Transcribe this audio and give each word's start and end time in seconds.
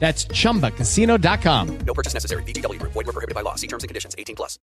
That's 0.00 0.24
chumbacasino.com. 0.24 1.78
No 1.86 1.94
purchase 1.94 2.14
necessary. 2.14 2.42
VGW 2.44 2.80
Group. 2.80 2.92
Void 2.92 3.06
were 3.06 3.12
prohibited 3.12 3.34
by 3.36 3.42
law. 3.42 3.54
See 3.54 3.68
terms 3.68 3.84
and 3.84 3.88
conditions. 3.88 4.16
18 4.18 4.34
plus. 4.34 4.58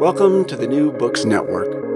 Welcome 0.00 0.44
to 0.46 0.56
the 0.56 0.66
New 0.66 0.92
Books 0.92 1.24
Network. 1.24 1.90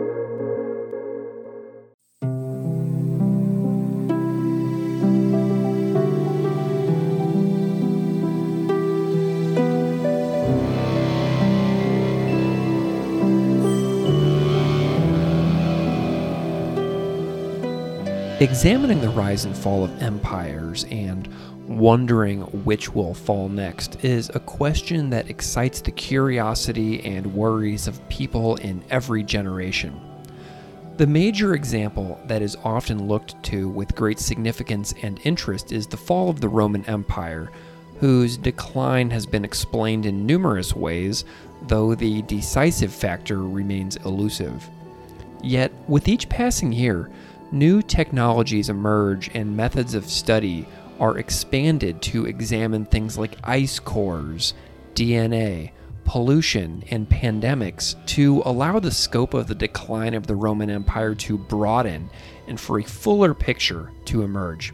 Examining 18.40 19.00
the 19.00 19.08
rise 19.08 19.46
and 19.46 19.56
fall 19.56 19.84
of 19.84 20.02
empires 20.02 20.84
and 20.90 21.26
wondering 21.68 22.42
which 22.64 22.94
will 22.94 23.14
fall 23.14 23.48
next 23.48 24.04
is 24.04 24.30
a 24.34 24.40
question 24.40 25.10
that 25.10 25.30
excites 25.30 25.80
the 25.80 25.90
curiosity 25.90 27.04
and 27.04 27.34
worries 27.34 27.86
of 27.86 28.06
people 28.08 28.56
in 28.56 28.82
every 28.90 29.22
generation. 29.22 30.00
The 30.96 31.06
major 31.06 31.54
example 31.54 32.20
that 32.26 32.42
is 32.42 32.56
often 32.62 33.08
looked 33.08 33.42
to 33.44 33.68
with 33.68 33.96
great 33.96 34.20
significance 34.20 34.94
and 35.02 35.18
interest 35.24 35.72
is 35.72 35.86
the 35.86 35.96
fall 35.96 36.28
of 36.28 36.40
the 36.40 36.48
Roman 36.48 36.84
Empire, 36.84 37.50
whose 37.98 38.36
decline 38.36 39.10
has 39.10 39.26
been 39.26 39.44
explained 39.44 40.06
in 40.06 40.26
numerous 40.26 40.74
ways, 40.74 41.24
though 41.62 41.94
the 41.94 42.22
decisive 42.22 42.92
factor 42.92 43.42
remains 43.42 43.96
elusive. 44.04 44.68
Yet, 45.42 45.72
with 45.88 46.06
each 46.06 46.28
passing 46.28 46.72
year, 46.72 47.10
new 47.50 47.82
technologies 47.82 48.68
emerge 48.68 49.30
and 49.34 49.56
methods 49.56 49.94
of 49.94 50.08
study 50.08 50.66
are 50.98 51.18
expanded 51.18 52.00
to 52.02 52.26
examine 52.26 52.84
things 52.84 53.18
like 53.18 53.38
ice 53.44 53.78
cores, 53.78 54.54
DNA, 54.94 55.72
pollution, 56.04 56.84
and 56.90 57.08
pandemics 57.08 57.94
to 58.06 58.42
allow 58.44 58.78
the 58.78 58.90
scope 58.90 59.34
of 59.34 59.46
the 59.46 59.54
decline 59.54 60.14
of 60.14 60.26
the 60.26 60.34
Roman 60.34 60.70
Empire 60.70 61.14
to 61.14 61.38
broaden 61.38 62.10
and 62.46 62.60
for 62.60 62.78
a 62.78 62.84
fuller 62.84 63.34
picture 63.34 63.90
to 64.06 64.22
emerge. 64.22 64.72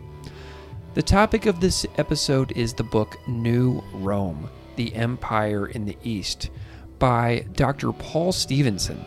The 0.94 1.02
topic 1.02 1.46
of 1.46 1.60
this 1.60 1.86
episode 1.98 2.52
is 2.56 2.74
the 2.74 2.82
book 2.82 3.16
New 3.28 3.82
Rome 3.94 4.50
The 4.76 4.92
Empire 4.94 5.68
in 5.68 5.84
the 5.84 5.96
East 6.02 6.50
by 6.98 7.46
Dr. 7.52 7.92
Paul 7.92 8.32
Stephenson. 8.32 9.04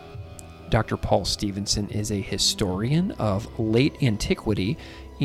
Dr. 0.70 0.96
Paul 0.96 1.24
Stephenson 1.24 1.88
is 1.90 2.10
a 2.10 2.20
historian 2.20 3.12
of 3.12 3.60
late 3.60 4.02
antiquity 4.02 4.78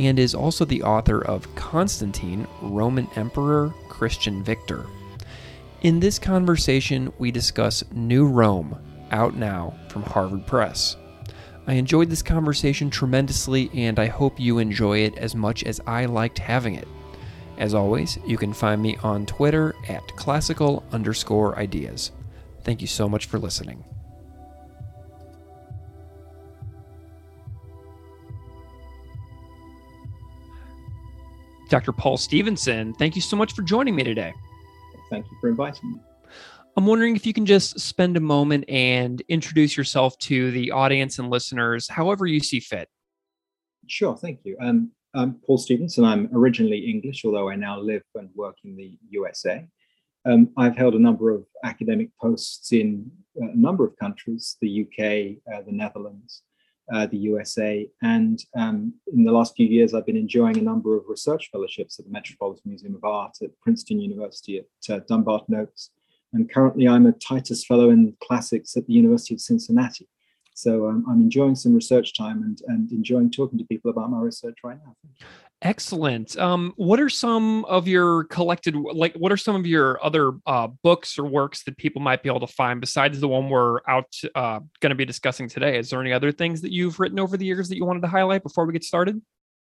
and 0.05 0.19
is 0.19 0.35
also 0.35 0.65
the 0.65 0.83
author 0.83 1.23
of 1.23 1.53
Constantine, 1.55 2.47
Roman 2.61 3.07
Emperor, 3.15 3.73
Christian 3.87 4.43
Victor. 4.43 4.85
In 5.81 5.99
this 5.99 6.19
conversation, 6.19 7.11
we 7.19 7.31
discuss 7.31 7.83
New 7.91 8.27
Rome, 8.27 8.77
out 9.11 9.35
now 9.35 9.73
from 9.89 10.03
Harvard 10.03 10.45
Press. 10.45 10.97
I 11.67 11.73
enjoyed 11.73 12.09
this 12.09 12.21
conversation 12.21 12.89
tremendously, 12.89 13.69
and 13.73 13.99
I 13.99 14.07
hope 14.07 14.39
you 14.39 14.57
enjoy 14.57 14.99
it 14.99 15.17
as 15.17 15.35
much 15.35 15.63
as 15.63 15.79
I 15.85 16.05
liked 16.05 16.39
having 16.39 16.75
it. 16.75 16.87
As 17.57 17.73
always, 17.73 18.17
you 18.25 18.37
can 18.37 18.53
find 18.53 18.81
me 18.81 18.97
on 19.03 19.25
Twitter 19.25 19.75
at 19.87 20.15
classical 20.15 20.83
underscore 20.91 21.59
ideas. 21.59 22.11
Thank 22.63 22.81
you 22.81 22.87
so 22.87 23.07
much 23.07 23.25
for 23.25 23.37
listening. 23.37 23.83
Dr. 31.69 31.91
Paul 31.91 32.17
Stephenson, 32.17 32.93
thank 32.95 33.15
you 33.15 33.21
so 33.21 33.37
much 33.37 33.53
for 33.53 33.61
joining 33.61 33.95
me 33.95 34.03
today. 34.03 34.33
Thank 35.09 35.25
you 35.31 35.37
for 35.39 35.49
inviting 35.49 35.93
me. 35.93 35.99
I'm 36.75 36.85
wondering 36.85 37.15
if 37.15 37.25
you 37.25 37.33
can 37.33 37.45
just 37.45 37.79
spend 37.79 38.17
a 38.17 38.19
moment 38.19 38.65
and 38.67 39.21
introduce 39.27 39.77
yourself 39.77 40.17
to 40.19 40.51
the 40.51 40.71
audience 40.71 41.19
and 41.19 41.29
listeners, 41.29 41.87
however 41.87 42.25
you 42.25 42.39
see 42.39 42.59
fit. 42.59 42.89
Sure, 43.87 44.15
thank 44.15 44.39
you. 44.43 44.55
Um, 44.61 44.91
I'm 45.13 45.35
Paul 45.45 45.57
Stephenson. 45.57 46.05
I'm 46.05 46.29
originally 46.33 46.89
English, 46.89 47.25
although 47.25 47.49
I 47.49 47.55
now 47.55 47.79
live 47.79 48.03
and 48.15 48.29
work 48.35 48.57
in 48.63 48.75
the 48.75 48.97
USA. 49.09 49.67
Um, 50.25 50.49
I've 50.57 50.75
held 50.75 50.95
a 50.95 50.99
number 50.99 51.31
of 51.31 51.45
academic 51.63 52.09
posts 52.21 52.71
in 52.71 53.11
a 53.35 53.55
number 53.55 53.85
of 53.85 53.95
countries 53.97 54.57
the 54.61 54.81
UK, 54.83 55.37
uh, 55.53 55.61
the 55.63 55.71
Netherlands, 55.71 56.43
uh, 56.93 57.05
the 57.07 57.17
USA. 57.17 57.87
And 58.01 58.43
um, 58.55 58.93
in 59.13 59.23
the 59.23 59.31
last 59.31 59.55
few 59.55 59.67
years, 59.67 59.93
I've 59.93 60.05
been 60.05 60.17
enjoying 60.17 60.57
a 60.57 60.61
number 60.61 60.95
of 60.95 61.03
research 61.07 61.49
fellowships 61.51 61.99
at 61.99 62.05
the 62.05 62.11
Metropolitan 62.11 62.63
Museum 62.65 62.95
of 62.95 63.03
Art, 63.03 63.37
at 63.41 63.57
Princeton 63.61 63.99
University, 63.99 64.59
at 64.59 64.93
uh, 64.93 64.99
Dumbarton 65.07 65.55
Oaks. 65.55 65.91
And 66.33 66.51
currently, 66.51 66.87
I'm 66.87 67.07
a 67.07 67.11
Titus 67.13 67.65
Fellow 67.65 67.89
in 67.89 68.15
Classics 68.21 68.77
at 68.77 68.85
the 68.85 68.93
University 68.93 69.33
of 69.33 69.41
Cincinnati. 69.41 70.07
So 70.53 70.87
um, 70.87 71.05
I'm 71.09 71.21
enjoying 71.21 71.55
some 71.55 71.73
research 71.73 72.17
time 72.17 72.43
and, 72.43 72.61
and 72.67 72.91
enjoying 72.91 73.31
talking 73.31 73.57
to 73.57 73.65
people 73.65 73.91
about 73.91 74.11
my 74.11 74.19
research 74.19 74.57
right 74.63 74.77
now. 74.85 74.95
Excellent. 75.61 76.37
Um, 76.37 76.71
what 76.77 77.01
are 77.01 77.09
some 77.09 77.65
of 77.65 77.85
your 77.85 78.23
collected, 78.25 78.75
like, 78.75 79.13
what 79.15 79.29
are 79.29 79.37
some 79.37 79.57
of 79.57 79.67
your 79.67 80.03
other 80.03 80.31
uh, 80.45 80.67
books 80.83 81.19
or 81.19 81.25
works 81.25 81.63
that 81.63 81.77
people 81.77 82.01
might 82.01 82.23
be 82.23 82.29
able 82.29 82.39
to 82.39 82.47
find 82.47 82.79
besides 82.79 83.19
the 83.19 83.27
one 83.27 83.49
we're 83.49 83.79
out 83.85 84.13
uh, 84.35 84.59
going 84.79 84.91
to 84.91 84.95
be 84.95 85.03
discussing 85.03 85.49
today? 85.49 85.77
Is 85.77 85.89
there 85.89 85.99
any 85.99 86.13
other 86.13 86.31
things 86.31 86.61
that 86.61 86.71
you've 86.71 86.97
written 86.97 87.19
over 87.19 87.35
the 87.35 87.45
years 87.45 87.67
that 87.67 87.75
you 87.75 87.85
wanted 87.85 88.01
to 88.03 88.07
highlight 88.07 88.41
before 88.41 88.65
we 88.65 88.71
get 88.71 88.85
started? 88.85 89.21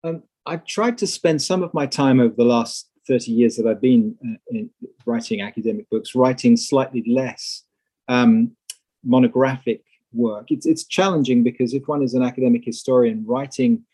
Um, 0.03 0.25
I've 0.45 0.65
tried 0.65 0.99
to 0.99 1.07
spend 1.07 1.41
some 1.41 1.63
of 1.63 1.73
my 1.73 1.87
time 1.87 2.19
over 2.19 2.35
the 2.37 2.45
last 2.45 2.91
30 3.07 3.31
years 3.31 3.57
that 3.57 3.67
I've 3.69 3.81
been 3.81 4.17
uh, 4.53 4.63
writing 5.05 5.41
academic 5.41 5.89
books, 5.89 6.17
writing 6.17 6.57
slightly 6.57 7.05
less 7.07 7.63
um, 8.09 8.57
monographic 9.05 9.83
work. 10.13 10.47
It's, 10.51 10.67
it's 10.67 10.85
challenging 10.85 11.45
because 11.45 11.75
if 11.75 11.87
one 11.87 12.03
is 12.03 12.15
an 12.15 12.25
academic 12.25 12.65
historian, 12.65 13.25
writing 13.25 13.85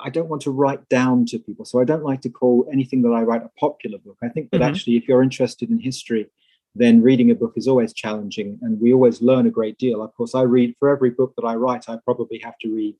I 0.00 0.10
don't 0.10 0.28
want 0.28 0.42
to 0.42 0.50
write 0.50 0.88
down 0.88 1.26
to 1.26 1.38
people. 1.38 1.64
So 1.64 1.80
I 1.80 1.84
don't 1.84 2.02
like 2.02 2.20
to 2.22 2.28
call 2.28 2.66
anything 2.72 3.02
that 3.02 3.10
I 3.10 3.22
write 3.22 3.44
a 3.44 3.50
popular 3.58 3.98
book. 3.98 4.18
I 4.22 4.28
think 4.28 4.50
that 4.50 4.60
mm-hmm. 4.60 4.68
actually, 4.68 4.96
if 4.96 5.06
you're 5.06 5.22
interested 5.22 5.70
in 5.70 5.78
history, 5.78 6.28
then 6.74 7.02
reading 7.02 7.30
a 7.30 7.34
book 7.34 7.54
is 7.56 7.68
always 7.68 7.92
challenging 7.92 8.58
and 8.62 8.80
we 8.80 8.92
always 8.92 9.22
learn 9.22 9.46
a 9.46 9.50
great 9.50 9.78
deal. 9.78 10.02
Of 10.02 10.14
course, 10.14 10.34
I 10.34 10.42
read 10.42 10.74
for 10.78 10.88
every 10.88 11.10
book 11.10 11.34
that 11.36 11.46
I 11.46 11.54
write, 11.54 11.88
I 11.88 11.98
probably 12.04 12.38
have 12.38 12.58
to 12.60 12.74
read 12.74 12.96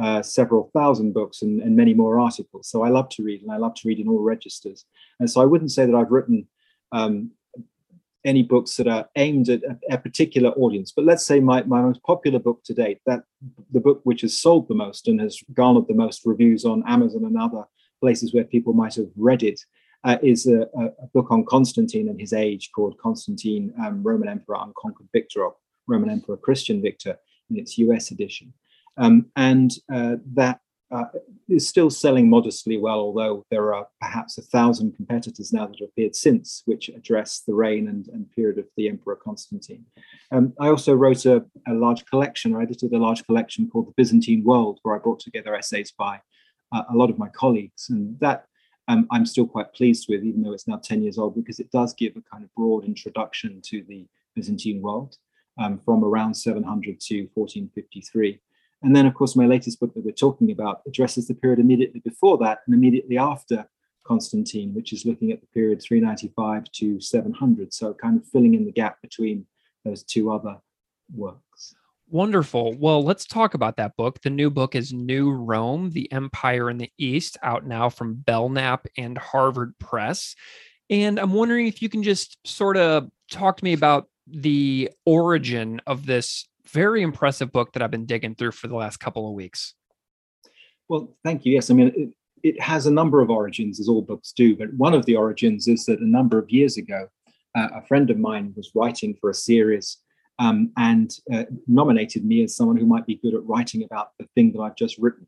uh, 0.00 0.22
several 0.22 0.70
thousand 0.72 1.12
books 1.12 1.42
and, 1.42 1.60
and, 1.60 1.76
many 1.76 1.92
more 1.92 2.18
articles. 2.18 2.68
So 2.68 2.82
I 2.82 2.88
love 2.88 3.08
to 3.10 3.24
read 3.24 3.42
and 3.42 3.50
I 3.50 3.56
love 3.56 3.74
to 3.74 3.88
read 3.88 3.98
in 3.98 4.08
all 4.08 4.22
registers. 4.22 4.86
And 5.18 5.28
so 5.28 5.42
I 5.42 5.44
wouldn't 5.44 5.72
say 5.72 5.84
that 5.84 5.94
I've 5.94 6.12
written 6.12 6.46
um, 6.92 7.32
any 8.24 8.42
books 8.42 8.76
that 8.76 8.86
are 8.86 9.08
aimed 9.16 9.48
at 9.48 9.62
a, 9.62 9.94
a, 9.94 9.98
particular 9.98 10.50
audience. 10.50 10.92
But 10.94 11.06
let's 11.06 11.24
say 11.24 11.40
my, 11.40 11.62
my 11.62 11.80
most 11.80 12.02
popular 12.02 12.38
book 12.38 12.62
to 12.64 12.74
date, 12.74 12.98
that 13.06 13.22
the 13.72 13.80
book 13.80 14.00
which 14.04 14.20
has 14.20 14.38
sold 14.38 14.68
the 14.68 14.74
most 14.74 15.08
and 15.08 15.20
has 15.20 15.42
garnered 15.54 15.88
the 15.88 15.94
most 15.94 16.22
reviews 16.26 16.64
on 16.64 16.84
Amazon 16.86 17.24
and 17.24 17.38
other 17.38 17.64
places 18.00 18.34
where 18.34 18.44
people 18.44 18.72
might 18.72 18.94
have 18.94 19.08
read 19.16 19.42
it, 19.42 19.60
uh, 20.04 20.16
is 20.22 20.46
a, 20.46 20.62
a, 20.62 21.06
book 21.12 21.30
on 21.30 21.44
Constantine 21.44 22.08
and 22.08 22.18
his 22.18 22.32
age 22.32 22.70
called 22.74 22.96
Constantine, 22.98 23.72
um, 23.82 24.02
Roman 24.02 24.28
Emperor 24.28 24.56
Unconquered 24.56 25.08
Victor, 25.12 25.44
or 25.44 25.54
Roman 25.86 26.10
Emperor 26.10 26.36
Christian 26.36 26.80
Victor 26.80 27.18
in 27.50 27.58
its 27.58 27.76
US 27.78 28.10
edition. 28.10 28.52
Um, 28.96 29.26
and 29.36 29.72
uh, 29.92 30.16
that 30.34 30.60
uh, 30.90 31.04
is 31.48 31.68
still 31.68 31.90
selling 31.90 32.28
modestly 32.28 32.76
well, 32.76 32.98
although 32.98 33.44
there 33.50 33.74
are 33.74 33.86
perhaps 34.00 34.38
a 34.38 34.42
thousand 34.42 34.96
competitors 34.96 35.52
now 35.52 35.66
that 35.66 35.78
have 35.78 35.88
appeared 35.88 36.16
since, 36.16 36.62
which 36.66 36.88
address 36.88 37.42
the 37.46 37.54
reign 37.54 37.88
and, 37.88 38.08
and 38.08 38.30
period 38.32 38.58
of 38.58 38.66
the 38.76 38.88
Emperor 38.88 39.16
Constantine. 39.16 39.84
Um, 40.32 40.52
I 40.60 40.68
also 40.68 40.94
wrote 40.94 41.26
a, 41.26 41.44
a, 41.66 41.74
large 41.74 42.04
collection, 42.06 42.54
or 42.54 42.62
edited 42.62 42.92
a 42.92 42.98
large 42.98 43.24
collection 43.26 43.68
called 43.68 43.88
The 43.88 43.94
Byzantine 43.96 44.44
World, 44.44 44.80
where 44.82 44.96
I 44.96 44.98
brought 44.98 45.20
together 45.20 45.54
essays 45.54 45.92
by 45.96 46.20
uh, 46.72 46.82
a 46.90 46.96
lot 46.96 47.10
of 47.10 47.18
my 47.18 47.28
colleagues. 47.28 47.88
And 47.88 48.18
that 48.20 48.46
um, 48.88 49.06
I'm 49.12 49.26
still 49.26 49.46
quite 49.46 49.72
pleased 49.72 50.06
with, 50.08 50.24
even 50.24 50.42
though 50.42 50.52
it's 50.52 50.66
now 50.66 50.80
10 50.82 51.02
years 51.02 51.18
old, 51.18 51.36
because 51.36 51.60
it 51.60 51.70
does 51.70 51.94
give 51.94 52.16
a 52.16 52.22
kind 52.22 52.42
of 52.42 52.54
broad 52.56 52.84
introduction 52.84 53.60
to 53.66 53.84
the 53.88 54.06
Byzantine 54.34 54.82
world 54.82 55.16
um, 55.58 55.78
from 55.78 56.04
around 56.04 56.34
700 56.34 56.98
to 57.00 57.28
1453. 57.34 58.40
And 58.82 58.96
then, 58.96 59.06
of 59.06 59.14
course, 59.14 59.36
my 59.36 59.46
latest 59.46 59.78
book 59.78 59.92
that 59.94 60.04
we're 60.04 60.12
talking 60.12 60.50
about 60.50 60.82
addresses 60.86 61.28
the 61.28 61.34
period 61.34 61.58
immediately 61.58 62.00
before 62.00 62.38
that 62.38 62.60
and 62.66 62.74
immediately 62.74 63.18
after 63.18 63.68
Constantine, 64.04 64.72
which 64.74 64.92
is 64.92 65.04
looking 65.04 65.30
at 65.32 65.40
the 65.40 65.46
period 65.48 65.82
395 65.82 66.70
to 66.72 67.00
700. 67.00 67.74
So, 67.74 67.94
kind 67.94 68.18
of 68.18 68.26
filling 68.26 68.54
in 68.54 68.64
the 68.64 68.72
gap 68.72 69.00
between 69.02 69.46
those 69.84 70.02
two 70.02 70.32
other 70.32 70.58
works. 71.14 71.74
Wonderful. 72.08 72.74
Well, 72.76 73.04
let's 73.04 73.24
talk 73.24 73.54
about 73.54 73.76
that 73.76 73.96
book. 73.96 74.20
The 74.22 74.30
new 74.30 74.50
book 74.50 74.74
is 74.74 74.92
New 74.92 75.30
Rome, 75.30 75.90
The 75.90 76.10
Empire 76.10 76.68
in 76.68 76.76
the 76.76 76.90
East, 76.98 77.36
out 77.42 77.66
now 77.66 77.88
from 77.88 78.14
Belknap 78.14 78.86
and 78.96 79.16
Harvard 79.16 79.78
Press. 79.78 80.34
And 80.88 81.20
I'm 81.20 81.32
wondering 81.32 81.68
if 81.68 81.80
you 81.80 81.88
can 81.88 82.02
just 82.02 82.36
sort 82.44 82.76
of 82.76 83.08
talk 83.30 83.58
to 83.58 83.64
me 83.64 83.74
about 83.74 84.08
the 84.26 84.90
origin 85.06 85.80
of 85.86 86.04
this 86.04 86.48
very 86.66 87.02
impressive 87.02 87.52
book 87.52 87.72
that 87.72 87.82
I've 87.82 87.90
been 87.90 88.06
digging 88.06 88.34
through 88.34 88.52
for 88.52 88.68
the 88.68 88.76
last 88.76 88.98
couple 88.98 89.28
of 89.28 89.34
weeks. 89.34 89.74
Well, 90.88 91.16
thank 91.24 91.44
you. 91.44 91.52
Yes, 91.52 91.70
I 91.70 91.74
mean, 91.74 91.92
it, 91.96 92.10
it 92.42 92.60
has 92.60 92.86
a 92.86 92.90
number 92.90 93.20
of 93.20 93.30
origins, 93.30 93.80
as 93.80 93.88
all 93.88 94.02
books 94.02 94.32
do, 94.32 94.56
but 94.56 94.72
one 94.74 94.94
of 94.94 95.06
the 95.06 95.16
origins 95.16 95.68
is 95.68 95.84
that 95.86 96.00
a 96.00 96.06
number 96.06 96.38
of 96.38 96.50
years 96.50 96.76
ago, 96.76 97.08
uh, 97.56 97.68
a 97.74 97.86
friend 97.86 98.10
of 98.10 98.18
mine 98.18 98.52
was 98.56 98.70
writing 98.74 99.16
for 99.20 99.30
a 99.30 99.34
series 99.34 99.98
um, 100.38 100.72
and 100.76 101.16
uh, 101.32 101.44
nominated 101.66 102.24
me 102.24 102.42
as 102.42 102.56
someone 102.56 102.76
who 102.76 102.86
might 102.86 103.06
be 103.06 103.16
good 103.16 103.34
at 103.34 103.44
writing 103.44 103.84
about 103.84 104.10
the 104.18 104.26
thing 104.34 104.52
that 104.52 104.60
I've 104.60 104.76
just 104.76 104.96
written. 104.98 105.26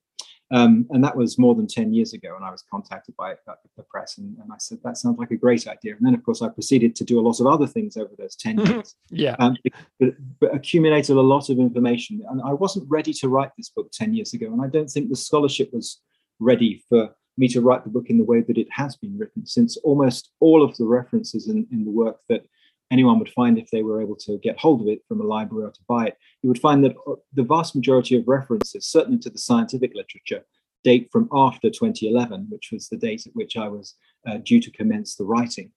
Um, 0.53 0.87
and 0.91 1.03
that 1.03 1.17
was 1.17 1.39
more 1.39 1.55
than 1.55 1.67
10 1.67 1.95
years 1.95 2.13
ago. 2.13 2.37
And 2.37 2.45
I 2.45 2.51
was 2.51 2.63
contacted 2.71 3.17
by 3.17 3.33
uh, 3.49 3.55
the 3.77 3.83
press 3.85 4.19
and, 4.19 4.37
and, 4.39 4.53
I 4.53 4.57
said, 4.59 4.79
that 4.85 4.99
sounds 4.99 5.19
like 5.19 5.31
a 5.31 5.37
great 5.37 5.67
idea. 5.67 5.97
And 5.97 6.05
then, 6.07 6.13
of 6.13 6.23
course, 6.23 6.43
I 6.43 6.49
proceeded 6.51 6.95
to 6.97 7.05
do 7.05 7.19
a 7.19 7.23
lot 7.23 7.41
of 7.41 7.47
other 7.47 7.67
things 7.67 7.97
over 7.97 8.11
those 8.19 8.37
10 8.37 8.59
years. 8.67 8.95
yeah. 9.11 9.35
Um, 9.39 9.57
but, 9.99 10.11
but, 10.41 10.55
accumulated 10.55 11.17
a 11.17 11.21
lot 11.21 11.49
of 11.49 11.59
information. 11.59 12.23
And 12.29 12.43
I 12.43 12.53
wasn't 12.53 12.91
ready 12.91 13.15
to 13.15 13.29
write 13.29 13.51
this 13.57 13.71
book 13.71 13.91
10 13.93 14.13
years 14.13 14.35
ago. 14.35 14.47
And 14.53 14.61
I 14.61 14.69
don't 14.69 14.91
think 14.91 15.09
the 15.09 15.17
scholarship 15.17 15.71
was 15.73 16.03
ready 16.39 16.85
for 16.89 17.15
me 17.39 17.49
to 17.49 17.63
write 17.63 17.85
the 17.85 17.91
book 17.91 18.11
in 18.11 18.19
the 18.19 18.25
way 18.25 18.43
that 18.43 18.59
it 18.59 18.69
has 18.71 18.97
been 18.97 19.17
written, 19.17 19.47
since 19.47 19.79
almost 19.79 20.33
all 20.41 20.63
of 20.63 20.77
the 20.77 20.85
references 20.85 21.49
in, 21.49 21.67
in 21.73 21.85
the 21.85 21.91
work 21.91 22.19
that 22.29 22.45
anyone 22.93 23.19
would 23.19 23.31
find 23.31 23.59
if 23.59 23.71
they 23.71 23.83
were 23.83 24.03
able 24.03 24.17
to 24.17 24.39
get 24.39 24.61
hold 24.61 24.83
of 24.83 24.89
it 24.89 25.01
from 25.09 25.21
a 25.21 25.25
library 25.25 25.65
or 25.65 25.71
to 25.71 25.81
buy 25.89 26.07
it, 26.07 26.19
you 26.43 26.49
would 26.49 26.61
find 26.61 26.85
that 26.85 26.95
uh, 27.09 27.15
the 27.33 27.43
vast 27.43 27.75
majority 27.75 28.17
of 28.17 28.29
references, 28.29 28.87
certainly 28.87 29.19
to 29.19 29.31
the 29.31 29.39
scientific 29.39 29.93
literature, 29.95 30.45
date 30.85 31.09
from 31.11 31.29
after 31.33 31.71
2011, 31.71 32.47
which 32.51 32.71
was 32.73 32.89
the 32.89 32.97
date 32.97 33.27
at 33.27 33.35
which 33.35 33.57
I 33.57 33.69
was 33.69 33.95
uh, 34.29 34.39
due 34.45 34.61
to 34.61 34.71
commence 34.71 35.17
the 35.17 35.25
writing. 35.25 35.73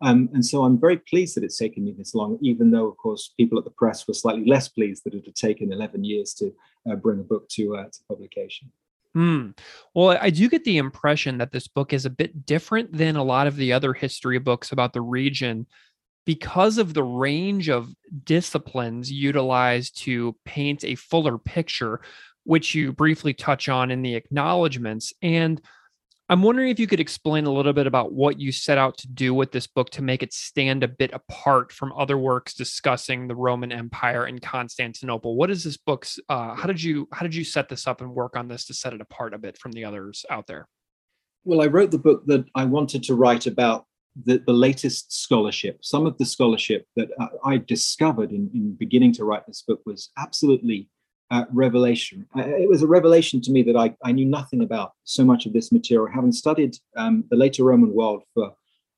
Um, 0.00 0.28
and 0.32 0.44
so 0.44 0.62
I'm 0.62 0.78
very 0.78 0.98
pleased 0.98 1.36
that 1.36 1.44
it's 1.44 1.58
taken 1.58 1.84
me 1.84 1.94
this 1.96 2.14
long, 2.14 2.38
even 2.40 2.70
though, 2.70 2.86
of 2.86 2.96
course, 2.96 3.32
people 3.36 3.58
at 3.58 3.64
the 3.64 3.70
press 3.70 4.06
were 4.06 4.14
slightly 4.14 4.44
less 4.44 4.68
pleased 4.68 5.04
that 5.04 5.14
it 5.14 5.24
had 5.24 5.34
taken 5.34 5.72
11 5.72 6.04
years 6.04 6.34
to 6.34 6.52
uh, 6.90 6.94
bring 6.94 7.20
a 7.20 7.24
book 7.24 7.48
to, 7.50 7.76
uh, 7.76 7.84
to 7.84 7.98
publication. 8.08 8.70
Hmm. 9.14 9.50
Well, 9.94 10.16
I 10.20 10.30
do 10.30 10.48
get 10.48 10.64
the 10.64 10.76
impression 10.76 11.38
that 11.38 11.50
this 11.50 11.66
book 11.66 11.92
is 11.92 12.04
a 12.04 12.10
bit 12.10 12.46
different 12.46 12.92
than 12.92 13.16
a 13.16 13.24
lot 13.24 13.46
of 13.46 13.56
the 13.56 13.72
other 13.72 13.92
history 13.92 14.38
books 14.38 14.70
about 14.70 14.92
the 14.92 15.00
region 15.00 15.66
because 16.28 16.76
of 16.76 16.92
the 16.92 17.02
range 17.02 17.70
of 17.70 17.88
disciplines 18.24 19.10
utilized 19.10 19.98
to 19.98 20.36
paint 20.44 20.84
a 20.84 20.94
fuller 20.94 21.38
picture, 21.38 22.02
which 22.44 22.74
you 22.74 22.92
briefly 22.92 23.32
touch 23.32 23.66
on 23.70 23.90
in 23.90 24.02
the 24.02 24.14
acknowledgments. 24.14 25.14
And 25.22 25.58
I'm 26.28 26.42
wondering 26.42 26.68
if 26.68 26.78
you 26.78 26.86
could 26.86 27.00
explain 27.00 27.46
a 27.46 27.50
little 27.50 27.72
bit 27.72 27.86
about 27.86 28.12
what 28.12 28.38
you 28.38 28.52
set 28.52 28.76
out 28.76 28.98
to 28.98 29.08
do 29.08 29.32
with 29.32 29.52
this 29.52 29.66
book 29.66 29.88
to 29.92 30.02
make 30.02 30.22
it 30.22 30.34
stand 30.34 30.82
a 30.82 30.88
bit 30.88 31.14
apart 31.14 31.72
from 31.72 31.94
other 31.94 32.18
works 32.18 32.52
discussing 32.52 33.26
the 33.26 33.34
Roman 33.34 33.72
Empire 33.72 34.24
and 34.24 34.42
Constantinople. 34.42 35.34
What 35.34 35.50
is 35.50 35.64
this 35.64 35.78
book's? 35.78 36.18
Uh, 36.28 36.54
how 36.54 36.66
did 36.66 36.82
you 36.82 37.08
how 37.10 37.22
did 37.22 37.34
you 37.34 37.44
set 37.44 37.70
this 37.70 37.86
up 37.86 38.02
and 38.02 38.14
work 38.14 38.36
on 38.36 38.48
this 38.48 38.66
to 38.66 38.74
set 38.74 38.92
it 38.92 39.00
apart 39.00 39.32
a 39.32 39.38
bit 39.38 39.56
from 39.56 39.72
the 39.72 39.86
others 39.86 40.26
out 40.28 40.46
there? 40.46 40.68
Well, 41.44 41.62
I 41.62 41.68
wrote 41.68 41.90
the 41.90 41.96
book 41.96 42.26
that 42.26 42.44
I 42.54 42.66
wanted 42.66 43.02
to 43.04 43.14
write 43.14 43.46
about 43.46 43.86
the, 44.24 44.42
the 44.46 44.52
latest 44.52 45.12
scholarship, 45.12 45.78
some 45.82 46.06
of 46.06 46.16
the 46.18 46.24
scholarship 46.24 46.86
that 46.96 47.08
I 47.44 47.58
discovered 47.58 48.30
in, 48.30 48.50
in 48.54 48.74
beginning 48.74 49.12
to 49.14 49.24
write 49.24 49.46
this 49.46 49.62
book 49.62 49.80
was 49.86 50.10
absolutely 50.16 50.88
uh, 51.30 51.44
revelation. 51.52 52.26
It 52.36 52.68
was 52.68 52.82
a 52.82 52.86
revelation 52.86 53.40
to 53.42 53.52
me 53.52 53.62
that 53.64 53.76
I, 53.76 53.94
I 54.02 54.12
knew 54.12 54.24
nothing 54.24 54.62
about 54.62 54.92
so 55.04 55.24
much 55.24 55.46
of 55.46 55.52
this 55.52 55.70
material. 55.70 56.12
Having 56.12 56.32
studied 56.32 56.76
um, 56.96 57.24
the 57.30 57.36
later 57.36 57.64
Roman 57.64 57.92
world 57.92 58.22
for 58.34 58.54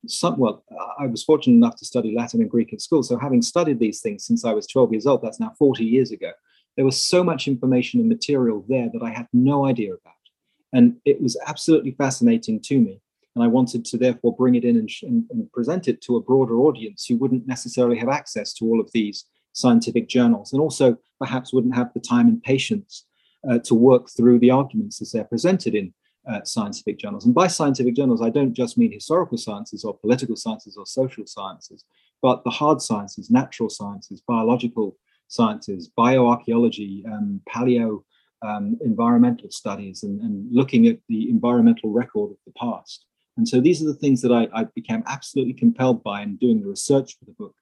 some, 0.07 0.37
well, 0.37 0.63
I 0.97 1.07
was 1.07 1.23
fortunate 1.23 1.55
enough 1.55 1.75
to 1.77 1.85
study 1.85 2.15
Latin 2.15 2.41
and 2.41 2.49
Greek 2.49 2.73
at 2.73 2.81
school. 2.81 3.03
So 3.03 3.17
having 3.17 3.41
studied 3.41 3.79
these 3.79 4.01
things 4.01 4.25
since 4.25 4.45
I 4.45 4.53
was 4.53 4.65
12 4.67 4.93
years 4.93 5.05
old, 5.05 5.21
that's 5.21 5.39
now 5.39 5.53
40 5.59 5.83
years 5.83 6.11
ago, 6.11 6.31
there 6.75 6.85
was 6.85 6.99
so 6.99 7.23
much 7.23 7.47
information 7.47 7.99
and 7.99 8.09
material 8.09 8.65
there 8.67 8.89
that 8.93 9.03
I 9.03 9.11
had 9.11 9.27
no 9.33 9.65
idea 9.65 9.93
about. 9.93 10.13
And 10.73 10.95
it 11.05 11.21
was 11.21 11.37
absolutely 11.45 11.91
fascinating 11.91 12.61
to 12.61 12.79
me. 12.79 13.01
And 13.35 13.43
I 13.43 13.47
wanted 13.47 13.85
to 13.85 13.97
therefore 13.97 14.35
bring 14.35 14.55
it 14.55 14.65
in 14.65 14.77
and, 14.77 14.89
and, 15.03 15.23
and, 15.31 15.51
present 15.53 15.87
it 15.87 16.01
to 16.01 16.17
a 16.17 16.21
broader 16.21 16.57
audience 16.57 17.05
who 17.05 17.15
wouldn't 17.15 17.47
necessarily 17.47 17.97
have 17.97 18.09
access 18.09 18.53
to 18.55 18.65
all 18.65 18.81
of 18.81 18.91
these 18.91 19.25
scientific 19.53 20.09
journals 20.09 20.51
and 20.51 20.61
also 20.61 20.97
perhaps 21.19 21.53
wouldn't 21.53 21.75
have 21.75 21.93
the 21.93 21.99
time 21.99 22.27
and 22.27 22.43
patience 22.43 23.05
uh, 23.49 23.59
to 23.59 23.73
work 23.73 24.09
through 24.09 24.39
the 24.39 24.51
arguments 24.51 25.01
as 25.01 25.11
they're 25.11 25.23
presented 25.23 25.75
in 25.75 25.93
uh, 26.29 26.43
scientific 26.43 26.99
journals. 26.99 27.25
And 27.25 27.33
by 27.33 27.47
scientific 27.47 27.95
journals, 27.95 28.21
I 28.21 28.29
don't 28.29 28.53
just 28.53 28.77
mean 28.77 28.91
historical 28.91 29.37
sciences 29.37 29.83
or 29.83 29.97
political 29.97 30.35
sciences 30.35 30.77
or 30.77 30.85
social 30.85 31.25
sciences, 31.25 31.83
but 32.21 32.43
the 32.43 32.49
hard 32.49 32.81
sciences, 32.81 33.31
natural 33.31 33.69
sciences, 33.69 34.21
biological 34.27 34.97
sciences, 35.27 35.89
bioarchaeology, 35.97 37.05
um, 37.07 37.41
paleo 37.49 38.03
um, 38.43 38.77
environmental 38.81 39.49
studies, 39.49 40.03
and, 40.03 40.19
and 40.21 40.47
looking 40.51 40.87
at 40.87 40.97
the 41.09 41.29
environmental 41.29 41.91
record 41.91 42.31
of 42.31 42.37
the 42.45 42.53
past. 42.53 43.05
And 43.37 43.47
so 43.47 43.61
these 43.61 43.81
are 43.81 43.85
the 43.85 43.93
things 43.93 44.21
that 44.21 44.31
I, 44.31 44.47
I 44.53 44.65
became 44.75 45.03
absolutely 45.07 45.53
compelled 45.53 46.03
by 46.03 46.21
in 46.21 46.35
doing 46.35 46.61
the 46.61 46.69
research 46.69 47.17
for 47.17 47.25
the 47.25 47.31
book. 47.33 47.55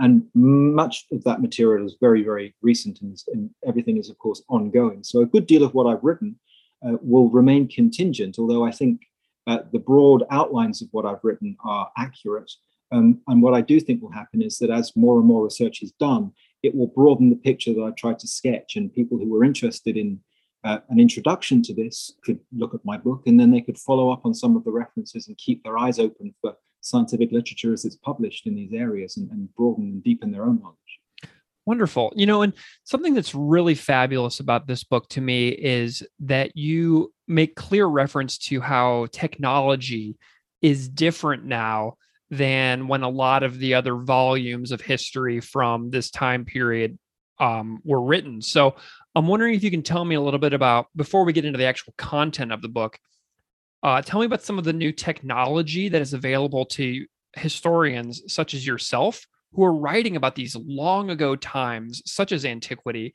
And 0.00 0.26
much 0.34 1.06
of 1.12 1.22
that 1.24 1.40
material 1.40 1.86
is 1.86 1.96
very, 2.00 2.24
very 2.24 2.54
recent, 2.62 3.00
and, 3.00 3.16
and 3.32 3.50
everything 3.64 3.96
is, 3.96 4.10
of 4.10 4.18
course, 4.18 4.42
ongoing. 4.48 5.04
So 5.04 5.20
a 5.20 5.26
good 5.26 5.46
deal 5.46 5.62
of 5.62 5.72
what 5.72 5.86
I've 5.86 6.02
written 6.02 6.38
uh, 6.84 6.96
will 7.00 7.30
remain 7.30 7.68
contingent, 7.68 8.38
although 8.38 8.64
I 8.64 8.72
think 8.72 9.02
uh, 9.46 9.60
the 9.72 9.78
broad 9.78 10.24
outlines 10.30 10.82
of 10.82 10.88
what 10.90 11.06
I've 11.06 11.22
written 11.22 11.56
are 11.64 11.90
accurate. 11.96 12.50
Um, 12.90 13.20
and 13.28 13.40
what 13.40 13.54
I 13.54 13.60
do 13.60 13.78
think 13.78 14.02
will 14.02 14.10
happen 14.10 14.42
is 14.42 14.58
that 14.58 14.70
as 14.70 14.96
more 14.96 15.18
and 15.18 15.26
more 15.26 15.44
research 15.44 15.82
is 15.82 15.92
done, 15.92 16.32
it 16.62 16.74
will 16.74 16.88
broaden 16.88 17.30
the 17.30 17.36
picture 17.36 17.72
that 17.72 17.82
I 17.82 17.90
tried 17.92 18.18
to 18.20 18.26
sketch, 18.26 18.74
and 18.74 18.92
people 18.92 19.18
who 19.18 19.34
are 19.36 19.44
interested 19.44 19.96
in 19.96 20.20
uh, 20.64 20.78
an 20.88 20.98
introduction 20.98 21.62
to 21.62 21.74
this 21.74 22.12
could 22.24 22.40
look 22.52 22.74
at 22.74 22.84
my 22.84 22.96
book 22.96 23.22
and 23.26 23.38
then 23.38 23.50
they 23.50 23.60
could 23.60 23.78
follow 23.78 24.10
up 24.10 24.24
on 24.24 24.34
some 24.34 24.56
of 24.56 24.64
the 24.64 24.70
references 24.70 25.28
and 25.28 25.36
keep 25.36 25.62
their 25.62 25.78
eyes 25.78 25.98
open 25.98 26.34
for 26.40 26.56
scientific 26.80 27.32
literature 27.32 27.72
as 27.72 27.84
it's 27.84 27.96
published 27.96 28.46
in 28.46 28.54
these 28.54 28.72
areas 28.72 29.16
and, 29.16 29.30
and 29.30 29.54
broaden 29.54 29.84
and 29.84 30.04
deepen 30.04 30.30
their 30.30 30.44
own 30.44 30.60
knowledge. 30.60 30.78
Wonderful. 31.66 32.12
You 32.14 32.26
know, 32.26 32.42
and 32.42 32.52
something 32.84 33.14
that's 33.14 33.34
really 33.34 33.74
fabulous 33.74 34.40
about 34.40 34.66
this 34.66 34.84
book 34.84 35.08
to 35.10 35.20
me 35.20 35.48
is 35.48 36.02
that 36.20 36.56
you 36.56 37.12
make 37.26 37.56
clear 37.56 37.86
reference 37.86 38.36
to 38.38 38.60
how 38.60 39.06
technology 39.12 40.16
is 40.60 40.88
different 40.88 41.44
now 41.44 41.94
than 42.30 42.88
when 42.88 43.02
a 43.02 43.08
lot 43.08 43.42
of 43.42 43.58
the 43.58 43.74
other 43.74 43.96
volumes 43.96 44.72
of 44.72 44.80
history 44.80 45.40
from 45.40 45.90
this 45.90 46.10
time 46.10 46.44
period 46.44 46.98
um, 47.38 47.80
were 47.84 48.02
written. 48.02 48.42
So 48.42 48.76
I'm 49.14 49.28
wondering 49.28 49.54
if 49.54 49.62
you 49.62 49.70
can 49.70 49.82
tell 49.82 50.04
me 50.04 50.16
a 50.16 50.20
little 50.20 50.40
bit 50.40 50.52
about, 50.52 50.86
before 50.96 51.24
we 51.24 51.32
get 51.32 51.44
into 51.44 51.58
the 51.58 51.66
actual 51.66 51.94
content 51.96 52.50
of 52.50 52.62
the 52.62 52.68
book, 52.68 52.98
uh, 53.82 54.02
tell 54.02 54.18
me 54.20 54.26
about 54.26 54.42
some 54.42 54.58
of 54.58 54.64
the 54.64 54.72
new 54.72 54.90
technology 54.90 55.88
that 55.88 56.02
is 56.02 56.14
available 56.14 56.64
to 56.66 57.06
historians 57.36 58.22
such 58.26 58.54
as 58.54 58.66
yourself 58.66 59.26
who 59.52 59.64
are 59.64 59.74
writing 59.74 60.16
about 60.16 60.34
these 60.34 60.56
long 60.56 61.10
ago 61.10 61.36
times, 61.36 62.02
such 62.06 62.32
as 62.32 62.44
antiquity, 62.44 63.14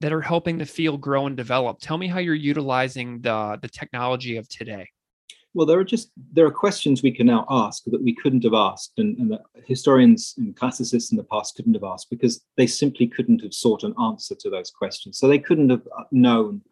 that 0.00 0.12
are 0.12 0.20
helping 0.20 0.56
the 0.56 0.66
field 0.66 1.00
grow 1.00 1.26
and 1.26 1.36
develop. 1.36 1.78
Tell 1.80 1.98
me 1.98 2.06
how 2.06 2.20
you're 2.20 2.34
utilizing 2.34 3.20
the, 3.20 3.58
the 3.60 3.68
technology 3.68 4.36
of 4.36 4.48
today. 4.48 4.88
Well, 5.52 5.66
there 5.66 5.80
are 5.80 5.84
just 5.84 6.12
there 6.32 6.46
are 6.46 6.52
questions 6.52 7.02
we 7.02 7.10
can 7.10 7.26
now 7.26 7.44
ask 7.50 7.82
that 7.86 8.02
we 8.02 8.14
couldn't 8.14 8.44
have 8.44 8.54
asked, 8.54 8.92
and, 8.98 9.18
and 9.18 9.32
that 9.32 9.42
historians 9.64 10.34
and 10.38 10.54
classicists 10.56 11.10
in 11.10 11.16
the 11.16 11.24
past 11.24 11.56
couldn't 11.56 11.74
have 11.74 11.84
asked 11.84 12.08
because 12.08 12.40
they 12.56 12.68
simply 12.68 13.08
couldn't 13.08 13.42
have 13.42 13.54
sought 13.54 13.82
an 13.82 13.94
answer 14.00 14.36
to 14.36 14.50
those 14.50 14.70
questions. 14.70 15.18
So 15.18 15.26
they 15.26 15.40
couldn't 15.40 15.70
have 15.70 15.86
uh, 15.98 16.04
known 16.12 16.62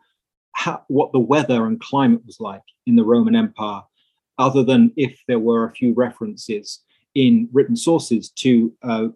how, 0.52 0.84
what 0.88 1.12
the 1.12 1.18
weather 1.18 1.66
and 1.66 1.80
climate 1.80 2.24
was 2.24 2.38
like 2.38 2.62
in 2.86 2.94
the 2.94 3.04
Roman 3.04 3.34
Empire, 3.34 3.82
other 4.38 4.62
than 4.62 4.92
if 4.96 5.20
there 5.26 5.40
were 5.40 5.64
a 5.64 5.72
few 5.72 5.92
references 5.92 6.80
in 7.16 7.48
written 7.52 7.74
sources 7.74 8.30
to 8.30 8.72
uh, 8.82 9.08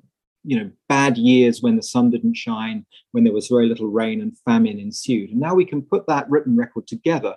you 0.44 0.58
know 0.58 0.70
bad 0.88 1.16
years 1.16 1.62
when 1.62 1.76
the 1.76 1.82
sun 1.82 2.10
didn't 2.10 2.34
shine 2.34 2.84
when 3.12 3.22
there 3.22 3.32
was 3.32 3.46
very 3.46 3.68
little 3.68 3.88
rain 3.88 4.20
and 4.20 4.36
famine 4.38 4.80
ensued 4.80 5.30
and 5.30 5.38
now 5.38 5.54
we 5.54 5.64
can 5.64 5.80
put 5.80 6.04
that 6.08 6.28
written 6.28 6.56
record 6.56 6.86
together 6.86 7.36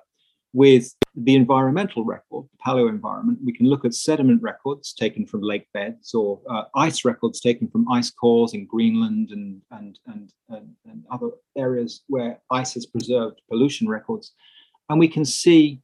with 0.55 0.85
the 1.15 1.35
environmental 1.35 2.03
record 2.03 2.45
the 2.51 2.57
paleo 2.65 2.87
environment 2.89 3.37
we 3.43 3.53
can 3.53 3.67
look 3.67 3.83
at 3.85 3.93
sediment 3.93 4.41
records 4.41 4.93
taken 4.93 5.25
from 5.25 5.41
lake 5.41 5.67
beds 5.73 6.13
or 6.13 6.39
uh, 6.49 6.63
ice 6.75 7.03
records 7.03 7.39
taken 7.39 7.67
from 7.67 7.89
ice 7.91 8.09
cores 8.09 8.53
in 8.53 8.65
greenland 8.65 9.29
and, 9.31 9.61
and 9.71 9.99
and, 10.07 10.31
and 10.49 10.67
and 10.89 11.03
other 11.11 11.29
areas 11.57 12.03
where 12.07 12.39
ice 12.51 12.73
has 12.73 12.85
preserved 12.85 13.41
pollution 13.49 13.87
records 13.87 14.33
and 14.89 14.99
we 14.99 15.07
can 15.07 15.25
see 15.25 15.81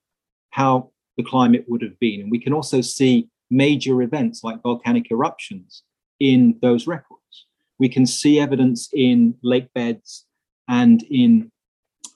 how 0.51 0.89
the 1.17 1.23
climate 1.23 1.65
would 1.67 1.81
have 1.81 1.97
been 1.99 2.21
and 2.21 2.31
we 2.31 2.39
can 2.39 2.53
also 2.53 2.81
see 2.81 3.27
major 3.51 4.01
events 4.01 4.43
like 4.43 4.63
volcanic 4.63 5.11
eruptions 5.11 5.83
in 6.19 6.57
those 6.61 6.87
records. 6.87 7.45
We 7.77 7.89
can 7.89 8.05
see 8.05 8.39
evidence 8.39 8.89
in 8.93 9.35
lake 9.43 9.71
beds 9.73 10.25
and 10.67 11.03
in 11.03 11.51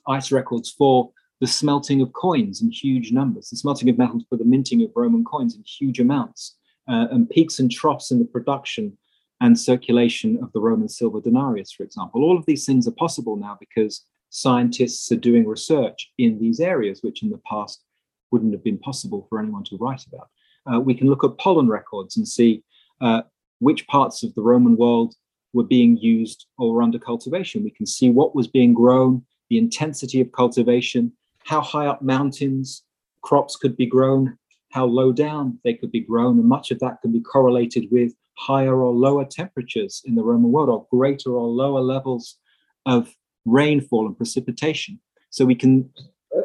ice 0.08 0.32
records 0.32 0.70
for 0.70 1.10
the 1.40 1.46
smelting 1.46 2.00
of 2.00 2.12
coins 2.12 2.62
in 2.62 2.70
huge 2.70 3.12
numbers, 3.12 3.50
the 3.50 3.56
smelting 3.56 3.88
of 3.88 3.98
metals 3.98 4.24
for 4.28 4.36
the 4.36 4.44
minting 4.44 4.82
of 4.82 4.90
Roman 4.94 5.24
coins 5.24 5.54
in 5.54 5.62
huge 5.62 6.00
amounts, 6.00 6.56
uh, 6.88 7.06
and 7.10 7.28
peaks 7.28 7.58
and 7.58 7.70
troughs 7.70 8.10
in 8.10 8.18
the 8.18 8.24
production 8.24 8.96
and 9.40 9.58
circulation 9.58 10.38
of 10.42 10.50
the 10.52 10.60
Roman 10.60 10.88
silver 10.88 11.20
denarius, 11.20 11.72
for 11.72 11.82
example. 11.82 12.22
All 12.22 12.38
of 12.38 12.46
these 12.46 12.64
things 12.64 12.88
are 12.88 12.92
possible 12.92 13.36
now 13.36 13.56
because 13.60 14.04
scientists 14.30 15.10
are 15.12 15.16
doing 15.16 15.46
research 15.46 16.10
in 16.18 16.38
these 16.38 16.60
areas, 16.60 17.00
which 17.02 17.22
in 17.22 17.30
the 17.30 17.40
past 17.48 17.82
wouldn't 18.30 18.52
have 18.52 18.64
been 18.64 18.78
possible 18.78 19.26
for 19.28 19.38
anyone 19.38 19.64
to 19.64 19.76
write 19.76 20.04
about. 20.06 20.28
Uh, 20.72 20.80
we 20.80 20.94
can 20.94 21.08
look 21.08 21.22
at 21.22 21.38
pollen 21.38 21.68
records 21.68 22.16
and 22.16 22.26
see 22.26 22.62
uh, 23.00 23.22
which 23.60 23.86
parts 23.88 24.22
of 24.22 24.34
the 24.34 24.42
Roman 24.42 24.76
world 24.76 25.14
were 25.52 25.64
being 25.64 25.96
used 25.96 26.46
or 26.58 26.72
were 26.72 26.82
under 26.82 26.98
cultivation. 26.98 27.62
We 27.62 27.70
can 27.70 27.86
see 27.86 28.10
what 28.10 28.34
was 28.34 28.48
being 28.48 28.74
grown, 28.74 29.24
the 29.48 29.58
intensity 29.58 30.20
of 30.20 30.32
cultivation, 30.32 31.12
how 31.46 31.60
high 31.60 31.86
up 31.86 32.02
mountains 32.02 32.82
crops 33.22 33.56
could 33.56 33.76
be 33.76 33.86
grown, 33.86 34.36
how 34.72 34.84
low 34.84 35.12
down 35.12 35.58
they 35.64 35.74
could 35.74 35.90
be 35.90 36.00
grown, 36.00 36.38
and 36.38 36.48
much 36.48 36.70
of 36.70 36.78
that 36.80 37.00
can 37.00 37.12
be 37.12 37.20
correlated 37.20 37.88
with 37.90 38.12
higher 38.36 38.82
or 38.82 38.92
lower 38.92 39.24
temperatures 39.24 40.02
in 40.04 40.14
the 40.14 40.22
Roman 40.22 40.52
world, 40.52 40.68
or 40.68 40.86
greater 40.90 41.30
or 41.30 41.46
lower 41.46 41.80
levels 41.80 42.36
of 42.84 43.14
rainfall 43.44 44.06
and 44.06 44.16
precipitation. 44.16 45.00
So 45.30 45.44
we 45.44 45.54
can 45.54 45.88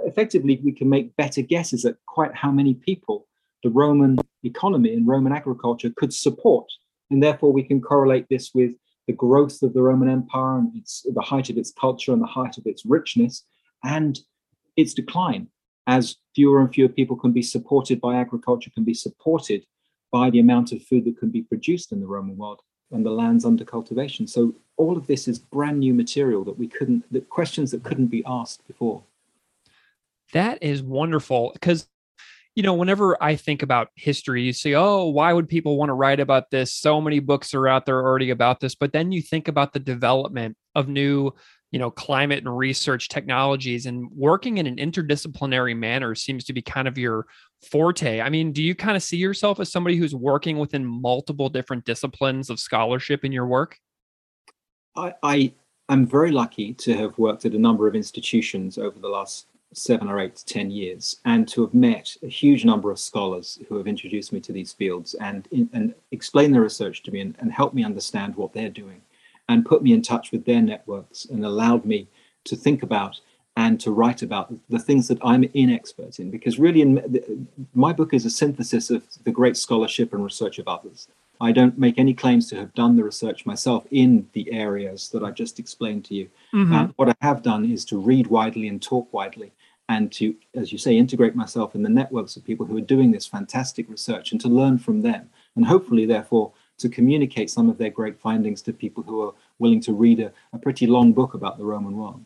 effectively 0.05 0.61
we 0.63 0.71
can 0.71 0.89
make 0.89 1.15
better 1.17 1.41
guesses 1.41 1.85
at 1.85 1.95
quite 2.07 2.35
how 2.35 2.51
many 2.51 2.73
people 2.73 3.27
the 3.63 3.69
Roman 3.69 4.17
economy 4.43 4.93
and 4.93 5.07
Roman 5.07 5.33
agriculture 5.33 5.91
could 5.95 6.13
support 6.13 6.67
and 7.11 7.21
therefore, 7.21 7.51
we 7.51 7.63
can 7.63 7.81
correlate 7.81 8.27
this 8.29 8.51
with 8.55 8.71
the 9.05 9.13
growth 9.13 9.61
of 9.61 9.73
the 9.73 9.81
Roman 9.81 10.09
Empire 10.09 10.59
and 10.59 10.75
its, 10.75 11.05
the 11.13 11.21
height 11.21 11.49
of 11.49 11.57
its 11.57 11.71
culture 11.71 12.13
and 12.13 12.21
the 12.21 12.27
height 12.27 12.57
of 12.57 12.65
its 12.65 12.85
richness 12.85 13.43
and 13.83 14.17
its 14.75 14.93
decline 14.93 15.47
as 15.87 16.17
fewer 16.35 16.61
and 16.61 16.73
fewer 16.73 16.89
people 16.89 17.15
can 17.15 17.31
be 17.31 17.41
supported 17.41 17.99
by 17.99 18.15
agriculture, 18.15 18.71
can 18.73 18.83
be 18.83 18.93
supported 18.93 19.65
by 20.11 20.29
the 20.29 20.39
amount 20.39 20.71
of 20.71 20.83
food 20.83 21.05
that 21.05 21.17
can 21.17 21.29
be 21.29 21.41
produced 21.41 21.91
in 21.91 21.99
the 21.99 22.07
Roman 22.07 22.37
world 22.37 22.61
and 22.91 23.05
the 23.05 23.11
lands 23.11 23.45
under 23.45 23.63
cultivation. 23.63 24.27
So 24.27 24.53
all 24.77 24.97
of 24.97 25.07
this 25.07 25.27
is 25.27 25.39
brand 25.39 25.79
new 25.79 25.93
material 25.93 26.43
that 26.43 26.57
we 26.57 26.67
couldn't, 26.67 27.05
the 27.11 27.21
questions 27.21 27.71
that 27.71 27.83
couldn't 27.83 28.07
be 28.07 28.23
asked 28.25 28.67
before. 28.67 29.03
That 30.33 30.61
is 30.61 30.81
wonderful 30.81 31.51
because 31.53 31.87
you 32.55 32.63
know, 32.63 32.73
whenever 32.73 33.21
I 33.23 33.37
think 33.37 33.63
about 33.63 33.89
history, 33.95 34.43
you 34.43 34.51
say, 34.51 34.73
oh, 34.73 35.05
why 35.05 35.31
would 35.31 35.47
people 35.47 35.77
want 35.77 35.89
to 35.89 35.93
write 35.93 36.19
about 36.19 36.51
this? 36.51 36.73
So 36.73 36.99
many 36.99 37.19
books 37.19 37.53
are 37.53 37.67
out 37.67 37.85
there 37.85 38.01
already 38.03 38.29
about 38.29 38.59
this. 38.59 38.75
But 38.75 38.91
then 38.91 39.11
you 39.11 39.21
think 39.21 39.47
about 39.47 39.71
the 39.71 39.79
development 39.79 40.57
of 40.75 40.89
new, 40.89 41.31
you 41.71 41.79
know, 41.79 41.89
climate 41.89 42.39
and 42.39 42.57
research 42.57 43.07
technologies 43.07 43.85
and 43.85 44.09
working 44.11 44.57
in 44.57 44.67
an 44.67 44.75
interdisciplinary 44.75 45.75
manner 45.75 46.13
seems 46.15 46.43
to 46.43 46.53
be 46.53 46.61
kind 46.61 46.87
of 46.87 46.97
your 46.97 47.25
forte. 47.69 48.19
I 48.19 48.29
mean, 48.29 48.51
do 48.51 48.61
you 48.61 48.75
kind 48.75 48.97
of 48.97 49.03
see 49.03 49.17
yourself 49.17 49.59
as 49.59 49.71
somebody 49.71 49.95
who's 49.95 50.13
working 50.13 50.59
within 50.59 50.85
multiple 50.85 51.47
different 51.47 51.85
disciplines 51.85 52.49
of 52.49 52.59
scholarship 52.59 53.23
in 53.23 53.31
your 53.31 53.47
work? 53.47 53.77
I, 54.97 55.13
I 55.23 55.53
am 55.87 56.05
very 56.05 56.31
lucky 56.31 56.73
to 56.73 56.93
have 56.93 57.17
worked 57.17 57.45
at 57.45 57.53
a 57.53 57.59
number 57.59 57.87
of 57.87 57.95
institutions 57.95 58.77
over 58.77 58.99
the 58.99 59.07
last 59.07 59.47
seven 59.73 60.09
or 60.09 60.19
eight 60.19 60.35
to 60.35 60.45
10 60.45 60.69
years 60.69 61.21
and 61.23 61.47
to 61.47 61.61
have 61.61 61.73
met 61.73 62.17
a 62.23 62.27
huge 62.27 62.65
number 62.65 62.91
of 62.91 62.99
scholars 62.99 63.57
who 63.69 63.77
have 63.77 63.87
introduced 63.87 64.33
me 64.33 64.41
to 64.41 64.51
these 64.51 64.73
fields 64.73 65.13
and, 65.21 65.47
and 65.71 65.95
explained 66.11 66.53
their 66.53 66.61
research 66.61 67.03
to 67.03 67.11
me 67.11 67.21
and, 67.21 67.35
and 67.39 67.53
helped 67.53 67.73
me 67.73 67.85
understand 67.85 68.35
what 68.35 68.51
they're 68.51 68.69
doing 68.69 69.01
and 69.49 69.65
put 69.65 69.83
me 69.83 69.93
in 69.93 70.01
touch 70.01 70.31
with 70.31 70.45
their 70.45 70.61
networks 70.61 71.25
and 71.25 71.45
allowed 71.45 71.85
me 71.85 72.07
to 72.45 72.55
think 72.55 72.83
about 72.83 73.19
and 73.57 73.79
to 73.81 73.91
write 73.91 74.21
about 74.21 74.53
the 74.69 74.79
things 74.79 75.07
that 75.09 75.19
I'm 75.23 75.43
inexpert 75.43 76.19
in. 76.19 76.31
Because 76.31 76.57
really, 76.57 76.81
in, 76.81 77.47
my 77.73 77.91
book 77.91 78.13
is 78.13 78.25
a 78.25 78.29
synthesis 78.29 78.89
of 78.89 79.03
the 79.23 79.31
great 79.31 79.57
scholarship 79.57 80.13
and 80.13 80.23
research 80.23 80.57
of 80.57 80.67
others. 80.67 81.07
I 81.41 81.51
don't 81.51 81.77
make 81.77 81.97
any 81.97 82.13
claims 82.13 82.47
to 82.49 82.55
have 82.57 82.73
done 82.75 82.95
the 82.95 83.03
research 83.03 83.45
myself 83.45 83.85
in 83.89 84.29
the 84.33 84.51
areas 84.53 85.09
that 85.09 85.23
I 85.23 85.31
just 85.31 85.59
explained 85.59 86.05
to 86.05 86.13
you. 86.13 86.29
Mm-hmm. 86.53 86.91
What 86.95 87.09
I 87.09 87.15
have 87.21 87.41
done 87.41 87.65
is 87.65 87.83
to 87.85 87.99
read 87.99 88.27
widely 88.27 88.67
and 88.67 88.81
talk 88.81 89.11
widely 89.11 89.51
and 89.89 90.11
to, 90.13 90.35
as 90.53 90.71
you 90.71 90.77
say, 90.77 90.95
integrate 90.95 91.35
myself 91.35 91.75
in 91.75 91.83
the 91.83 91.89
networks 91.89 92.37
of 92.37 92.45
people 92.45 92.65
who 92.65 92.77
are 92.77 92.81
doing 92.81 93.11
this 93.11 93.25
fantastic 93.25 93.89
research 93.89 94.31
and 94.31 94.39
to 94.39 94.47
learn 94.47 94.77
from 94.77 95.01
them. 95.01 95.29
And 95.55 95.65
hopefully, 95.65 96.05
therefore, 96.05 96.53
to 96.81 96.89
communicate 96.89 97.49
some 97.49 97.69
of 97.69 97.77
their 97.77 97.89
great 97.89 98.19
findings 98.19 98.61
to 98.63 98.73
people 98.73 99.03
who 99.03 99.21
are 99.23 99.33
willing 99.59 99.81
to 99.81 99.93
read 99.93 100.19
a, 100.19 100.31
a 100.53 100.59
pretty 100.59 100.87
long 100.87 101.13
book 101.13 101.33
about 101.33 101.57
the 101.57 101.63
Roman 101.63 101.95
world. 101.95 102.25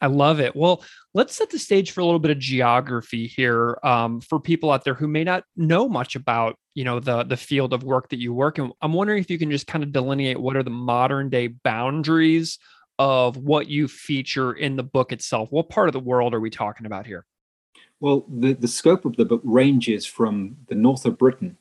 I 0.00 0.06
love 0.06 0.40
it. 0.40 0.56
Well, 0.56 0.82
let's 1.14 1.36
set 1.36 1.50
the 1.50 1.60
stage 1.60 1.92
for 1.92 2.00
a 2.00 2.04
little 2.04 2.18
bit 2.18 2.32
of 2.32 2.38
geography 2.40 3.28
here 3.28 3.78
um, 3.84 4.20
for 4.20 4.40
people 4.40 4.72
out 4.72 4.84
there 4.84 4.94
who 4.94 5.06
may 5.06 5.22
not 5.22 5.44
know 5.56 5.88
much 5.88 6.16
about, 6.16 6.56
you 6.74 6.82
know, 6.82 6.98
the 6.98 7.22
the 7.22 7.36
field 7.36 7.72
of 7.72 7.84
work 7.84 8.08
that 8.08 8.18
you 8.18 8.34
work 8.34 8.58
in. 8.58 8.72
I'm 8.82 8.92
wondering 8.92 9.20
if 9.20 9.30
you 9.30 9.38
can 9.38 9.50
just 9.50 9.68
kind 9.68 9.84
of 9.84 9.92
delineate 9.92 10.40
what 10.40 10.56
are 10.56 10.64
the 10.64 10.70
modern 10.70 11.30
day 11.30 11.46
boundaries 11.46 12.58
of 12.98 13.36
what 13.36 13.68
you 13.68 13.86
feature 13.86 14.52
in 14.52 14.74
the 14.74 14.82
book 14.82 15.12
itself. 15.12 15.52
What 15.52 15.68
part 15.68 15.88
of 15.88 15.92
the 15.92 16.00
world 16.00 16.34
are 16.34 16.40
we 16.40 16.50
talking 16.50 16.84
about 16.84 17.06
here? 17.06 17.24
Well, 18.00 18.24
the, 18.28 18.54
the 18.54 18.68
scope 18.68 19.04
of 19.04 19.14
the 19.14 19.24
book 19.24 19.42
ranges 19.44 20.04
from 20.04 20.56
the 20.66 20.74
north 20.74 21.04
of 21.06 21.16
Britain 21.16 21.56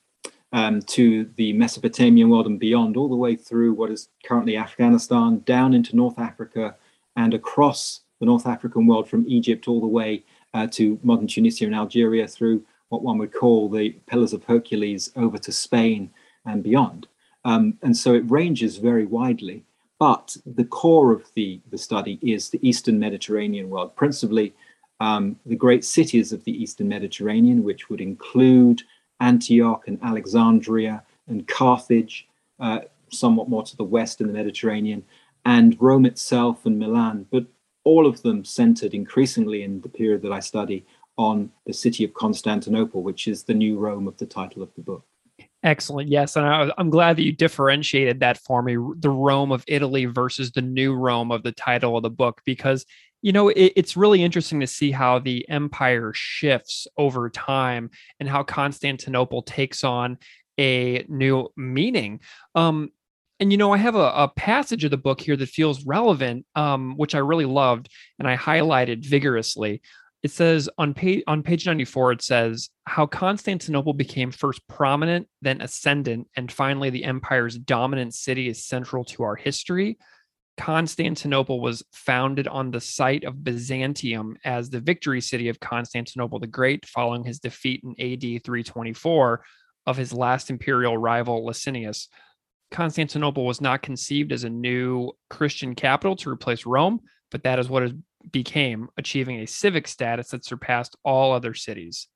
um, 0.54 0.82
to 0.82 1.30
the 1.36 1.54
Mesopotamian 1.54 2.30
world 2.30 2.46
and 2.46 2.60
beyond, 2.60 2.98
all 2.98 3.10
the 3.10 3.16
way 3.16 3.36
through 3.36 3.74
what 3.74 3.92
is 3.92 4.10
currently 4.26 4.58
Afghanistan, 4.58 5.42
down 5.46 5.74
into 5.74 5.96
North 5.96 6.20
Africa, 6.20 6.76
and 7.16 7.34
across 7.34 8.02
the 8.20 8.26
North 8.26 8.46
African 8.46 8.86
world 8.88 9.10
from 9.10 9.26
Egypt 9.28 9.68
all 9.68 9.82
the 9.82 9.88
way 9.88 10.24
uh, 10.54 10.68
to 10.68 11.00
modern 11.04 11.28
Tunisia 11.28 11.66
and 11.66 11.76
Algeria 11.76 12.28
through 12.28 12.64
what 12.90 13.04
one 13.04 13.18
would 13.18 13.34
call 13.34 13.70
the 13.70 13.92
Pillars 14.08 14.34
of 14.34 14.44
Hercules 14.44 15.12
over 15.16 15.38
to 15.38 15.52
Spain 15.52 16.12
and 16.46 16.62
beyond. 16.62 17.08
Um, 17.46 17.78
and 17.82 17.96
so 17.96 18.14
it 18.14 18.30
ranges 18.30 18.78
very 18.78 19.06
widely. 19.06 19.64
But 19.98 20.36
the 20.46 20.66
core 20.66 21.12
of 21.12 21.32
the, 21.36 21.62
the 21.70 21.78
study 21.78 22.20
is 22.22 22.50
the 22.50 22.68
Eastern 22.68 23.00
Mediterranean 23.00 23.70
world, 23.70 23.96
principally 23.96 24.54
um, 25.00 25.36
the 25.46 25.56
great 25.56 25.86
cities 25.86 26.32
of 26.32 26.44
the 26.44 26.52
Eastern 26.52 26.88
Mediterranean, 26.88 27.64
which 27.64 27.90
would 27.90 28.02
include 28.02 28.84
Antioch 29.22 29.88
and 29.88 29.98
Alexandria 30.04 31.04
and 31.28 31.48
Carthage, 31.48 32.28
uh, 32.60 32.80
somewhat 33.10 33.50
more 33.50 33.64
to 33.64 33.78
the 33.78 33.84
west 33.84 34.20
in 34.20 34.28
the 34.28 34.34
Mediterranean, 34.34 35.04
and 35.46 35.78
Rome 35.80 36.06
itself 36.06 36.66
and 36.66 36.78
Milan, 36.78 37.26
but 37.32 37.46
all 37.84 38.06
of 38.06 38.22
them 38.22 38.44
centered 38.44 38.94
increasingly 38.94 39.64
in 39.64 39.82
the 39.82 39.90
period 39.90 40.22
that 40.24 40.32
I 40.32 40.40
study 40.40 40.86
on 41.18 41.52
the 41.66 41.74
city 41.74 42.04
of 42.04 42.14
Constantinople, 42.14 43.02
which 43.02 43.28
is 43.28 43.44
the 43.44 43.54
new 43.54 43.78
Rome 43.78 44.08
of 44.08 44.18
the 44.18 44.26
title 44.26 44.62
of 44.62 44.74
the 44.76 44.82
book. 44.82 45.06
Excellent. 45.64 46.10
Yes. 46.10 46.36
And 46.36 46.46
I, 46.46 46.72
am 46.78 46.90
glad 46.90 47.18
that 47.18 47.24
you 47.24 47.32
differentiated 47.32 48.20
that 48.20 48.38
for 48.38 48.64
me 48.64 48.76
the 48.98 49.10
Rome 49.10 49.52
of 49.52 49.64
Italy 49.68 50.06
versus 50.06 50.52
the 50.52 50.62
new 50.62 50.94
Rome 50.94 51.32
of 51.32 51.44
the 51.44 51.52
title 51.52 51.96
of 51.96 52.04
the 52.04 52.10
book, 52.10 52.42
because, 52.46 52.86
you 53.22 53.32
know, 53.32 53.50
it, 53.50 53.74
it's 53.76 53.98
really 53.98 54.24
interesting 54.24 54.60
to 54.62 54.68
see 54.68 54.92
how 54.92 55.20
the 55.20 55.48
empire 55.50 56.12
shifts 56.14 56.88
over 56.98 57.30
time 57.30 57.90
and 58.20 58.28
how 58.28 58.44
Constantinople 58.44 59.44
takes 59.44 59.84
on 59.84 60.18
a 60.60 61.06
new 61.08 61.50
meaning. 61.56 62.20
Um, 62.56 62.90
and 63.40 63.52
you 63.52 63.58
know, 63.58 63.74
I 63.74 63.78
have 63.78 63.96
a, 63.96 64.12
a, 64.16 64.32
passage 64.36 64.84
of 64.84 64.92
the 64.92 64.98
book 64.98 65.20
here 65.20 65.36
that 65.36 65.50
feels 65.50 65.86
relevant, 65.86 66.46
um, 66.56 66.94
which 66.98 67.16
I 67.16 67.20
really 67.20 67.46
loved, 67.46 67.90
and 68.20 68.28
I 68.28 68.38
highlighted 68.38 69.06
vigorously 69.06 69.82
it 70.24 70.32
says 70.32 70.70
on 70.78 70.94
page 70.94 71.24
on 71.28 71.44
page 71.44 71.66
94 71.66 72.14
it 72.14 72.22
says 72.22 72.70
how 72.86 73.06
constantinople 73.06 73.94
became 73.94 74.32
first 74.32 74.66
prominent 74.68 75.28
then 75.42 75.62
ascendant 75.62 76.28
and 76.36 76.52
finally 76.52 76.90
the 76.90 77.04
empire's 77.04 77.58
dominant 77.58 78.14
city 78.14 78.48
is 78.48 78.66
central 78.66 79.04
to 79.06 79.24
our 79.24 79.36
history 79.36 79.98
Constantinople 80.58 81.60
was 81.62 81.84
founded 81.92 82.48
on 82.48 82.72
the 82.72 82.82
site 82.82 83.24
of 83.24 83.44
Byzantium 83.44 84.38
as 84.44 84.70
the 84.70 84.80
victory 84.80 85.22
city 85.22 85.50
of 85.50 85.60
Constantine 85.60 86.28
the 86.40 86.48
Great 86.48 86.86
following 86.86 87.24
his 87.24 87.40
defeat 87.40 87.84
in 87.84 87.92
AD 87.92 88.44
324 88.44 89.44
of 89.88 89.98
his 89.98 90.14
last 90.14 90.50
imperial 90.50 90.98
rival 90.98 91.46
Licinius. 91.46 92.08
Constantinople 92.70 93.46
was 93.46 93.60
not 93.60 93.82
conceived 93.82 94.32
as 94.32 94.44
a 94.44 94.50
new 94.50 95.12
Christian 95.30 95.76
capital 95.76 96.16
to 96.18 96.30
replace 96.30 96.66
Rome, 96.66 97.02
but 97.32 97.44
that 97.44 97.60
is 97.60 97.70
what 97.70 97.84
it 97.84 97.96
became, 98.32 98.90
achieving 98.98 99.40
a 99.40 99.48
civic 99.48 99.88
status 99.88 100.30
that 100.30 100.46
surpassed 100.46 100.96
all 101.04 101.34
other 101.34 101.54
cities. 101.54 102.08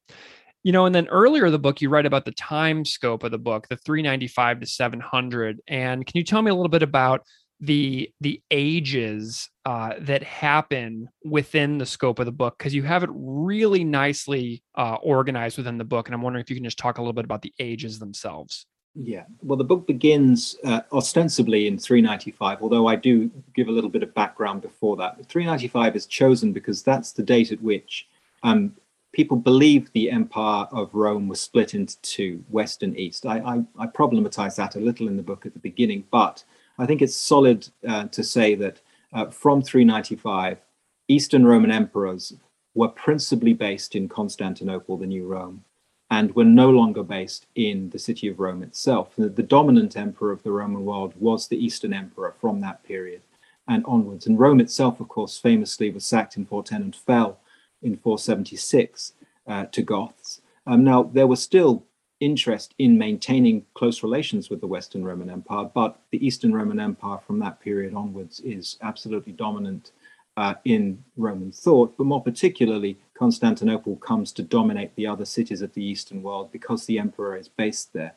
You 0.63 0.71
know, 0.71 0.85
and 0.85 0.95
then 0.95 1.07
earlier 1.07 1.47
in 1.47 1.51
the 1.51 1.59
book, 1.59 1.81
you 1.81 1.89
write 1.89 2.05
about 2.05 2.25
the 2.25 2.31
time 2.31 2.85
scope 2.85 3.23
of 3.23 3.31
the 3.31 3.37
book, 3.37 3.67
the 3.67 3.77
395 3.77 4.61
to 4.61 4.65
700. 4.65 5.61
And 5.67 6.05
can 6.05 6.17
you 6.17 6.23
tell 6.23 6.41
me 6.41 6.49
a 6.49 6.55
little 6.55 6.69
bit 6.69 6.83
about 6.83 7.21
the 7.65 8.11
the 8.21 8.41
ages 8.51 9.49
uh, 9.65 9.93
that 9.99 10.23
happen 10.23 11.09
within 11.23 11.77
the 11.77 11.85
scope 11.85 12.19
of 12.19 12.25
the 12.25 12.31
book 12.31 12.57
because 12.57 12.75
you 12.75 12.83
have 12.83 13.03
it 13.03 13.09
really 13.13 13.83
nicely 13.83 14.63
uh, 14.75 14.95
organized 15.01 15.57
within 15.57 15.77
the 15.77 15.83
book 15.83 16.07
and 16.07 16.15
i'm 16.15 16.21
wondering 16.21 16.43
if 16.43 16.49
you 16.49 16.55
can 16.55 16.63
just 16.63 16.77
talk 16.77 16.97
a 16.97 17.01
little 17.01 17.13
bit 17.13 17.25
about 17.25 17.41
the 17.41 17.53
ages 17.59 17.99
themselves. 17.99 18.65
Yeah. 18.97 19.23
Well 19.41 19.57
the 19.57 19.63
book 19.63 19.87
begins 19.87 20.55
uh, 20.63 20.81
ostensibly 20.91 21.67
in 21.67 21.77
395 21.77 22.61
although 22.61 22.87
i 22.87 22.95
do 22.95 23.29
give 23.53 23.67
a 23.67 23.71
little 23.71 23.89
bit 23.89 24.03
of 24.03 24.13
background 24.13 24.61
before 24.61 24.95
that. 24.97 25.17
395 25.25 25.95
is 25.95 26.05
chosen 26.05 26.53
because 26.53 26.83
that's 26.83 27.11
the 27.11 27.23
date 27.23 27.51
at 27.51 27.61
which 27.61 28.07
um, 28.43 28.75
people 29.11 29.37
believe 29.37 29.91
the 29.93 30.11
empire 30.11 30.65
of 30.71 30.93
rome 30.93 31.27
was 31.27 31.39
split 31.39 31.73
into 31.73 31.99
two 32.01 32.43
west 32.49 32.83
and 32.83 32.99
east. 32.99 33.25
I, 33.25 33.39
I, 33.39 33.83
I 33.83 33.87
problematize 33.87 34.55
that 34.57 34.75
a 34.75 34.79
little 34.79 35.07
in 35.07 35.17
the 35.17 35.23
book 35.23 35.45
at 35.45 35.53
the 35.53 35.59
beginning 35.59 36.03
but 36.11 36.43
I 36.77 36.85
think 36.85 37.01
it's 37.01 37.15
solid 37.15 37.67
uh, 37.87 38.05
to 38.05 38.23
say 38.23 38.55
that 38.55 38.81
uh, 39.13 39.27
from 39.27 39.61
395, 39.61 40.59
Eastern 41.07 41.45
Roman 41.45 41.71
emperors 41.71 42.33
were 42.73 42.89
principally 42.89 43.53
based 43.53 43.95
in 43.95 44.09
Constantinople, 44.09 44.97
the 44.97 45.05
new 45.05 45.25
Rome, 45.25 45.63
and 46.11 46.35
were 46.35 46.43
no 46.43 46.69
longer 46.69 47.03
based 47.03 47.47
in 47.55 47.89
the 47.91 47.99
city 47.99 48.27
of 48.27 48.39
Rome 48.39 48.61
itself. 48.61 49.15
The, 49.15 49.29
the 49.29 49.43
dominant 49.43 49.95
emperor 49.95 50.31
of 50.31 50.43
the 50.43 50.51
Roman 50.51 50.83
world 50.83 51.13
was 51.17 51.47
the 51.47 51.63
Eastern 51.63 51.93
emperor 51.93 52.35
from 52.39 52.59
that 52.61 52.83
period 52.83 53.21
and 53.67 53.83
onwards. 53.85 54.27
And 54.27 54.37
Rome 54.37 54.59
itself, 54.59 54.99
of 54.99 55.07
course, 55.07 55.37
famously 55.37 55.89
was 55.89 56.05
sacked 56.05 56.37
in 56.37 56.45
410 56.45 56.81
and 56.81 56.95
fell 56.95 57.39
in 57.81 57.97
476 57.97 59.13
uh, 59.47 59.65
to 59.65 59.81
Goths. 59.81 60.41
Um, 60.67 60.83
now, 60.83 61.03
there 61.03 61.27
were 61.27 61.35
still 61.35 61.83
interest 62.19 62.73
in 62.77 62.97
maintaining 62.97 63.65
close 63.73 64.03
relations 64.03 64.49
with 64.49 64.61
the 64.61 64.67
Western 64.67 65.03
Roman 65.03 65.29
Empire, 65.29 65.69
but 65.73 65.99
the 66.11 66.25
Eastern 66.25 66.53
Roman 66.53 66.79
Empire 66.79 67.19
from 67.25 67.39
that 67.39 67.59
period 67.59 67.93
onwards 67.93 68.39
is 68.41 68.77
absolutely 68.81 69.33
dominant 69.33 69.91
uh, 70.37 70.55
in 70.65 71.03
Roman 71.17 71.51
thought, 71.51 71.97
but 71.97 72.05
more 72.05 72.21
particularly, 72.21 72.97
Constantinople 73.17 73.95
comes 73.97 74.31
to 74.33 74.43
dominate 74.43 74.93
the 74.95 75.07
other 75.07 75.25
cities 75.25 75.61
of 75.61 75.73
the 75.73 75.83
Eastern 75.83 76.21
world 76.21 76.51
because 76.51 76.85
the 76.85 76.99
emperor 76.99 77.37
is 77.37 77.47
based 77.47 77.93
there. 77.93 78.13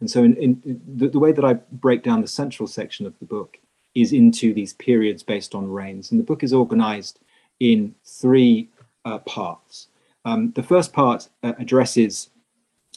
And 0.00 0.10
so, 0.10 0.22
in, 0.22 0.36
in 0.36 0.80
the, 0.86 1.08
the, 1.08 1.18
way 1.18 1.32
that 1.32 1.44
I 1.44 1.54
break 1.54 2.02
down 2.02 2.20
the 2.20 2.28
central 2.28 2.66
section 2.66 3.06
of 3.06 3.18
the 3.18 3.24
book 3.24 3.58
is 3.94 4.12
into 4.12 4.52
these 4.52 4.74
periods 4.74 5.22
based 5.22 5.54
on 5.54 5.70
reigns. 5.70 6.10
And 6.10 6.20
the 6.20 6.24
book 6.24 6.44
is 6.44 6.52
organized 6.52 7.18
in 7.58 7.94
three 8.04 8.68
uh, 9.04 9.18
parts. 9.18 9.88
Um, 10.24 10.52
the 10.52 10.62
first 10.62 10.92
part 10.92 11.28
uh, 11.42 11.54
addresses 11.58 12.28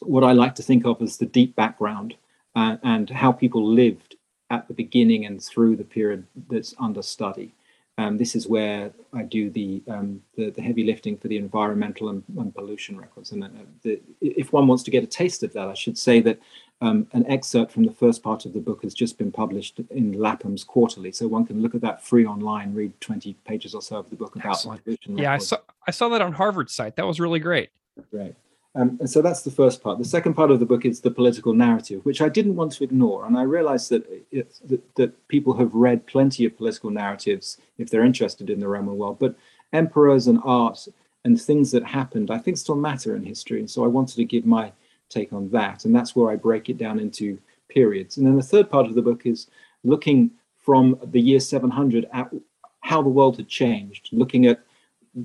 what 0.01 0.23
I 0.23 0.31
like 0.31 0.55
to 0.55 0.63
think 0.63 0.85
of 0.85 1.01
as 1.01 1.17
the 1.17 1.25
deep 1.25 1.55
background 1.55 2.15
uh, 2.55 2.77
and 2.83 3.09
how 3.09 3.31
people 3.31 3.65
lived 3.65 4.15
at 4.49 4.67
the 4.67 4.73
beginning 4.73 5.25
and 5.25 5.41
through 5.41 5.75
the 5.75 5.83
period 5.83 6.25
that's 6.49 6.73
under 6.79 7.01
study. 7.01 7.53
Um, 7.97 8.17
this 8.17 8.33
is 8.33 8.47
where 8.47 8.93
I 9.13 9.23
do 9.23 9.49
the, 9.49 9.83
um, 9.89 10.21
the, 10.37 10.51
the 10.51 10.61
heavy 10.61 10.85
lifting 10.85 11.17
for 11.17 11.27
the 11.27 11.35
environmental 11.35 12.09
and, 12.09 12.23
and 12.37 12.55
pollution 12.55 12.97
records. 12.97 13.33
And 13.33 13.43
uh, 13.43 13.47
the, 13.81 13.99
if 14.21 14.53
one 14.53 14.67
wants 14.67 14.83
to 14.83 14.91
get 14.91 15.03
a 15.03 15.07
taste 15.07 15.43
of 15.43 15.51
that, 15.51 15.67
I 15.67 15.73
should 15.73 15.97
say 15.97 16.21
that 16.21 16.39
um, 16.79 17.07
an 17.11 17.27
excerpt 17.27 17.73
from 17.73 17.83
the 17.83 17.91
first 17.91 18.23
part 18.23 18.45
of 18.45 18.53
the 18.53 18.61
book 18.61 18.83
has 18.83 18.93
just 18.93 19.17
been 19.17 19.33
published 19.33 19.81
in 19.89 20.13
Lapham's 20.13 20.63
Quarterly, 20.63 21.11
so 21.11 21.27
one 21.27 21.45
can 21.45 21.61
look 21.61 21.75
at 21.75 21.81
that 21.81 22.01
free 22.01 22.25
online, 22.25 22.73
read 22.73 22.93
20 23.01 23.33
pages 23.45 23.75
or 23.75 23.81
so 23.81 23.97
of 23.97 24.09
the 24.09 24.15
book 24.15 24.33
about 24.37 24.53
Excellent. 24.53 24.83
pollution. 24.85 25.17
Yeah, 25.17 25.31
records. 25.31 25.51
I 25.51 25.55
saw 25.57 25.61
I 25.87 25.91
saw 25.91 26.09
that 26.09 26.21
on 26.21 26.31
Harvard's 26.31 26.73
site. 26.73 26.95
That 26.95 27.05
was 27.05 27.19
really 27.19 27.39
great. 27.39 27.69
Great. 28.11 28.33
Um, 28.79 28.97
and 29.01 29.09
so 29.09 29.21
that's 29.21 29.41
the 29.41 29.51
first 29.51 29.83
part. 29.83 29.97
The 29.97 30.05
second 30.05 30.35
part 30.35 30.51
of 30.51 30.61
the 30.61 30.65
book 30.65 30.85
is 30.85 31.01
the 31.01 31.11
political 31.11 31.53
narrative, 31.53 32.05
which 32.05 32.21
I 32.21 32.29
didn't 32.29 32.55
want 32.55 32.71
to 32.73 32.83
ignore. 32.85 33.25
And 33.25 33.37
I 33.37 33.41
realized 33.41 33.89
that, 33.89 34.07
it, 34.31 34.57
that, 34.69 34.95
that 34.95 35.27
people 35.27 35.53
have 35.57 35.73
read 35.73 36.07
plenty 36.07 36.45
of 36.45 36.55
political 36.55 36.89
narratives 36.89 37.57
if 37.77 37.89
they're 37.89 38.05
interested 38.05 38.49
in 38.49 38.61
the 38.61 38.69
Roman 38.69 38.97
world. 38.97 39.19
But 39.19 39.35
emperors 39.73 40.27
and 40.27 40.39
art 40.45 40.87
and 41.25 41.39
things 41.39 41.71
that 41.71 41.83
happened, 41.83 42.31
I 42.31 42.37
think, 42.37 42.55
still 42.55 42.75
matter 42.75 43.17
in 43.17 43.23
history. 43.23 43.59
And 43.59 43.69
so 43.69 43.83
I 43.83 43.87
wanted 43.87 44.15
to 44.15 44.23
give 44.23 44.45
my 44.45 44.71
take 45.09 45.33
on 45.33 45.49
that. 45.49 45.83
And 45.83 45.93
that's 45.93 46.15
where 46.15 46.31
I 46.31 46.37
break 46.37 46.69
it 46.69 46.77
down 46.77 46.99
into 46.99 47.37
periods. 47.67 48.15
And 48.15 48.25
then 48.25 48.37
the 48.37 48.43
third 48.43 48.69
part 48.69 48.85
of 48.85 48.95
the 48.95 49.01
book 49.01 49.25
is 49.25 49.47
looking 49.83 50.31
from 50.57 50.97
the 51.03 51.19
year 51.19 51.41
700 51.41 52.07
at 52.13 52.31
how 52.79 53.01
the 53.01 53.09
world 53.09 53.35
had 53.35 53.49
changed, 53.49 54.07
looking 54.13 54.45
at 54.45 54.61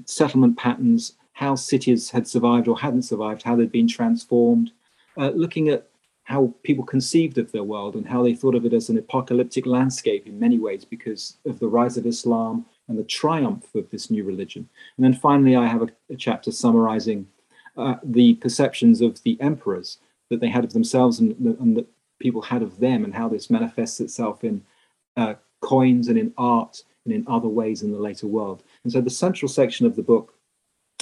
settlement 0.07 0.59
patterns 0.59 1.13
how 1.35 1.55
cities 1.55 2.11
had 2.11 2.27
survived 2.27 2.69
or 2.69 2.79
hadn't 2.79 3.03
survived, 3.03 3.43
how 3.43 3.55
they'd 3.55 3.71
been 3.71 3.89
transformed, 3.89 4.73
uh, 5.17 5.31
looking 5.31 5.69
at 5.69 5.89
how 6.25 6.55
people 6.63 6.85
conceived 6.85 7.37
of 7.37 7.53
their 7.53 7.63
world 7.63 7.97
and 7.97 8.09
how 8.09 8.23
they 8.23 8.35
thought 8.35 8.55
of 8.55 8.65
it 8.65 8.73
as 8.73 8.89
an 8.89 8.97
apocalyptic 8.97 9.67
landscape 9.67 10.27
in 10.27 10.41
many 10.41 10.59
ways 10.59 10.85
because 10.85 11.37
of 11.45 11.59
the 11.59 11.69
rise 11.69 11.99
of 11.99 12.07
Islam 12.07 12.65
and 12.89 12.99
the 12.99 13.05
triumph 13.05 13.75
of 13.75 13.91
this 13.91 14.11
new 14.11 14.25
religion. 14.25 14.69
And 14.97 15.05
then 15.05 15.13
finally, 15.13 15.55
I 15.55 15.67
have 15.67 15.83
a, 15.83 15.89
a 16.11 16.17
chapter 16.17 16.51
summarizing 16.51 17.27
uh, 17.77 17.97
the 18.03 18.35
perceptions 18.35 19.01
of 19.01 19.23
the 19.23 19.39
emperors 19.41 19.99
that 20.31 20.41
they 20.41 20.49
had 20.49 20.65
of 20.65 20.73
themselves 20.73 21.19
and, 21.19 21.37
and 21.61 21.77
that 21.77 21.89
people 22.21 22.43
had 22.43 22.63
of 22.63 22.79
them 22.79 23.05
and 23.05 23.13
how 23.13 23.29
this 23.29 23.51
manifests 23.51 24.01
itself 24.01 24.45
in 24.45 24.63
uh, 25.17 25.35
coins 25.61 26.09
and 26.09 26.17
in 26.17 26.33
art 26.39 26.83
and 27.05 27.13
in 27.13 27.25
other 27.27 27.49
ways 27.49 27.83
in 27.83 27.93
the 27.93 27.99
later 27.99 28.27
world. 28.27 28.63
And 28.85 28.93
so 28.93 29.01
the 29.01 29.11
central 29.11 29.49
section 29.49 29.85
of 29.85 29.97
the 29.97 30.03
book 30.03 30.34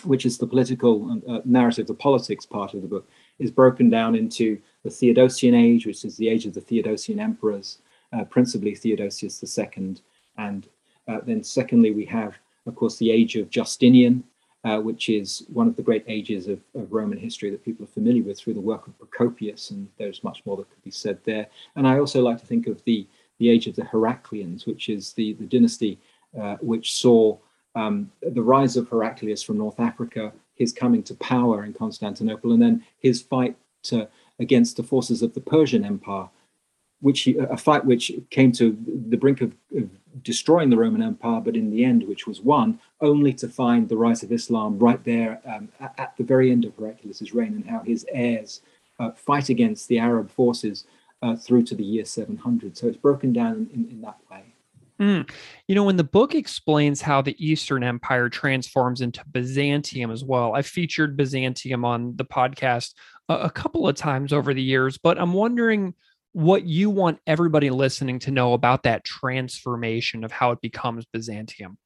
which 0.04 0.26
is 0.26 0.38
the 0.38 0.46
political 0.46 1.20
uh, 1.28 1.40
narrative, 1.44 1.86
the 1.86 1.94
politics 1.94 2.46
part 2.46 2.74
of 2.74 2.82
the 2.82 2.88
book, 2.88 3.08
is 3.38 3.50
broken 3.50 3.90
down 3.90 4.14
into 4.14 4.58
the 4.84 4.90
Theodosian 4.90 5.54
age, 5.54 5.86
which 5.86 6.04
is 6.04 6.16
the 6.16 6.28
age 6.28 6.46
of 6.46 6.54
the 6.54 6.60
Theodosian 6.60 7.20
emperors, 7.20 7.78
uh, 8.12 8.24
principally 8.24 8.74
Theodosius 8.74 9.58
II. 9.58 9.96
And 10.38 10.68
uh, 11.08 11.20
then, 11.24 11.42
secondly, 11.42 11.90
we 11.90 12.04
have, 12.06 12.36
of 12.66 12.74
course, 12.74 12.96
the 12.98 13.10
age 13.10 13.36
of 13.36 13.50
Justinian, 13.50 14.24
uh, 14.64 14.78
which 14.78 15.08
is 15.08 15.44
one 15.52 15.66
of 15.66 15.76
the 15.76 15.82
great 15.82 16.04
ages 16.06 16.46
of, 16.46 16.60
of, 16.74 16.92
Roman 16.92 17.18
history 17.18 17.50
that 17.50 17.64
people 17.64 17.84
are 17.84 17.88
familiar 17.88 18.22
with 18.22 18.38
through 18.38 18.54
the 18.54 18.60
work 18.60 18.86
of 18.86 18.96
Procopius, 18.98 19.72
and 19.72 19.88
there's 19.98 20.22
much 20.22 20.42
more 20.46 20.56
that 20.56 20.70
could 20.70 20.84
be 20.84 20.90
said 20.90 21.18
there. 21.24 21.48
And 21.74 21.86
I 21.86 21.98
also 21.98 22.22
like 22.22 22.38
to 22.38 22.46
think 22.46 22.68
of 22.68 22.82
the, 22.84 23.06
the 23.38 23.50
age 23.50 23.66
of 23.66 23.74
the 23.74 23.84
Heraclians, 23.84 24.64
which 24.64 24.88
is 24.88 25.12
the, 25.14 25.32
the 25.34 25.46
dynasty 25.46 25.98
uh, 26.40 26.56
which 26.60 26.94
saw 26.94 27.36
um, 27.74 28.10
the 28.22 28.42
rise 28.42 28.76
of 28.76 28.88
Heraclius 28.88 29.42
from 29.42 29.58
North 29.58 29.80
Africa, 29.80 30.32
his 30.54 30.72
coming 30.72 31.02
to 31.04 31.14
power 31.14 31.64
in 31.64 31.72
Constantinople, 31.72 32.52
and 32.52 32.62
then 32.62 32.84
his 32.98 33.22
fight 33.22 33.56
to, 33.84 34.08
against 34.38 34.76
the 34.76 34.82
forces 34.82 35.22
of 35.22 35.34
the 35.34 35.40
Persian 35.40 35.84
Empire, 35.84 36.28
which 37.00 37.22
he, 37.22 37.36
a 37.36 37.56
fight 37.56 37.84
which 37.84 38.12
came 38.30 38.52
to 38.52 38.76
the 39.08 39.16
brink 39.16 39.40
of, 39.40 39.54
of, 39.76 39.88
destroying 40.22 40.68
the 40.68 40.76
Roman 40.76 41.02
Empire, 41.02 41.40
but 41.40 41.56
in 41.56 41.70
the 41.70 41.84
end, 41.84 42.06
which 42.06 42.26
was 42.26 42.42
won, 42.42 42.78
only 43.00 43.32
to 43.32 43.48
find 43.48 43.88
the 43.88 43.96
rise 43.96 44.22
of 44.22 44.30
Islam 44.30 44.78
right 44.78 45.02
there 45.04 45.40
um, 45.46 45.70
at, 45.80 45.94
at, 45.96 46.16
the 46.18 46.22
very 46.22 46.50
end 46.50 46.66
of 46.66 46.76
Heraclius's 46.76 47.32
reign, 47.32 47.54
and 47.54 47.66
how 47.66 47.80
his 47.80 48.04
heirs 48.12 48.60
uh, 49.00 49.10
fight 49.12 49.48
against 49.48 49.88
the 49.88 49.98
Arab 49.98 50.30
forces 50.30 50.84
uh, 51.22 51.34
through 51.34 51.62
to 51.62 51.74
the 51.74 51.84
year 51.84 52.04
700. 52.04 52.76
So 52.76 52.88
it's 52.88 52.96
broken 52.96 53.32
down 53.32 53.70
in, 53.72 53.88
in 53.90 54.00
that 54.02 54.18
way. 54.30 54.51
Mm. 55.02 55.28
You 55.66 55.74
know, 55.74 55.82
when 55.82 55.96
the 55.96 56.04
book 56.04 56.32
explains 56.36 57.02
how 57.02 57.22
the 57.22 57.34
Eastern 57.44 57.82
Empire 57.82 58.28
transforms 58.28 59.00
into 59.00 59.24
Byzantium 59.32 60.12
as 60.12 60.22
well, 60.22 60.54
I've 60.54 60.66
featured 60.66 61.16
Byzantium 61.16 61.84
on 61.84 62.14
the 62.14 62.24
podcast 62.24 62.94
a, 63.28 63.34
a 63.34 63.50
couple 63.50 63.88
of 63.88 63.96
times 63.96 64.32
over 64.32 64.54
the 64.54 64.62
years, 64.62 64.98
but 64.98 65.18
I'm 65.18 65.32
wondering 65.32 65.94
what 66.34 66.64
you 66.66 66.88
want 66.88 67.18
everybody 67.26 67.68
listening 67.68 68.20
to 68.20 68.30
know 68.30 68.52
about 68.52 68.84
that 68.84 69.02
transformation 69.02 70.22
of 70.22 70.30
how 70.30 70.52
it 70.52 70.60
becomes 70.60 71.04
Byzantium. 71.06 71.78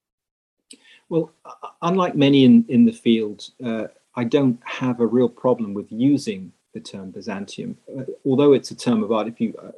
Well, 1.09 1.33
unlike 1.81 2.17
many 2.17 2.45
in, 2.45 2.67
in 2.69 2.85
the 2.85 2.93
field, 2.93 3.49
uh, 3.65 3.87
I 4.15 4.25
don't 4.25 4.61
have 4.65 5.01
a 5.01 5.07
real 5.07 5.31
problem 5.31 5.73
with 5.73 5.91
using 5.91 6.53
the 6.75 6.81
term 6.81 7.13
Byzantium, 7.13 7.79
uh, 7.99 8.03
although 8.27 8.53
it's 8.53 8.71
a 8.71 8.77
term 8.77 9.03
of 9.03 9.11
art. 9.11 9.27
If 9.27 9.41
you 9.41 9.55
uh, 9.59 9.73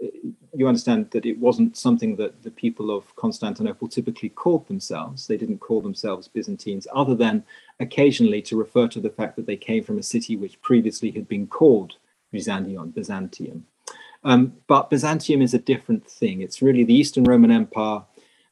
you 0.59 0.67
understand 0.67 1.09
that 1.13 1.25
it 1.25 1.39
wasn't 1.39 1.77
something 1.77 2.17
that 2.17 2.43
the 2.43 2.51
people 2.51 2.91
of 2.91 3.15
Constantinople 3.15 3.87
typically 3.87 4.29
called 4.29 4.67
themselves. 4.67 5.27
They 5.27 5.37
didn't 5.37 5.61
call 5.61 5.81
themselves 5.81 6.27
Byzantines, 6.27 6.89
other 6.93 7.15
than 7.15 7.45
occasionally 7.79 8.43
to 8.43 8.57
refer 8.57 8.89
to 8.89 9.01
the 9.01 9.11
fact 9.11 9.37
that 9.37 9.47
they 9.47 9.57
came 9.57 9.85
from 9.85 9.99
a 9.99 10.03
city 10.03 10.37
which 10.37 10.61
previously 10.61 11.13
had 11.13 11.29
been 11.29 11.47
called 11.47 11.95
Byzantium. 12.33 12.91
Byzantium. 12.91 13.67
Um, 14.25 14.55
but 14.67 14.91
Byzantium 14.91 15.43
is 15.43 15.55
a 15.55 15.61
different 15.61 16.05
thing. 16.05 16.41
It's 16.41 16.61
really 16.61 16.83
the 16.83 16.95
Eastern 16.95 17.23
Roman 17.23 17.53
Empire 17.53 18.03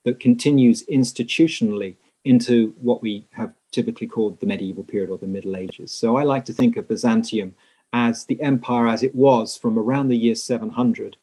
that 0.04 0.20
continues 0.20 0.84
institutionally 0.86 1.96
into 2.24 2.72
what 2.80 3.02
we 3.02 3.26
have 3.32 3.52
typically 3.72 4.06
called 4.06 4.38
the 4.38 4.46
medieval 4.46 4.84
period 4.84 5.10
or 5.10 5.18
the 5.18 5.26
Middle 5.26 5.56
Ages. 5.56 5.90
So 5.90 6.16
I 6.16 6.22
like 6.22 6.44
to 6.44 6.52
think 6.52 6.76
of 6.76 6.86
Byzantium 6.86 7.56
as 7.92 8.24
the 8.26 8.40
empire 8.40 8.86
as 8.86 9.02
it 9.02 9.14
was 9.14 9.56
from 9.56 9.76
around 9.76 10.08
the 10.08 10.16
year 10.16 10.36
700 10.36 11.16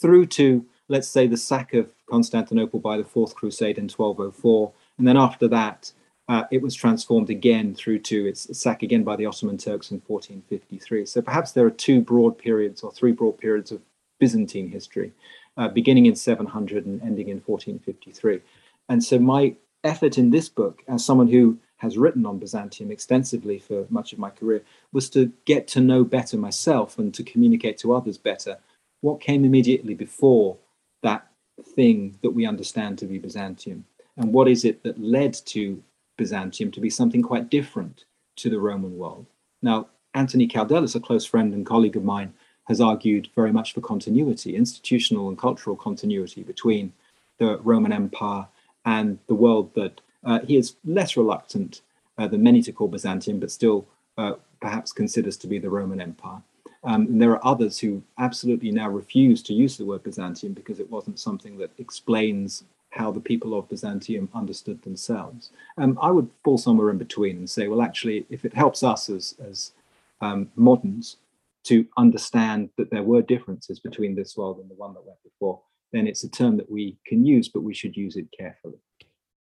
through 0.00 0.26
to, 0.26 0.64
let's 0.88 1.08
say, 1.08 1.26
the 1.26 1.36
sack 1.36 1.74
of 1.74 1.90
Constantinople 2.08 2.80
by 2.80 2.96
the 2.96 3.04
Fourth 3.04 3.34
Crusade 3.34 3.78
in 3.78 3.84
1204. 3.84 4.72
And 4.98 5.06
then 5.06 5.16
after 5.16 5.48
that, 5.48 5.92
uh, 6.28 6.44
it 6.50 6.60
was 6.60 6.74
transformed 6.74 7.30
again 7.30 7.74
through 7.74 8.00
to 8.00 8.26
its 8.26 8.58
sack 8.58 8.82
again 8.82 9.04
by 9.04 9.16
the 9.16 9.26
Ottoman 9.26 9.58
Turks 9.58 9.90
in 9.90 10.02
1453. 10.06 11.06
So 11.06 11.22
perhaps 11.22 11.52
there 11.52 11.64
are 11.66 11.70
two 11.70 12.00
broad 12.00 12.36
periods 12.36 12.82
or 12.82 12.90
three 12.90 13.12
broad 13.12 13.38
periods 13.38 13.70
of 13.70 13.80
Byzantine 14.18 14.68
history, 14.68 15.12
uh, 15.56 15.68
beginning 15.68 16.06
in 16.06 16.16
700 16.16 16.86
and 16.86 17.00
ending 17.02 17.28
in 17.28 17.40
1453. 17.40 18.40
And 18.88 19.02
so 19.04 19.18
my 19.18 19.54
effort 19.84 20.18
in 20.18 20.30
this 20.30 20.48
book, 20.48 20.82
as 20.88 21.04
someone 21.04 21.28
who 21.28 21.58
has 21.78 21.98
written 21.98 22.26
on 22.26 22.38
Byzantium 22.38 22.90
extensively 22.90 23.58
for 23.58 23.86
much 23.90 24.12
of 24.12 24.18
my 24.18 24.30
career, 24.30 24.62
was 24.92 25.10
to 25.10 25.32
get 25.44 25.68
to 25.68 25.80
know 25.80 26.02
better 26.02 26.36
myself 26.36 26.98
and 26.98 27.14
to 27.14 27.22
communicate 27.22 27.78
to 27.78 27.94
others 27.94 28.18
better 28.18 28.58
what 29.06 29.20
came 29.20 29.44
immediately 29.44 29.94
before 29.94 30.56
that 31.04 31.28
thing 31.76 32.18
that 32.22 32.32
we 32.32 32.44
understand 32.44 32.98
to 32.98 33.06
be 33.06 33.18
Byzantium. 33.18 33.84
And 34.16 34.32
what 34.32 34.48
is 34.48 34.64
it 34.64 34.82
that 34.82 35.00
led 35.00 35.32
to 35.54 35.80
Byzantium 36.16 36.72
to 36.72 36.80
be 36.80 36.90
something 36.90 37.22
quite 37.22 37.48
different 37.48 38.04
to 38.40 38.50
the 38.50 38.58
Roman 38.58 38.98
world? 38.98 39.26
Now, 39.62 39.86
Anthony 40.14 40.48
Kaldellis, 40.48 40.96
a 40.96 41.00
close 41.00 41.24
friend 41.24 41.54
and 41.54 41.64
colleague 41.64 41.96
of 41.96 42.02
mine, 42.02 42.34
has 42.64 42.80
argued 42.80 43.28
very 43.36 43.52
much 43.52 43.74
for 43.74 43.80
continuity, 43.80 44.56
institutional 44.56 45.28
and 45.28 45.38
cultural 45.38 45.76
continuity 45.76 46.42
between 46.42 46.92
the 47.38 47.58
Roman 47.58 47.92
Empire 47.92 48.48
and 48.84 49.20
the 49.28 49.36
world 49.36 49.70
that 49.74 50.00
uh, 50.24 50.40
he 50.40 50.56
is 50.56 50.74
less 50.84 51.16
reluctant 51.16 51.80
uh, 52.18 52.26
than 52.26 52.42
many 52.42 52.60
to 52.62 52.72
call 52.72 52.88
Byzantium, 52.88 53.38
but 53.38 53.52
still 53.52 53.86
uh, 54.18 54.32
perhaps 54.60 54.90
considers 54.90 55.36
to 55.36 55.46
be 55.46 55.60
the 55.60 55.70
Roman 55.70 56.00
Empire. 56.00 56.42
Um, 56.86 57.02
and 57.02 57.20
there 57.20 57.32
are 57.32 57.46
others 57.46 57.78
who 57.78 58.00
absolutely 58.18 58.70
now 58.70 58.88
refuse 58.88 59.42
to 59.42 59.52
use 59.52 59.76
the 59.76 59.84
word 59.84 60.04
Byzantium 60.04 60.52
because 60.52 60.78
it 60.78 60.88
wasn't 60.88 61.18
something 61.18 61.58
that 61.58 61.70
explains 61.78 62.62
how 62.90 63.10
the 63.10 63.20
people 63.20 63.58
of 63.58 63.68
Byzantium 63.68 64.28
understood 64.34 64.80
themselves. 64.82 65.50
Um, 65.76 65.98
I 66.00 66.12
would 66.12 66.30
fall 66.44 66.58
somewhere 66.58 66.90
in 66.90 66.96
between 66.96 67.38
and 67.38 67.50
say, 67.50 67.66
well, 67.66 67.82
actually, 67.82 68.24
if 68.30 68.44
it 68.44 68.54
helps 68.54 68.84
us 68.84 69.10
as, 69.10 69.34
as 69.44 69.72
um, 70.20 70.48
moderns 70.54 71.16
to 71.64 71.84
understand 71.96 72.70
that 72.78 72.90
there 72.90 73.02
were 73.02 73.20
differences 73.20 73.80
between 73.80 74.14
this 74.14 74.36
world 74.36 74.60
and 74.60 74.70
the 74.70 74.74
one 74.74 74.94
that 74.94 75.04
went 75.04 75.22
before, 75.24 75.60
then 75.92 76.06
it's 76.06 76.22
a 76.22 76.30
term 76.30 76.56
that 76.56 76.70
we 76.70 76.96
can 77.04 77.26
use, 77.26 77.48
but 77.48 77.62
we 77.64 77.74
should 77.74 77.96
use 77.96 78.16
it 78.16 78.28
carefully. 78.36 78.78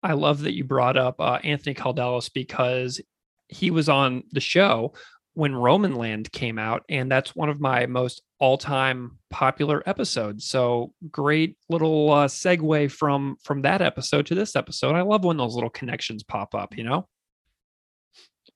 I 0.04 0.12
love 0.12 0.42
that 0.42 0.54
you 0.54 0.62
brought 0.64 0.96
up 0.96 1.20
uh, 1.20 1.38
Anthony 1.42 1.74
Kaldellis 1.74 2.32
because 2.32 3.00
he 3.48 3.70
was 3.70 3.88
on 3.88 4.22
the 4.32 4.40
show 4.40 4.94
when 5.34 5.52
Romanland 5.52 6.30
came 6.32 6.58
out, 6.58 6.84
and 6.88 7.10
that's 7.10 7.34
one 7.34 7.48
of 7.48 7.60
my 7.60 7.86
most 7.86 8.22
all-time 8.38 9.18
popular 9.30 9.82
episodes. 9.86 10.46
So 10.46 10.92
great 11.10 11.56
little 11.68 12.12
uh, 12.12 12.28
segue 12.28 12.90
from 12.90 13.36
from 13.42 13.62
that 13.62 13.80
episode 13.82 14.26
to 14.26 14.34
this 14.34 14.56
episode. 14.56 14.94
I 14.94 15.02
love 15.02 15.24
when 15.24 15.36
those 15.36 15.54
little 15.54 15.70
connections 15.70 16.22
pop 16.22 16.54
up. 16.54 16.76
You 16.76 16.84
know. 16.84 17.08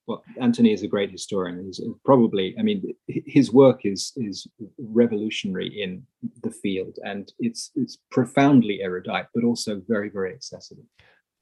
Well, 0.06 0.22
Anthony 0.40 0.72
is 0.72 0.84
a 0.84 0.88
great 0.88 1.10
historian. 1.10 1.64
He's 1.64 1.80
probably, 2.04 2.54
I 2.58 2.62
mean, 2.62 2.94
his 3.08 3.52
work 3.52 3.80
is 3.84 4.12
is 4.16 4.46
revolutionary 4.78 5.82
in 5.82 6.06
the 6.42 6.50
field, 6.50 6.98
and 7.04 7.32
it's 7.40 7.72
it's 7.74 7.98
profoundly 8.10 8.82
erudite, 8.82 9.26
but 9.34 9.44
also 9.44 9.82
very 9.88 10.08
very 10.08 10.32
accessible. 10.32 10.84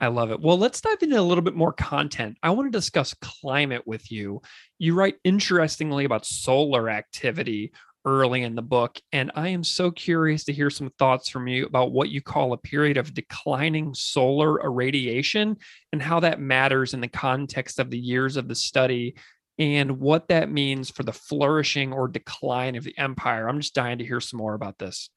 I 0.01 0.09
love 0.09 0.31
it. 0.31 0.41
Well, 0.41 0.59
let's 0.59 0.81
dive 0.81 1.03
into 1.03 1.19
a 1.19 1.23
little 1.23 1.43
bit 1.43 1.55
more 1.55 1.73
content. 1.73 2.37
I 2.43 2.51
want 2.51 2.67
to 2.67 2.77
discuss 2.77 3.15
climate 3.15 3.87
with 3.87 4.11
you. 4.11 4.43
You 4.79 4.95
write 4.95 5.17
interestingly 5.25 6.05
about 6.05 6.27
solar 6.27 6.91
activity 6.91 7.73
early 8.05 8.43
in 8.43 8.55
the 8.55 8.63
book, 8.63 9.01
and 9.13 9.31
I 9.35 9.49
am 9.49 9.65
so 9.65 9.91
curious 9.91 10.45
to 10.45 10.53
hear 10.53 10.69
some 10.69 10.91
thoughts 10.99 11.31
from 11.31 11.47
you 11.49 11.65
about 11.65 11.93
what 11.93 12.11
you 12.11 12.21
call 12.21 12.53
a 12.53 12.59
period 12.59 12.97
of 12.97 13.15
declining 13.15 13.95
solar 13.95 14.63
irradiation 14.63 15.57
and 15.93 16.03
how 16.03 16.21
that 16.21 16.41
matters 16.41 16.93
in 16.93 17.01
the 17.01 17.09
context 17.09 17.79
of 17.79 17.91
the 17.91 17.99
years 17.99 18.37
of 18.37 18.49
the 18.49 18.55
study 18.55 19.15
and 19.59 20.01
what 20.01 20.29
that 20.29 20.51
means 20.51 20.91
for 20.91 21.05
the 21.05 21.13
flourishing 21.13 21.93
or 21.93 22.09
decline 22.09 22.75
of 22.75 22.85
the 22.85 22.99
empire. 22.99 23.49
I'm 23.49 23.61
just 23.61 23.75
dying 23.75 23.99
to 23.99 24.05
hear 24.05 24.21
some 24.21 24.39
more 24.39 24.55
about 24.55 24.79
this 24.79 25.09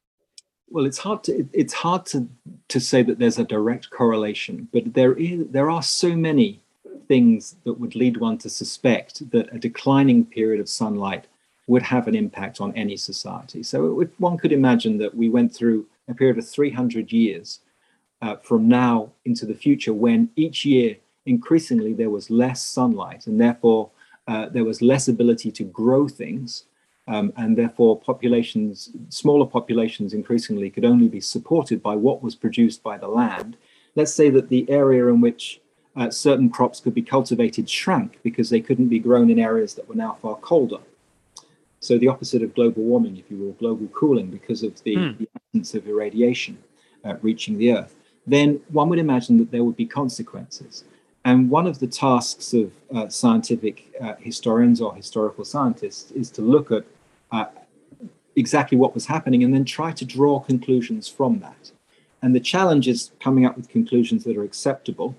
well 0.69 0.85
it's 0.85 0.97
hard 0.97 1.23
to 1.23 1.47
it's 1.53 1.73
hard 1.73 2.05
to 2.05 2.27
to 2.67 2.79
say 2.79 3.01
that 3.01 3.19
there's 3.19 3.39
a 3.39 3.43
direct 3.43 3.89
correlation 3.89 4.67
but 4.71 4.93
there 4.93 5.13
is 5.13 5.47
there 5.49 5.69
are 5.69 5.83
so 5.83 6.15
many 6.15 6.59
things 7.07 7.55
that 7.63 7.79
would 7.79 7.95
lead 7.95 8.17
one 8.17 8.37
to 8.39 8.49
suspect 8.49 9.29
that 9.31 9.53
a 9.53 9.59
declining 9.59 10.25
period 10.25 10.59
of 10.59 10.69
sunlight 10.69 11.27
would 11.67 11.81
have 11.81 12.07
an 12.07 12.15
impact 12.15 12.61
on 12.61 12.73
any 12.75 12.95
society. 12.95 13.61
So 13.63 14.01
it, 14.01 14.09
one 14.17 14.37
could 14.37 14.51
imagine 14.51 14.97
that 14.99 15.15
we 15.15 15.29
went 15.29 15.53
through 15.53 15.85
a 16.07 16.13
period 16.13 16.37
of 16.37 16.47
300 16.47 17.11
years 17.11 17.59
uh, 18.21 18.37
from 18.37 18.67
now 18.67 19.11
into 19.25 19.45
the 19.45 19.53
future 19.53 19.93
when 19.93 20.29
each 20.35 20.65
year 20.65 20.95
increasingly 21.25 21.93
there 21.93 22.09
was 22.09 22.29
less 22.29 22.63
sunlight 22.63 23.27
and 23.27 23.39
therefore 23.39 23.89
uh, 24.27 24.47
there 24.49 24.63
was 24.63 24.81
less 24.81 25.07
ability 25.07 25.51
to 25.51 25.63
grow 25.65 26.07
things 26.07 26.63
um, 27.07 27.31
and 27.37 27.57
therefore 27.57 27.99
populations, 27.99 28.89
smaller 29.09 29.45
populations 29.45 30.13
increasingly 30.13 30.69
could 30.69 30.85
only 30.85 31.07
be 31.07 31.21
supported 31.21 31.81
by 31.81 31.95
what 31.95 32.21
was 32.21 32.35
produced 32.35 32.83
by 32.83 32.97
the 32.97 33.07
land. 33.07 33.57
Let's 33.95 34.13
say 34.13 34.29
that 34.31 34.49
the 34.49 34.69
area 34.69 35.07
in 35.07 35.21
which 35.21 35.61
uh, 35.95 36.11
certain 36.11 36.49
crops 36.49 36.79
could 36.79 36.93
be 36.93 37.01
cultivated 37.01 37.69
shrank 37.69 38.19
because 38.23 38.49
they 38.49 38.61
couldn't 38.61 38.89
be 38.89 38.99
grown 38.99 39.29
in 39.29 39.39
areas 39.39 39.73
that 39.75 39.87
were 39.89 39.95
now 39.95 40.17
far 40.21 40.35
colder. 40.35 40.79
So 41.79 41.97
the 41.97 42.07
opposite 42.07 42.43
of 42.43 42.53
global 42.53 42.83
warming, 42.83 43.17
if 43.17 43.31
you 43.31 43.37
will, 43.37 43.53
global 43.53 43.87
cooling 43.87 44.29
because 44.29 44.63
of 44.63 44.81
the, 44.83 44.95
mm. 44.95 45.17
the 45.17 45.29
absence 45.35 45.73
of 45.73 45.87
irradiation 45.87 46.57
uh, 47.05 47.15
reaching 47.21 47.57
the 47.57 47.73
earth, 47.73 47.95
then 48.25 48.59
one 48.69 48.89
would 48.89 48.99
imagine 48.99 49.37
that 49.37 49.51
there 49.51 49.63
would 49.63 49.77
be 49.77 49.85
consequences. 49.85 50.83
And 51.23 51.49
one 51.49 51.67
of 51.67 51.79
the 51.79 51.87
tasks 51.87 52.53
of 52.53 52.71
uh, 52.93 53.09
scientific 53.09 53.91
uh, 54.01 54.15
historians 54.19 54.81
or 54.81 54.95
historical 54.95 55.45
scientists 55.45 56.11
is 56.11 56.29
to 56.31 56.41
look 56.41 56.71
at 56.71 56.83
exactly 58.35 58.77
what 58.77 58.93
was 58.93 59.05
happening 59.05 59.43
and 59.43 59.53
then 59.53 59.65
try 59.65 59.91
to 59.91 60.05
draw 60.05 60.39
conclusions 60.39 61.07
from 61.07 61.39
that. 61.39 61.71
And 62.21 62.35
the 62.35 62.39
challenge 62.39 62.87
is 62.87 63.11
coming 63.19 63.45
up 63.45 63.57
with 63.57 63.69
conclusions 63.69 64.23
that 64.23 64.37
are 64.37 64.43
acceptable. 64.43 65.15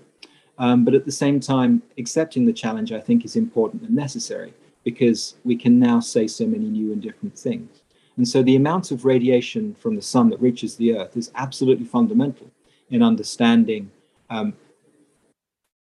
Um, 0.58 0.84
but 0.84 0.94
at 0.94 1.04
the 1.04 1.12
same 1.12 1.38
time, 1.38 1.82
accepting 1.98 2.46
the 2.46 2.52
challenge, 2.52 2.92
I 2.92 3.00
think, 3.00 3.24
is 3.24 3.36
important 3.36 3.82
and 3.82 3.94
necessary 3.94 4.52
because 4.84 5.36
we 5.44 5.56
can 5.56 5.78
now 5.78 6.00
say 6.00 6.26
so 6.26 6.46
many 6.46 6.68
new 6.68 6.92
and 6.92 7.02
different 7.02 7.38
things. 7.38 7.82
And 8.16 8.26
so 8.26 8.42
the 8.42 8.56
amount 8.56 8.90
of 8.90 9.04
radiation 9.04 9.74
from 9.74 9.94
the 9.94 10.02
sun 10.02 10.30
that 10.30 10.40
reaches 10.40 10.76
the 10.76 10.96
earth 10.96 11.16
is 11.16 11.30
absolutely 11.36 11.84
fundamental 11.84 12.50
in 12.90 13.02
understanding 13.02 13.90
um, 14.30 14.54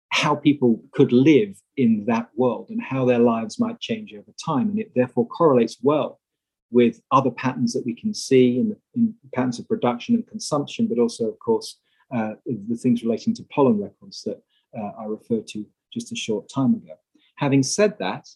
how 0.10 0.36
people 0.36 0.82
could 0.92 1.14
live 1.14 1.62
in 1.80 2.06
that 2.06 2.28
world 2.36 2.68
and 2.70 2.82
how 2.82 3.06
their 3.06 3.20
lives 3.20 3.60
might 3.60 3.80
change 3.80 4.14
over 4.14 4.34
time. 4.44 4.70
And 4.70 4.80
it 4.80 4.92
therefore 4.96 5.28
correlates 5.28 5.78
well 5.82 6.20
with 6.72 7.02
other 7.12 7.32
patterns 7.32 7.74
that 7.74 7.86
we 7.86 7.96
can 7.96 8.14
see 8.14 8.60
in, 8.60 8.76
in 8.96 9.14
patterns 9.34 9.60
of 9.60 9.68
production 9.68 10.16
and 10.16 10.28
consumption, 10.28 10.88
but 10.88 11.00
also, 11.00 11.24
of 11.28 11.40
course, 11.40 11.80
uh, 12.16 12.34
the 12.46 12.76
things 12.76 13.04
relating 13.04 13.34
to 13.36 13.44
pollen 13.54 13.82
records 13.82 14.22
that 14.24 14.42
uh, 14.78 14.92
I 15.02 15.06
referred 15.06 15.48
to 15.48 15.66
just 15.94 16.12
a 16.12 16.16
short 16.16 16.50
time 16.54 16.74
ago. 16.76 16.96
Having 17.38 17.64
said 17.64 17.98
that, 18.00 18.28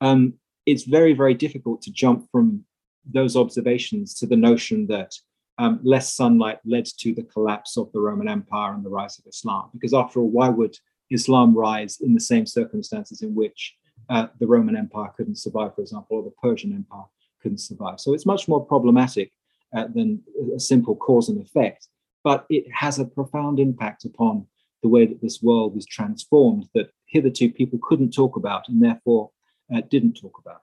um, 0.00 0.34
it's 0.66 0.84
very, 0.84 1.14
very 1.14 1.34
difficult 1.34 1.80
to 1.82 1.90
jump 1.90 2.28
from 2.30 2.64
those 3.10 3.34
observations 3.34 4.14
to 4.18 4.26
the 4.26 4.36
notion 4.36 4.86
that 4.88 5.12
um, 5.56 5.80
less 5.82 6.14
sunlight 6.14 6.58
led 6.64 6.84
to 6.84 7.14
the 7.14 7.22
collapse 7.22 7.76
of 7.76 7.90
the 7.92 8.00
Roman 8.00 8.28
Empire 8.28 8.74
and 8.74 8.84
the 8.84 8.90
rise 8.90 9.18
of 9.18 9.24
Islam. 9.26 9.70
Because 9.72 9.94
after 9.94 10.20
all, 10.20 10.28
why 10.28 10.48
would 10.48 10.76
Islam 11.10 11.56
rise 11.56 11.98
in 12.00 12.14
the 12.14 12.20
same 12.20 12.46
circumstances 12.46 13.22
in 13.22 13.34
which 13.34 13.76
uh, 14.10 14.26
the 14.40 14.46
Roman 14.46 14.76
Empire 14.76 15.10
couldn't 15.16 15.36
survive, 15.36 15.74
for 15.74 15.82
example, 15.82 16.18
or 16.18 16.22
the 16.22 16.34
Persian 16.42 16.72
Empire 16.72 17.06
couldn't 17.42 17.58
survive? 17.58 18.00
So 18.00 18.14
it's 18.14 18.26
much 18.26 18.48
more 18.48 18.64
problematic 18.64 19.32
uh, 19.76 19.86
than 19.94 20.22
a 20.54 20.60
simple 20.60 20.96
cause 20.96 21.28
and 21.28 21.40
effect, 21.42 21.88
but 22.24 22.46
it 22.48 22.64
has 22.72 22.98
a 22.98 23.04
profound 23.04 23.60
impact 23.60 24.04
upon 24.04 24.46
the 24.82 24.88
way 24.88 25.06
that 25.06 25.20
this 25.20 25.42
world 25.42 25.76
is 25.76 25.86
transformed 25.86 26.66
that 26.74 26.90
hitherto 27.06 27.50
people 27.50 27.78
couldn't 27.82 28.12
talk 28.12 28.36
about 28.36 28.68
and 28.68 28.82
therefore 28.82 29.30
uh, 29.74 29.82
didn't 29.90 30.14
talk 30.14 30.38
about. 30.40 30.62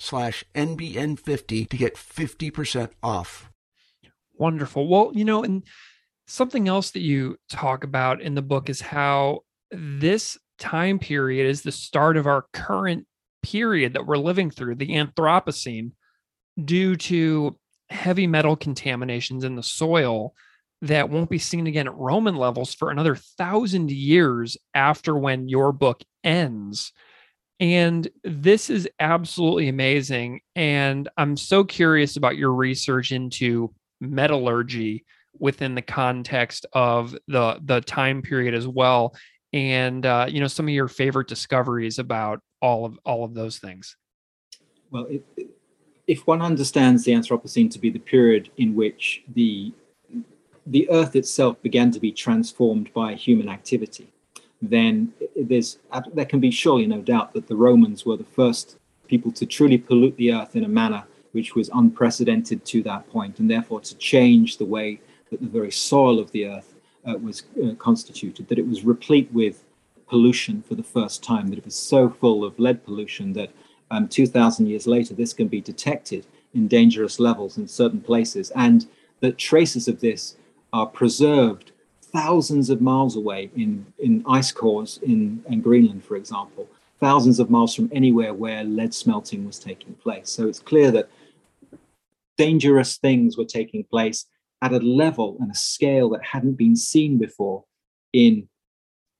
slash 0.01 0.43
NBN50 0.55 1.69
to 1.69 1.77
get 1.77 1.95
50% 1.95 2.89
off. 3.03 3.51
Wonderful. 4.33 4.87
Well, 4.87 5.11
you 5.13 5.23
know, 5.23 5.43
and 5.43 5.63
something 6.25 6.67
else 6.67 6.91
that 6.91 7.01
you 7.01 7.37
talk 7.49 7.83
about 7.83 8.21
in 8.21 8.33
the 8.35 8.41
book 8.41 8.69
is 8.69 8.81
how 8.81 9.41
this 9.69 10.37
time 10.57 10.97
period 10.99 11.47
is 11.47 11.61
the 11.61 11.71
start 11.71 12.17
of 12.17 12.25
our 12.25 12.45
current 12.51 13.05
period 13.43 13.93
that 13.93 14.05
we're 14.05 14.17
living 14.17 14.49
through, 14.49 14.75
the 14.75 14.89
Anthropocene, 14.89 15.91
due 16.63 16.95
to 16.95 17.57
heavy 17.89 18.27
metal 18.27 18.55
contaminations 18.55 19.43
in 19.43 19.55
the 19.55 19.63
soil 19.63 20.33
that 20.81 21.09
won't 21.09 21.29
be 21.29 21.37
seen 21.37 21.67
again 21.67 21.87
at 21.87 21.95
Roman 21.95 22.35
levels 22.35 22.73
for 22.73 22.89
another 22.89 23.15
thousand 23.15 23.91
years 23.91 24.57
after 24.73 25.15
when 25.15 25.47
your 25.47 25.71
book 25.71 26.01
ends. 26.23 26.91
And 27.61 28.09
this 28.23 28.71
is 28.71 28.89
absolutely 28.99 29.69
amazing. 29.69 30.41
And 30.55 31.07
I'm 31.15 31.37
so 31.37 31.63
curious 31.63 32.17
about 32.17 32.35
your 32.35 32.53
research 32.53 33.11
into 33.11 33.71
metallurgy 34.01 35.05
within 35.39 35.75
the 35.75 35.81
context 35.81 36.65
of 36.73 37.15
the 37.27 37.59
the 37.63 37.81
time 37.81 38.21
period 38.21 38.53
as 38.53 38.67
well 38.67 39.15
and 39.53 40.05
uh, 40.05 40.25
you 40.27 40.39
know 40.39 40.47
some 40.47 40.67
of 40.67 40.73
your 40.73 40.87
favorite 40.87 41.27
discoveries 41.27 41.99
about 41.99 42.41
all 42.61 42.85
of 42.85 42.99
all 43.05 43.23
of 43.23 43.33
those 43.33 43.57
things 43.57 43.95
well 44.89 45.05
it, 45.05 45.23
if 46.07 46.27
one 46.27 46.41
understands 46.41 47.05
the 47.05 47.11
anthropocene 47.13 47.71
to 47.71 47.79
be 47.79 47.89
the 47.89 47.99
period 47.99 48.49
in 48.57 48.75
which 48.75 49.23
the 49.33 49.71
the 50.67 50.89
earth 50.91 51.15
itself 51.15 51.61
began 51.61 51.91
to 51.91 51.99
be 51.99 52.11
transformed 52.11 52.91
by 52.93 53.13
human 53.13 53.47
activity 53.47 54.11
then 54.61 55.13
there's 55.35 55.79
there 56.13 56.25
can 56.25 56.39
be 56.39 56.51
surely 56.51 56.85
no 56.85 57.01
doubt 57.01 57.33
that 57.33 57.47
the 57.47 57.55
Romans 57.55 58.05
were 58.05 58.17
the 58.17 58.23
first 58.23 58.77
people 59.07 59.31
to 59.31 59.45
truly 59.45 59.77
pollute 59.77 60.15
the 60.17 60.33
earth 60.33 60.55
in 60.55 60.63
a 60.63 60.67
manner 60.67 61.03
which 61.31 61.55
was 61.55 61.69
unprecedented 61.73 62.63
to 62.65 62.83
that 62.83 63.09
point, 63.09 63.39
and 63.39 63.49
therefore 63.49 63.81
to 63.81 63.95
change 63.95 64.57
the 64.57 64.65
way 64.65 64.99
that 65.29 65.41
the 65.41 65.47
very 65.47 65.71
soil 65.71 66.19
of 66.19 66.31
the 66.31 66.45
earth 66.45 66.73
uh, 67.05 67.15
was 67.17 67.43
uh, 67.63 67.73
constituted, 67.75 68.47
that 68.47 68.59
it 68.59 68.67
was 68.67 68.83
replete 68.83 69.31
with 69.31 69.63
pollution 70.07 70.61
for 70.61 70.75
the 70.75 70.83
first 70.83 71.23
time, 71.23 71.47
that 71.47 71.57
it 71.57 71.65
was 71.65 71.75
so 71.75 72.09
full 72.09 72.43
of 72.43 72.59
lead 72.59 72.83
pollution 72.83 73.33
that 73.33 73.49
um, 73.91 74.07
2,000 74.07 74.67
years 74.67 74.87
later 74.87 75.13
this 75.13 75.33
can 75.33 75.47
be 75.47 75.61
detected 75.61 76.25
in 76.53 76.67
dangerous 76.67 77.19
levels 77.19 77.57
in 77.57 77.67
certain 77.67 78.01
places, 78.01 78.51
and 78.51 78.87
that 79.21 79.37
traces 79.37 79.87
of 79.87 80.01
this 80.01 80.35
are 80.73 80.85
preserved 80.85 81.70
thousands 82.11 82.69
of 82.69 82.81
miles 82.81 83.15
away 83.15 83.49
in, 83.55 83.85
in 83.99 84.23
ice 84.27 84.51
cores 84.51 84.99
in, 85.03 85.43
in 85.49 85.61
Greenland, 85.61 86.03
for 86.03 86.15
example, 86.15 86.67
thousands 86.99 87.39
of 87.39 87.49
miles 87.49 87.73
from 87.73 87.89
anywhere 87.93 88.33
where 88.33 88.63
lead 88.63 88.93
smelting 88.93 89.45
was 89.45 89.59
taking 89.59 89.93
place. 89.95 90.29
So 90.29 90.47
it's 90.47 90.59
clear 90.59 90.91
that 90.91 91.09
dangerous 92.37 92.97
things 92.97 93.37
were 93.37 93.45
taking 93.45 93.83
place 93.83 94.25
at 94.61 94.73
a 94.73 94.79
level 94.79 95.37
and 95.39 95.51
a 95.51 95.55
scale 95.55 96.09
that 96.09 96.23
hadn't 96.23 96.53
been 96.53 96.75
seen 96.75 97.17
before 97.17 97.63
in 98.13 98.47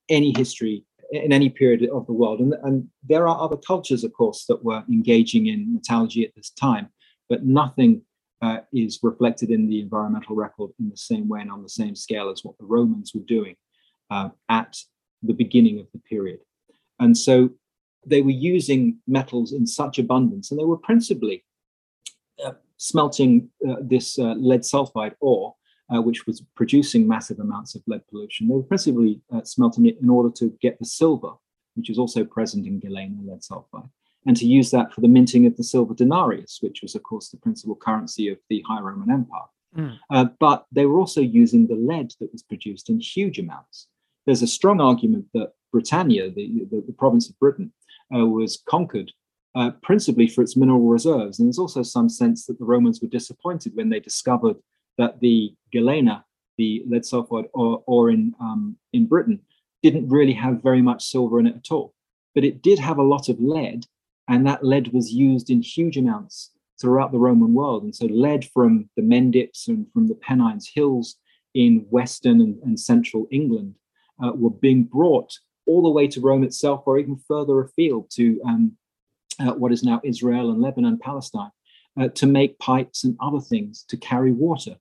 any 0.09 0.33
history 0.35 0.85
in 1.11 1.33
any 1.33 1.49
period 1.49 1.89
of 1.89 2.05
the 2.05 2.13
world 2.13 2.39
and, 2.39 2.53
and 2.63 2.87
there 3.03 3.27
are 3.27 3.41
other 3.41 3.57
cultures 3.57 4.03
of 4.03 4.13
course 4.13 4.45
that 4.45 4.63
were 4.63 4.83
engaging 4.89 5.47
in 5.47 5.73
metallurgy 5.73 6.23
at 6.25 6.33
this 6.35 6.49
time 6.51 6.87
but 7.27 7.45
nothing 7.45 8.01
uh, 8.41 8.59
is 8.73 8.99
reflected 9.03 9.51
in 9.51 9.67
the 9.67 9.79
environmental 9.81 10.35
record 10.35 10.71
in 10.79 10.89
the 10.89 10.97
same 10.97 11.27
way 11.27 11.41
and 11.41 11.51
on 11.51 11.61
the 11.61 11.69
same 11.69 11.95
scale 11.95 12.29
as 12.29 12.43
what 12.43 12.57
the 12.57 12.65
Romans 12.65 13.11
were 13.13 13.21
doing 13.21 13.55
uh, 14.09 14.29
at 14.49 14.77
the 15.21 15.33
beginning 15.33 15.79
of 15.79 15.87
the 15.93 15.99
period. 15.99 16.39
And 16.99 17.17
so 17.17 17.51
they 18.05 18.21
were 18.21 18.31
using 18.31 18.97
metals 19.07 19.53
in 19.53 19.67
such 19.67 19.99
abundance, 19.99 20.49
and 20.49 20.59
they 20.59 20.65
were 20.65 20.77
principally 20.77 21.45
uh, 22.43 22.53
smelting 22.77 23.49
uh, 23.67 23.75
this 23.81 24.17
uh, 24.17 24.33
lead 24.33 24.61
sulfide 24.61 25.13
ore, 25.19 25.55
uh, 25.93 26.01
which 26.01 26.25
was 26.25 26.41
producing 26.55 27.07
massive 27.07 27.39
amounts 27.39 27.75
of 27.75 27.83
lead 27.85 28.01
pollution. 28.07 28.47
They 28.47 28.55
were 28.55 28.63
principally 28.63 29.21
smelting 29.43 29.85
it 29.85 29.99
in 30.01 30.09
order 30.09 30.31
to 30.37 30.57
get 30.61 30.79
the 30.79 30.85
silver, 30.85 31.33
which 31.75 31.91
is 31.91 31.99
also 31.99 32.23
present 32.23 32.65
in 32.65 32.79
galena 32.79 33.17
lead 33.23 33.41
sulfide 33.41 33.89
and 34.25 34.37
to 34.37 34.45
use 34.45 34.71
that 34.71 34.93
for 34.93 35.01
the 35.01 35.07
minting 35.07 35.45
of 35.45 35.57
the 35.57 35.63
silver 35.63 35.93
denarius, 35.93 36.59
which 36.61 36.81
was, 36.81 36.95
of 36.95 37.03
course, 37.03 37.29
the 37.29 37.37
principal 37.37 37.75
currency 37.75 38.27
of 38.29 38.37
the 38.49 38.63
High 38.67 38.79
Roman 38.79 39.09
Empire. 39.09 39.49
Mm. 39.75 39.97
Uh, 40.09 40.25
but 40.39 40.65
they 40.71 40.85
were 40.85 40.99
also 40.99 41.21
using 41.21 41.67
the 41.67 41.75
lead 41.75 42.13
that 42.19 42.31
was 42.31 42.43
produced 42.43 42.89
in 42.89 42.99
huge 42.99 43.39
amounts. 43.39 43.87
There's 44.25 44.41
a 44.41 44.47
strong 44.47 44.79
argument 44.79 45.25
that 45.33 45.53
Britannia, 45.71 46.29
the, 46.29 46.65
the, 46.69 46.83
the 46.85 46.93
province 46.93 47.29
of 47.29 47.39
Britain, 47.39 47.71
uh, 48.13 48.25
was 48.25 48.61
conquered 48.67 49.11
uh, 49.55 49.71
principally 49.81 50.27
for 50.27 50.41
its 50.41 50.55
mineral 50.55 50.81
reserves. 50.81 51.39
And 51.39 51.47
there's 51.47 51.59
also 51.59 51.83
some 51.83 52.09
sense 52.09 52.45
that 52.45 52.59
the 52.59 52.65
Romans 52.65 53.01
were 53.01 53.07
disappointed 53.07 53.75
when 53.75 53.89
they 53.89 53.99
discovered 53.99 54.57
that 54.97 55.19
the 55.19 55.53
galena, 55.71 56.25
the 56.57 56.83
lead 56.87 57.03
sulfide 57.03 57.47
ore, 57.53 57.83
ore 57.87 58.09
in, 58.11 58.35
um, 58.39 58.77
in 58.93 59.07
Britain, 59.07 59.39
didn't 59.81 60.09
really 60.09 60.33
have 60.33 60.61
very 60.61 60.81
much 60.81 61.05
silver 61.05 61.39
in 61.39 61.47
it 61.47 61.55
at 61.55 61.71
all. 61.71 61.93
But 62.35 62.43
it 62.43 62.61
did 62.61 62.79
have 62.79 62.97
a 62.97 63.03
lot 63.03 63.29
of 63.29 63.39
lead 63.39 63.85
and 64.27 64.45
that 64.47 64.63
lead 64.63 64.93
was 64.93 65.11
used 65.11 65.49
in 65.49 65.61
huge 65.61 65.97
amounts 65.97 66.51
throughout 66.79 67.11
the 67.11 67.19
Roman 67.19 67.53
world. 67.53 67.83
And 67.83 67.95
so, 67.95 68.05
lead 68.07 68.45
from 68.45 68.89
the 68.95 69.03
Mendips 69.03 69.67
and 69.67 69.85
from 69.93 70.07
the 70.07 70.15
Pennines 70.15 70.69
Hills 70.73 71.17
in 71.53 71.85
Western 71.89 72.41
and, 72.41 72.57
and 72.63 72.79
central 72.79 73.27
England 73.31 73.75
uh, 74.23 74.31
were 74.33 74.49
being 74.49 74.83
brought 74.83 75.37
all 75.67 75.83
the 75.83 75.89
way 75.89 76.07
to 76.07 76.21
Rome 76.21 76.43
itself, 76.43 76.83
or 76.85 76.97
even 76.97 77.15
further 77.27 77.61
afield 77.61 78.09
to 78.11 78.41
um, 78.45 78.77
uh, 79.39 79.53
what 79.53 79.71
is 79.71 79.83
now 79.83 80.01
Israel 80.03 80.51
and 80.51 80.61
Lebanon, 80.61 80.97
Palestine, 80.97 81.51
uh, 81.99 82.07
to 82.09 82.25
make 82.25 82.59
pipes 82.59 83.03
and 83.03 83.15
other 83.19 83.39
things 83.39 83.85
to 83.89 83.97
carry 83.97 84.31
water. 84.31 84.75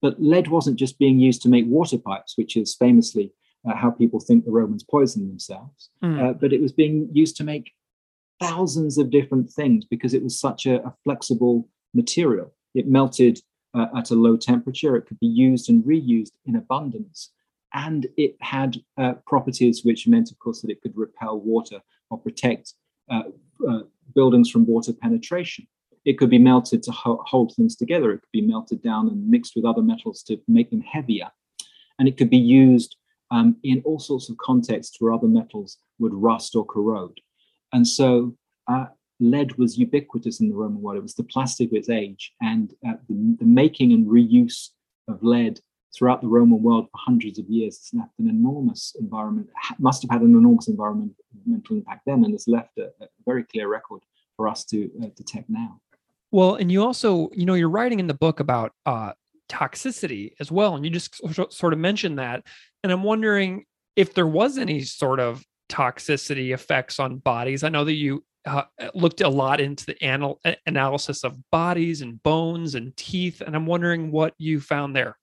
But 0.00 0.22
lead 0.22 0.48
wasn't 0.48 0.78
just 0.78 0.98
being 0.98 1.18
used 1.18 1.42
to 1.42 1.48
make 1.48 1.66
water 1.66 1.98
pipes, 1.98 2.38
which 2.38 2.56
is 2.56 2.74
famously 2.74 3.32
uh, 3.68 3.74
how 3.74 3.90
people 3.90 4.20
think 4.20 4.44
the 4.44 4.50
Romans 4.50 4.82
poisoned 4.82 5.28
themselves, 5.28 5.90
mm. 6.02 6.40
but 6.40 6.52
it 6.52 6.62
was 6.62 6.72
being 6.72 7.08
used 7.12 7.36
to 7.36 7.44
make 7.44 7.72
thousands 8.40 8.98
of 8.98 9.10
different 9.10 9.50
things 9.50 9.84
because 9.84 10.14
it 10.14 10.22
was 10.22 10.38
such 10.38 10.66
a, 10.66 10.82
a 10.86 10.94
flexible 11.04 11.68
material. 11.94 12.52
It 12.74 12.88
melted 12.88 13.40
uh, 13.74 13.86
at 13.96 14.10
a 14.10 14.14
low 14.14 14.36
temperature, 14.36 14.96
it 14.96 15.06
could 15.06 15.20
be 15.20 15.26
used 15.26 15.68
and 15.68 15.84
reused 15.84 16.32
in 16.46 16.56
abundance. 16.56 17.30
And 17.72 18.08
it 18.16 18.36
had 18.40 18.78
uh, 18.98 19.14
properties 19.26 19.84
which 19.84 20.08
meant, 20.08 20.32
of 20.32 20.38
course, 20.40 20.60
that 20.62 20.70
it 20.70 20.80
could 20.82 20.96
repel 20.96 21.38
water 21.38 21.80
or 22.10 22.18
protect 22.18 22.74
uh, 23.10 23.22
uh 23.68 23.80
buildings 24.14 24.50
from 24.50 24.66
water 24.66 24.92
penetration. 24.92 25.68
It 26.04 26.18
could 26.18 26.30
be 26.30 26.38
melted 26.38 26.82
to 26.84 26.90
ho- 26.90 27.22
hold 27.26 27.54
things 27.54 27.76
together. 27.76 28.10
It 28.10 28.22
could 28.22 28.32
be 28.32 28.40
melted 28.40 28.82
down 28.82 29.06
and 29.06 29.28
mixed 29.28 29.54
with 29.54 29.64
other 29.64 29.82
metals 29.82 30.22
to 30.24 30.40
make 30.48 30.70
them 30.70 30.80
heavier. 30.80 31.30
And 31.98 32.08
it 32.08 32.16
could 32.16 32.30
be 32.30 32.38
used 32.38 32.96
um, 33.30 33.56
in 33.62 33.82
all 33.84 34.00
sorts 34.00 34.28
of 34.28 34.36
contexts 34.38 34.96
where 34.98 35.12
other 35.12 35.28
metals 35.28 35.78
would 35.98 36.14
rust 36.14 36.56
or 36.56 36.64
corrode. 36.64 37.20
And 37.72 37.86
so 37.86 38.36
uh, 38.68 38.86
lead 39.20 39.56
was 39.56 39.78
ubiquitous 39.78 40.40
in 40.40 40.48
the 40.48 40.54
Roman 40.54 40.80
world. 40.80 40.98
It 40.98 41.02
was 41.02 41.14
the 41.14 41.24
plastic 41.24 41.70
of 41.70 41.76
its 41.76 41.88
age. 41.88 42.32
And 42.40 42.72
uh, 42.86 42.94
the, 43.08 43.36
the, 43.38 43.46
making 43.46 43.92
and 43.92 44.06
reuse 44.06 44.70
of 45.08 45.22
lead 45.22 45.60
throughout 45.96 46.20
the 46.20 46.28
Roman 46.28 46.62
world 46.62 46.86
for 46.86 46.98
hundreds 46.98 47.38
of 47.38 47.46
years 47.48 47.78
has 47.78 48.00
left 48.00 48.12
an 48.18 48.28
enormous 48.28 48.94
environment, 49.00 49.48
must 49.78 50.02
have 50.02 50.10
had 50.10 50.22
an 50.22 50.36
enormous 50.36 50.68
environmental 50.68 51.16
impact 51.70 52.02
then, 52.06 52.24
and 52.24 52.32
has 52.32 52.46
left 52.46 52.78
a, 52.78 52.84
a 53.02 53.08
very 53.26 53.44
clear 53.44 53.68
record 53.68 54.00
for 54.36 54.48
us 54.48 54.64
to 54.66 54.90
uh, 55.02 55.08
detect 55.16 55.50
now. 55.50 55.80
Well, 56.32 56.54
and 56.54 56.70
you 56.70 56.84
also, 56.84 57.28
you 57.32 57.44
know, 57.44 57.54
you're 57.54 57.68
writing 57.68 57.98
in 57.98 58.06
the 58.06 58.14
book 58.14 58.38
about 58.38 58.72
uh, 58.86 59.12
toxicity 59.50 60.32
as 60.40 60.50
well. 60.50 60.76
And 60.76 60.84
you 60.84 60.90
just 60.90 61.20
sort 61.52 61.72
of 61.72 61.78
mentioned 61.78 62.18
that. 62.18 62.44
And 62.82 62.92
I'm 62.92 63.02
wondering 63.02 63.64
if 63.96 64.14
there 64.14 64.26
was 64.26 64.56
any 64.56 64.82
sort 64.82 65.20
of 65.20 65.44
toxicity 65.70 66.52
effects 66.52 66.98
on 66.98 67.18
bodies. 67.18 67.64
I 67.64 67.70
know 67.70 67.84
that 67.84 67.94
you 67.94 68.24
uh, 68.46 68.64
looked 68.94 69.20
a 69.20 69.28
lot 69.28 69.60
into 69.60 69.86
the 69.86 70.04
anal- 70.04 70.40
analysis 70.66 71.24
of 71.24 71.38
bodies 71.50 72.02
and 72.02 72.22
bones 72.22 72.74
and 72.74 72.96
teeth, 72.96 73.40
and 73.40 73.54
I'm 73.54 73.66
wondering 73.66 74.10
what 74.10 74.34
you 74.38 74.60
found 74.60 74.96
there. 74.96 75.18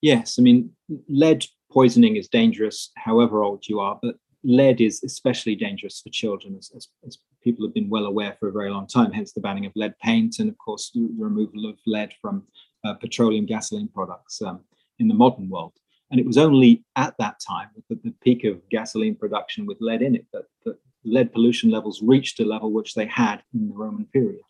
Yes, 0.00 0.36
I 0.38 0.42
mean, 0.42 0.70
lead 1.08 1.44
poisoning 1.72 2.16
is 2.16 2.28
dangerous, 2.28 2.90
however 2.96 3.42
old 3.42 3.66
you 3.66 3.80
are, 3.80 3.98
but 4.02 4.16
lead 4.44 4.80
is 4.80 5.02
especially 5.02 5.56
dangerous 5.56 6.00
for 6.00 6.10
children, 6.10 6.56
as, 6.58 6.70
as, 6.76 6.88
as, 7.06 7.18
people 7.42 7.66
have 7.66 7.74
been 7.74 7.90
well 7.90 8.06
aware 8.06 8.34
for 8.40 8.48
a 8.48 8.52
very 8.52 8.70
long 8.70 8.86
time, 8.86 9.12
hence 9.12 9.32
the 9.32 9.40
banning 9.40 9.66
of 9.66 9.72
lead 9.76 9.94
paint 10.02 10.38
and, 10.38 10.48
of 10.48 10.56
course, 10.56 10.90
the 10.94 11.06
removal 11.18 11.68
of 11.68 11.76
lead 11.86 12.10
from 12.20 12.42
uh, 12.86 12.94
petroleum 12.94 13.44
gasoline 13.44 13.88
products 13.88 14.40
um, 14.40 14.60
in 14.98 15.08
the 15.08 15.14
modern 15.14 15.50
world. 15.50 15.72
And 16.10 16.20
it 16.20 16.26
was 16.26 16.38
only 16.38 16.84
at 16.96 17.14
that 17.18 17.36
time, 17.46 17.68
at 17.90 18.02
the 18.02 18.14
peak 18.22 18.44
of 18.44 18.68
gasoline 18.68 19.16
production 19.16 19.66
with 19.66 19.78
lead 19.80 20.02
in 20.02 20.14
it, 20.14 20.26
that, 20.32 20.44
that 20.64 20.76
lead 21.04 21.32
pollution 21.32 21.70
levels 21.70 22.02
reached 22.02 22.40
a 22.40 22.44
level 22.44 22.72
which 22.72 22.94
they 22.94 23.06
had 23.06 23.42
in 23.54 23.68
the 23.68 23.74
Roman 23.74 24.06
period. 24.06 24.40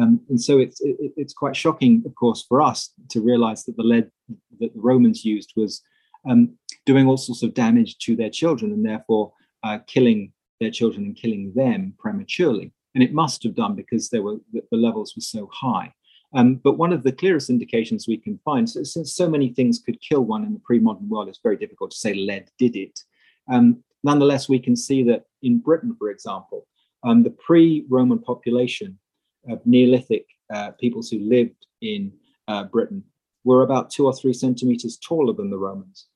Um, 0.00 0.20
and 0.28 0.40
so 0.40 0.58
it's 0.58 0.80
it, 0.80 0.96
it's 1.16 1.32
quite 1.32 1.54
shocking, 1.54 2.02
of 2.04 2.14
course, 2.14 2.44
for 2.48 2.60
us 2.60 2.92
to 3.10 3.20
realize 3.20 3.64
that 3.64 3.76
the 3.76 3.82
lead 3.82 4.10
that 4.60 4.74
the 4.74 4.80
Romans 4.80 5.24
used 5.24 5.52
was 5.56 5.82
um, 6.28 6.56
doing 6.84 7.06
all 7.06 7.16
sorts 7.16 7.42
of 7.42 7.54
damage 7.54 7.98
to 7.98 8.16
their 8.16 8.30
children 8.30 8.72
and 8.72 8.84
therefore 8.84 9.32
uh, 9.62 9.78
killing 9.86 10.32
their 10.60 10.70
children 10.70 11.04
and 11.04 11.16
killing 11.16 11.52
them 11.54 11.94
prematurely. 11.98 12.72
And 12.94 13.02
it 13.02 13.12
must 13.12 13.42
have 13.44 13.54
done 13.54 13.74
because 13.74 14.10
there 14.10 14.22
were 14.22 14.36
the, 14.52 14.62
the 14.70 14.76
levels 14.76 15.14
were 15.16 15.22
so 15.22 15.48
high. 15.52 15.92
Um, 16.34 16.56
but 16.56 16.78
one 16.78 16.92
of 16.92 17.04
the 17.04 17.12
clearest 17.12 17.48
indications 17.48 18.08
we 18.08 18.16
can 18.16 18.38
find, 18.44 18.68
so, 18.68 18.82
since 18.82 19.14
so 19.14 19.28
many 19.28 19.50
things 19.50 19.78
could 19.78 20.00
kill 20.00 20.22
one 20.22 20.44
in 20.44 20.52
the 20.52 20.60
pre-modern 20.60 21.08
world, 21.08 21.28
it's 21.28 21.38
very 21.42 21.56
difficult 21.56 21.92
to 21.92 21.96
say 21.96 22.14
lead 22.14 22.50
did 22.58 22.76
it. 22.76 22.98
Um, 23.50 23.84
nonetheless, 24.02 24.48
we 24.48 24.58
can 24.58 24.74
see 24.74 25.02
that 25.04 25.24
in 25.42 25.58
Britain, 25.58 25.94
for 25.98 26.10
example, 26.10 26.66
um, 27.04 27.22
the 27.22 27.30
pre-Roman 27.30 28.18
population 28.18 28.98
of 29.48 29.64
Neolithic 29.64 30.26
uh, 30.52 30.72
peoples 30.72 31.10
who 31.10 31.20
lived 31.20 31.66
in 31.80 32.12
uh, 32.48 32.64
Britain 32.64 33.04
were 33.44 33.62
about 33.62 33.90
two 33.90 34.06
or 34.06 34.14
three 34.14 34.32
centimeters 34.32 34.98
taller 34.98 35.32
than 35.32 35.50
the 35.50 35.58
Romans. 35.58 36.06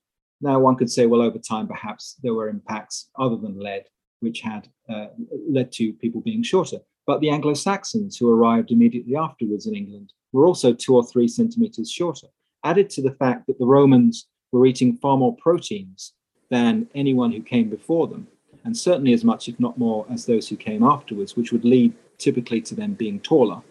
Now, 0.41 0.59
one 0.59 0.77
could 0.77 0.91
say, 0.91 1.07
well, 1.07 1.23
over 1.23 1.39
time, 1.39 1.67
perhaps 1.67 2.17
there 2.23 2.35
were 2.35 2.49
impacts 2.49 3.11
other 3.19 3.37
than 3.37 3.59
lead, 3.59 3.85
which 4.21 4.41
had 4.41 4.69
uh, 4.89 5.09
led 5.49 5.73
to 5.73 5.93
people 5.95 6.21
being 6.21 6.43
shorter. 6.43 6.79
But 7.09 7.21
the 7.23 7.31
Anglo 7.31 7.55
Saxons 7.55 8.19
who 8.19 8.31
arrived 8.31 8.71
immediately 8.71 9.17
afterwards 9.17 9.67
in 9.67 9.75
England 9.75 10.13
were 10.31 10.45
also 10.45 10.75
two 10.75 10.95
or 10.95 11.03
three 11.03 11.27
centimeters 11.27 11.91
shorter. 11.91 12.27
Added 12.65 12.91
to 12.91 13.03
the 13.03 13.13
fact 13.13 13.47
that 13.47 13.59
the 13.59 13.65
Romans 13.65 14.27
were 14.53 14.67
eating 14.67 14.95
far 14.95 15.17
more 15.17 15.35
proteins 15.37 16.13
than 16.51 16.87
anyone 16.95 17.33
who 17.33 17.41
came 17.41 17.71
before 17.71 18.09
them, 18.09 18.29
and 18.65 18.77
certainly 18.77 19.15
as 19.15 19.25
much, 19.25 19.49
if 19.49 19.59
not 19.59 19.79
more, 19.79 20.05
as 20.11 20.27
those 20.27 20.51
who 20.51 20.57
came 20.57 20.83
afterwards, 20.83 21.35
which 21.35 21.51
would 21.51 21.65
lead 21.65 21.95
typically 22.19 22.61
to 22.61 22.75
them 22.75 22.93
being 22.93 23.21
taller, 23.21 23.63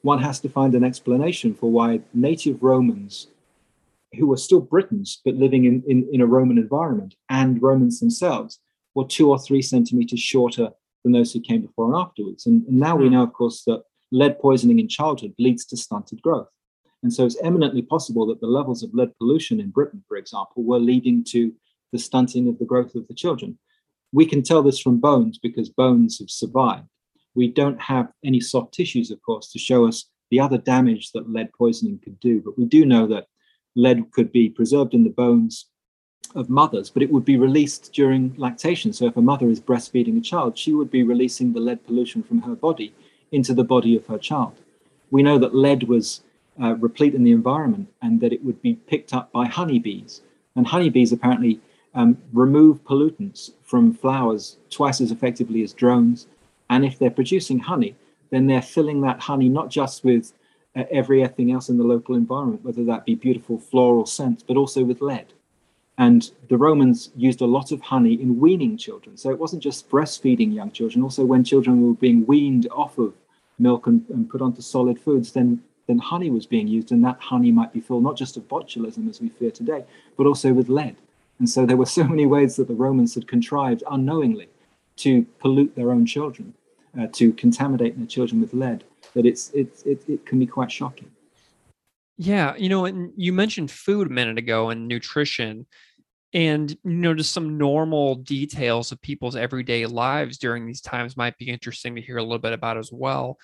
one 0.00 0.22
has 0.22 0.40
to 0.40 0.48
find 0.48 0.74
an 0.74 0.82
explanation 0.82 1.52
for 1.52 1.70
why 1.70 2.00
native 2.14 2.62
Romans, 2.62 3.26
who 4.14 4.26
were 4.26 4.38
still 4.38 4.60
Britons 4.60 5.20
but 5.22 5.34
living 5.34 5.66
in, 5.66 5.82
in, 5.86 6.08
in 6.12 6.22
a 6.22 6.26
Roman 6.26 6.56
environment, 6.56 7.14
and 7.28 7.60
Romans 7.60 8.00
themselves, 8.00 8.58
were 8.94 9.04
two 9.04 9.28
or 9.28 9.38
three 9.38 9.60
centimeters 9.60 10.20
shorter 10.20 10.70
than 11.06 11.12
those 11.12 11.32
who 11.32 11.40
came 11.40 11.62
before 11.62 11.86
and 11.86 11.94
afterwards. 11.94 12.46
And, 12.46 12.66
and 12.66 12.80
now 12.80 12.96
we 12.96 13.06
hmm. 13.06 13.14
know, 13.14 13.22
of 13.22 13.32
course, 13.32 13.62
that 13.66 13.84
lead 14.10 14.40
poisoning 14.40 14.80
in 14.80 14.88
childhood 14.88 15.34
leads 15.38 15.64
to 15.66 15.76
stunted 15.76 16.20
growth. 16.20 16.48
And 17.04 17.12
so 17.12 17.24
it's 17.24 17.40
eminently 17.40 17.82
possible 17.82 18.26
that 18.26 18.40
the 18.40 18.48
levels 18.48 18.82
of 18.82 18.92
lead 18.92 19.16
pollution 19.18 19.60
in 19.60 19.70
Britain, 19.70 20.02
for 20.08 20.16
example, 20.16 20.64
were 20.64 20.80
leading 20.80 21.22
to 21.28 21.52
the 21.92 21.98
stunting 21.98 22.48
of 22.48 22.58
the 22.58 22.64
growth 22.64 22.96
of 22.96 23.06
the 23.06 23.14
children. 23.14 23.56
We 24.12 24.26
can 24.26 24.42
tell 24.42 24.64
this 24.64 24.80
from 24.80 24.98
bones 24.98 25.38
because 25.38 25.68
bones 25.68 26.18
have 26.18 26.30
survived. 26.30 26.88
We 27.36 27.48
don't 27.48 27.80
have 27.80 28.10
any 28.24 28.40
soft 28.40 28.74
tissues, 28.74 29.12
of 29.12 29.22
course, 29.22 29.52
to 29.52 29.60
show 29.60 29.86
us 29.86 30.06
the 30.32 30.40
other 30.40 30.58
damage 30.58 31.12
that 31.12 31.30
lead 31.30 31.52
poisoning 31.52 32.00
could 32.02 32.18
do. 32.18 32.40
But 32.40 32.58
we 32.58 32.64
do 32.64 32.84
know 32.84 33.06
that 33.06 33.28
lead 33.76 34.10
could 34.10 34.32
be 34.32 34.48
preserved 34.48 34.92
in 34.92 35.04
the 35.04 35.10
bones 35.10 35.66
of 36.34 36.50
mothers, 36.50 36.90
but 36.90 37.02
it 37.02 37.10
would 37.10 37.24
be 37.24 37.36
released 37.36 37.92
during 37.92 38.34
lactation. 38.36 38.92
So 38.92 39.06
if 39.06 39.16
a 39.16 39.22
mother 39.22 39.48
is 39.48 39.60
breastfeeding 39.60 40.18
a 40.18 40.20
child, 40.20 40.58
she 40.58 40.72
would 40.72 40.90
be 40.90 41.02
releasing 41.02 41.52
the 41.52 41.60
lead 41.60 41.86
pollution 41.86 42.22
from 42.22 42.42
her 42.42 42.54
body 42.54 42.94
into 43.32 43.54
the 43.54 43.64
body 43.64 43.96
of 43.96 44.06
her 44.06 44.18
child. 44.18 44.54
We 45.10 45.22
know 45.22 45.38
that 45.38 45.54
lead 45.54 45.84
was 45.84 46.22
uh, 46.62 46.74
replete 46.74 47.14
in 47.14 47.24
the 47.24 47.32
environment 47.32 47.88
and 48.02 48.20
that 48.20 48.32
it 48.32 48.44
would 48.44 48.62
be 48.62 48.74
picked 48.74 49.12
up 49.12 49.30
by 49.32 49.46
honeybees. 49.46 50.22
And 50.54 50.66
honeybees 50.66 51.12
apparently 51.12 51.60
um, 51.94 52.18
remove 52.32 52.84
pollutants 52.84 53.52
from 53.62 53.92
flowers 53.92 54.56
twice 54.70 55.00
as 55.00 55.10
effectively 55.10 55.62
as 55.62 55.72
drones. 55.72 56.26
And 56.70 56.84
if 56.84 56.98
they're 56.98 57.10
producing 57.10 57.58
honey, 57.58 57.94
then 58.30 58.46
they're 58.46 58.62
filling 58.62 59.00
that 59.02 59.20
honey 59.20 59.48
not 59.48 59.70
just 59.70 60.04
with 60.04 60.32
uh, 60.74 60.84
everything 60.90 61.52
else 61.52 61.68
in 61.68 61.78
the 61.78 61.84
local 61.84 62.14
environment, 62.14 62.64
whether 62.64 62.84
that 62.84 63.06
be 63.06 63.14
beautiful 63.14 63.58
floral 63.58 64.06
scents, 64.06 64.42
but 64.42 64.56
also 64.56 64.84
with 64.84 65.00
lead. 65.00 65.26
And 65.98 66.30
the 66.48 66.58
Romans 66.58 67.10
used 67.16 67.40
a 67.40 67.46
lot 67.46 67.72
of 67.72 67.80
honey 67.80 68.14
in 68.14 68.38
weaning 68.38 68.76
children. 68.76 69.16
So 69.16 69.30
it 69.30 69.38
wasn't 69.38 69.62
just 69.62 69.88
breastfeeding 69.88 70.54
young 70.54 70.70
children, 70.70 71.02
also 71.02 71.24
when 71.24 71.42
children 71.42 71.86
were 71.86 71.94
being 71.94 72.26
weaned 72.26 72.68
off 72.70 72.98
of 72.98 73.14
milk 73.58 73.86
and, 73.86 74.04
and 74.10 74.28
put 74.28 74.42
onto 74.42 74.60
solid 74.60 75.00
foods, 75.00 75.32
then, 75.32 75.62
then 75.86 75.98
honey 75.98 76.30
was 76.30 76.44
being 76.44 76.68
used. 76.68 76.92
And 76.92 77.02
that 77.04 77.18
honey 77.20 77.50
might 77.50 77.72
be 77.72 77.80
filled 77.80 78.02
not 78.02 78.16
just 78.16 78.36
of 78.36 78.46
botulism 78.46 79.08
as 79.08 79.20
we 79.20 79.30
fear 79.30 79.50
today, 79.50 79.84
but 80.18 80.26
also 80.26 80.52
with 80.52 80.68
lead. 80.68 80.96
And 81.38 81.48
so 81.48 81.64
there 81.64 81.76
were 81.76 81.86
so 81.86 82.04
many 82.04 82.26
ways 82.26 82.56
that 82.56 82.68
the 82.68 82.74
Romans 82.74 83.14
had 83.14 83.26
contrived 83.26 83.82
unknowingly 83.90 84.48
to 84.96 85.24
pollute 85.38 85.74
their 85.76 85.90
own 85.90 86.06
children, 86.06 86.54
uh, 86.98 87.06
to 87.12 87.32
contaminate 87.32 87.96
their 87.98 88.06
children 88.06 88.40
with 88.40 88.52
lead, 88.54 88.84
that 89.14 89.26
it's, 89.26 89.50
it's, 89.54 89.82
it, 89.82 90.02
it 90.08 90.26
can 90.26 90.38
be 90.38 90.46
quite 90.46 90.72
shocking. 90.72 91.10
Yeah, 92.18 92.54
you 92.56 92.68
know, 92.68 92.86
and 92.86 93.12
you 93.16 93.32
mentioned 93.32 93.70
food 93.70 94.06
a 94.06 94.10
minute 94.10 94.38
ago 94.38 94.70
and 94.70 94.88
nutrition 94.88 95.66
and 96.32 96.70
you 96.70 96.90
know 96.90 97.14
just 97.14 97.32
some 97.32 97.56
normal 97.56 98.16
details 98.16 98.90
of 98.90 99.00
people's 99.00 99.36
everyday 99.36 99.86
lives 99.86 100.38
during 100.38 100.66
these 100.66 100.80
times 100.80 101.16
might 101.16 101.36
be 101.38 101.48
interesting 101.48 101.94
to 101.94 102.02
hear 102.02 102.16
a 102.16 102.22
little 102.22 102.38
bit 102.38 102.52
about 102.52 102.76
as 102.76 102.90
well. 102.92 103.38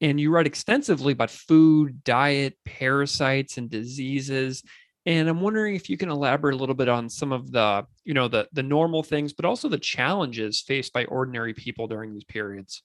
And 0.00 0.18
you 0.18 0.30
write 0.30 0.46
extensively 0.46 1.12
about 1.12 1.30
food 1.30 2.02
diet 2.04 2.56
parasites 2.64 3.58
and 3.58 3.68
diseases 3.68 4.62
and 5.06 5.28
i'm 5.28 5.40
wondering 5.40 5.74
if 5.74 5.88
you 5.88 5.96
can 5.96 6.10
elaborate 6.10 6.54
a 6.54 6.58
little 6.58 6.74
bit 6.74 6.88
on 6.88 7.08
some 7.08 7.32
of 7.32 7.50
the 7.50 7.84
you 8.04 8.14
know 8.14 8.28
the 8.28 8.48
the 8.52 8.62
normal 8.62 9.02
things 9.02 9.32
but 9.32 9.44
also 9.44 9.68
the 9.68 9.78
challenges 9.78 10.60
faced 10.60 10.92
by 10.92 11.04
ordinary 11.06 11.54
people 11.54 11.86
during 11.86 12.12
these 12.12 12.24
periods. 12.24 12.82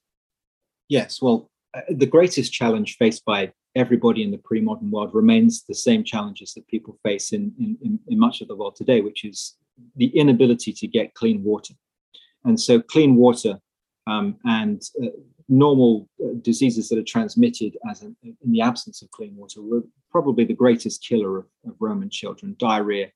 Yes 0.88 1.22
well 1.22 1.50
uh, 1.74 1.82
the 1.90 2.06
greatest 2.06 2.54
challenge 2.54 2.96
faced 2.98 3.26
by 3.26 3.52
everybody 3.76 4.24
in 4.24 4.32
the 4.32 4.38
pre-modern 4.38 4.90
world 4.92 5.14
remains 5.14 5.64
the 5.64 5.76
same 5.76 6.04
challenges 6.04 6.54
that 6.54 6.68
people 6.68 6.98
face 7.04 7.34
in, 7.34 7.54
in, 7.60 8.00
in 8.08 8.20
much 8.20 8.42
of 8.42 8.48
the 8.48 8.56
world 8.56 8.76
today, 8.76 9.02
which 9.02 9.26
is 9.26 9.56
the 9.96 10.08
inability 10.08 10.72
to 10.74 10.88
get 10.88 11.14
clean 11.14 11.44
water. 11.44 11.74
And 12.46 12.60
so 12.60 12.82
clean 12.82 13.16
water 13.16 13.60
um, 14.08 14.38
and 14.46 14.82
uh, 15.04 15.08
normal 15.50 16.10
uh, 16.24 16.30
diseases 16.42 16.90
that 16.90 17.00
are 17.00 17.04
transmitted 17.04 17.78
as 17.90 18.02
in 18.02 18.16
the 18.46 18.62
absence 18.62 19.02
of 19.02 19.12
clean 19.12 19.36
water 19.36 19.62
were 19.62 19.84
probably 20.12 20.46
the 20.46 20.54
greatest 20.54 21.04
killer 21.04 21.40
of, 21.40 21.46
of 21.68 21.76
Roman 21.80 22.10
children, 22.10 22.56
diarrhea 22.58 23.12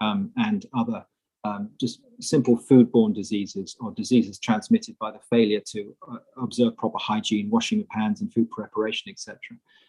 um, 0.00 0.32
and 0.36 0.66
other 0.74 1.04
um, 1.44 1.70
just 1.80 2.00
simple 2.20 2.58
foodborne 2.58 3.14
diseases 3.14 3.76
or 3.80 3.92
diseases 3.92 4.38
transmitted 4.38 4.96
by 4.98 5.10
the 5.10 5.20
failure 5.30 5.60
to 5.72 5.96
uh, 6.10 6.16
observe 6.36 6.76
proper 6.76 6.98
hygiene, 6.98 7.50
washing 7.50 7.80
of 7.80 7.86
hands, 7.90 8.20
and 8.20 8.32
food 8.32 8.50
preparation, 8.50 9.10
etc. 9.10 9.38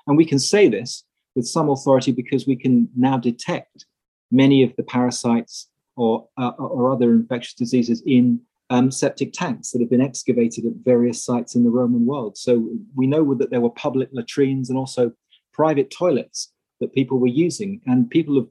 And 0.08 0.18
we 0.18 0.26
can 0.26 0.40
say 0.40 0.70
this 0.70 1.04
with 1.36 1.48
some 1.48 1.70
authority 1.70 2.12
because 2.12 2.48
we 2.48 2.56
can 2.56 2.90
now 2.96 3.18
detect 3.18 3.86
many 4.32 4.64
of 4.64 4.76
the 4.78 4.84
parasites 4.84 5.68
or, 5.96 6.28
uh, 6.38 6.52
or 6.58 6.92
other 6.92 7.12
infectious 7.12 7.54
diseases 7.54 8.02
in 8.06 8.42
um, 8.70 8.90
septic 8.90 9.34
tanks 9.34 9.72
that 9.72 9.82
have 9.82 9.90
been 9.90 10.02
excavated 10.02 10.66
at 10.66 10.72
various 10.86 11.24
sites 11.24 11.56
in 11.56 11.64
the 11.64 11.70
Roman 11.70 12.06
world. 12.06 12.38
So 12.38 12.70
we 12.96 13.06
know 13.06 13.34
that 13.36 13.52
there 13.52 13.60
were 13.60 13.70
public 13.70 14.10
latrines 14.14 14.70
and 14.70 14.80
also 14.80 15.12
private 15.54 15.92
toilets 15.92 16.54
that 16.80 16.94
people 16.94 17.20
were 17.20 17.28
using, 17.28 17.82
and 17.86 18.10
people 18.10 18.36
have 18.36 18.48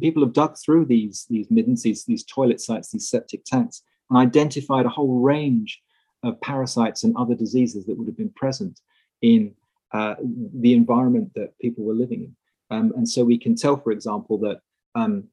people 0.00 0.22
have 0.24 0.32
dug 0.32 0.56
through 0.58 0.86
these 0.86 1.26
these 1.28 1.50
middens, 1.50 1.82
these 1.82 2.04
these 2.04 2.24
toilet 2.24 2.60
sites, 2.60 2.90
these 2.90 3.08
septic 3.08 3.44
tanks, 3.44 3.82
and 4.10 4.18
identified 4.18 4.86
a 4.86 4.90
whole 4.90 5.20
range 5.20 5.80
of 6.22 6.40
parasites 6.40 7.04
and 7.04 7.16
other 7.16 7.34
diseases 7.34 7.86
that 7.86 7.96
would 7.96 8.08
have 8.08 8.16
been 8.16 8.30
present 8.30 8.80
in 9.22 9.54
uh, 9.92 10.14
the 10.54 10.74
environment 10.74 11.32
that 11.34 11.58
people 11.60 11.84
were 11.84 11.94
living 11.94 12.24
in. 12.24 12.36
Um, 12.70 12.92
and 12.96 13.08
so 13.08 13.24
we 13.24 13.38
can 13.38 13.54
tell, 13.54 13.76
for 13.76 13.92
example, 13.92 14.36
that 14.38 14.60
um, 14.94 15.24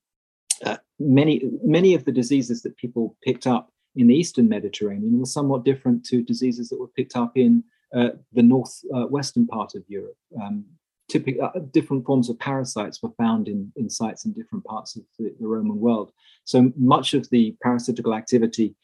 uh, 0.66 0.78
many 1.00 1.42
many 1.64 1.94
of 1.96 2.06
the 2.06 2.12
diseases 2.12 2.62
that 2.62 2.78
people 2.78 3.18
picked 3.24 3.48
up 3.48 3.72
in 3.96 4.08
the 4.08 4.16
eastern 4.16 4.48
Mediterranean 4.50 5.20
were 5.20 5.26
somewhat 5.26 5.66
different 5.66 6.06
to 6.06 6.22
diseases 6.22 6.70
that 6.70 6.80
were 6.80 6.88
picked 6.88 7.16
up 7.16 7.38
in 7.38 7.64
uh, 7.96 8.10
the 8.34 8.44
northwestern 8.44 9.48
uh, 9.50 9.56
part 9.56 9.76
of 9.76 9.84
Europe. 9.88 10.18
Um, 10.42 10.66
typical 11.08 11.46
uh, 11.46 11.60
different 11.72 12.06
forms 12.06 12.30
of 12.30 12.40
parasites 12.40 13.02
were 13.02 13.12
found 13.18 13.48
in, 13.48 13.72
in 13.76 13.90
sites 13.90 14.26
in 14.26 14.34
different 14.34 14.64
parts 14.66 14.96
of 14.96 15.04
the, 15.20 15.34
the, 15.40 15.48
Roman 15.48 15.80
world. 15.80 16.12
So 16.46 16.72
much 16.78 17.14
of 17.14 17.30
the 17.30 17.56
parasitical 17.62 18.14
activity 18.14 18.76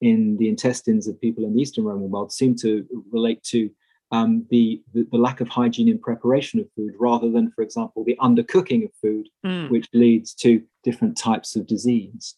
in 0.00 0.36
the 0.38 0.48
intestines 0.48 1.06
of 1.06 1.20
people 1.20 1.44
in 1.44 1.54
the 1.54 1.60
Eastern 1.62 1.84
Roman 1.84 2.10
world 2.10 2.32
seemed 2.32 2.58
to 2.60 2.86
relate 3.10 3.42
to 3.44 3.70
um, 4.12 4.46
the, 4.50 4.82
the, 4.92 5.06
the 5.12 5.18
lack 5.18 5.40
of 5.40 5.48
hygiene 5.48 5.88
in 5.88 5.98
preparation 5.98 6.58
of 6.58 6.66
food, 6.74 6.94
rather 6.98 7.30
than, 7.30 7.52
for 7.52 7.62
example, 7.62 8.02
the 8.04 8.18
undercooking 8.20 8.84
of 8.84 8.90
food, 9.00 9.28
Mm. 9.44 9.70
which 9.70 9.86
leads 9.94 10.34
to 10.34 10.62
different 10.82 11.16
types 11.16 11.56
of 11.56 11.66
disease. 11.66 12.34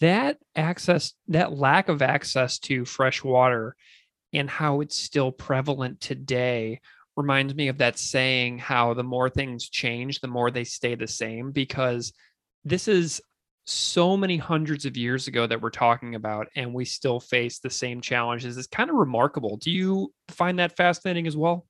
that 0.00 0.38
access 0.54 1.14
that 1.28 1.52
lack 1.52 1.88
of 1.88 2.02
access 2.02 2.58
to 2.58 2.84
fresh 2.84 3.22
water 3.24 3.76
and 4.32 4.50
how 4.50 4.80
it's 4.80 4.98
still 4.98 5.32
prevalent 5.32 6.00
today 6.00 6.80
reminds 7.16 7.54
me 7.54 7.68
of 7.68 7.78
that 7.78 7.98
saying 7.98 8.58
how 8.58 8.94
the 8.94 9.02
more 9.02 9.30
things 9.30 9.68
change 9.68 10.20
the 10.20 10.28
more 10.28 10.50
they 10.50 10.64
stay 10.64 10.94
the 10.94 11.06
same 11.06 11.50
because 11.50 12.12
this 12.64 12.88
is 12.88 13.20
so 13.64 14.16
many 14.16 14.36
hundreds 14.36 14.84
of 14.84 14.96
years 14.96 15.26
ago 15.26 15.46
that 15.46 15.60
we're 15.60 15.70
talking 15.70 16.14
about 16.14 16.46
and 16.54 16.72
we 16.72 16.84
still 16.84 17.18
face 17.18 17.58
the 17.58 17.70
same 17.70 18.00
challenges. 18.00 18.56
It's 18.56 18.68
kind 18.68 18.90
of 18.90 18.96
remarkable. 18.96 19.56
Do 19.56 19.70
you 19.72 20.12
find 20.28 20.58
that 20.58 20.76
fascinating 20.76 21.26
as 21.26 21.36
well 21.36 21.66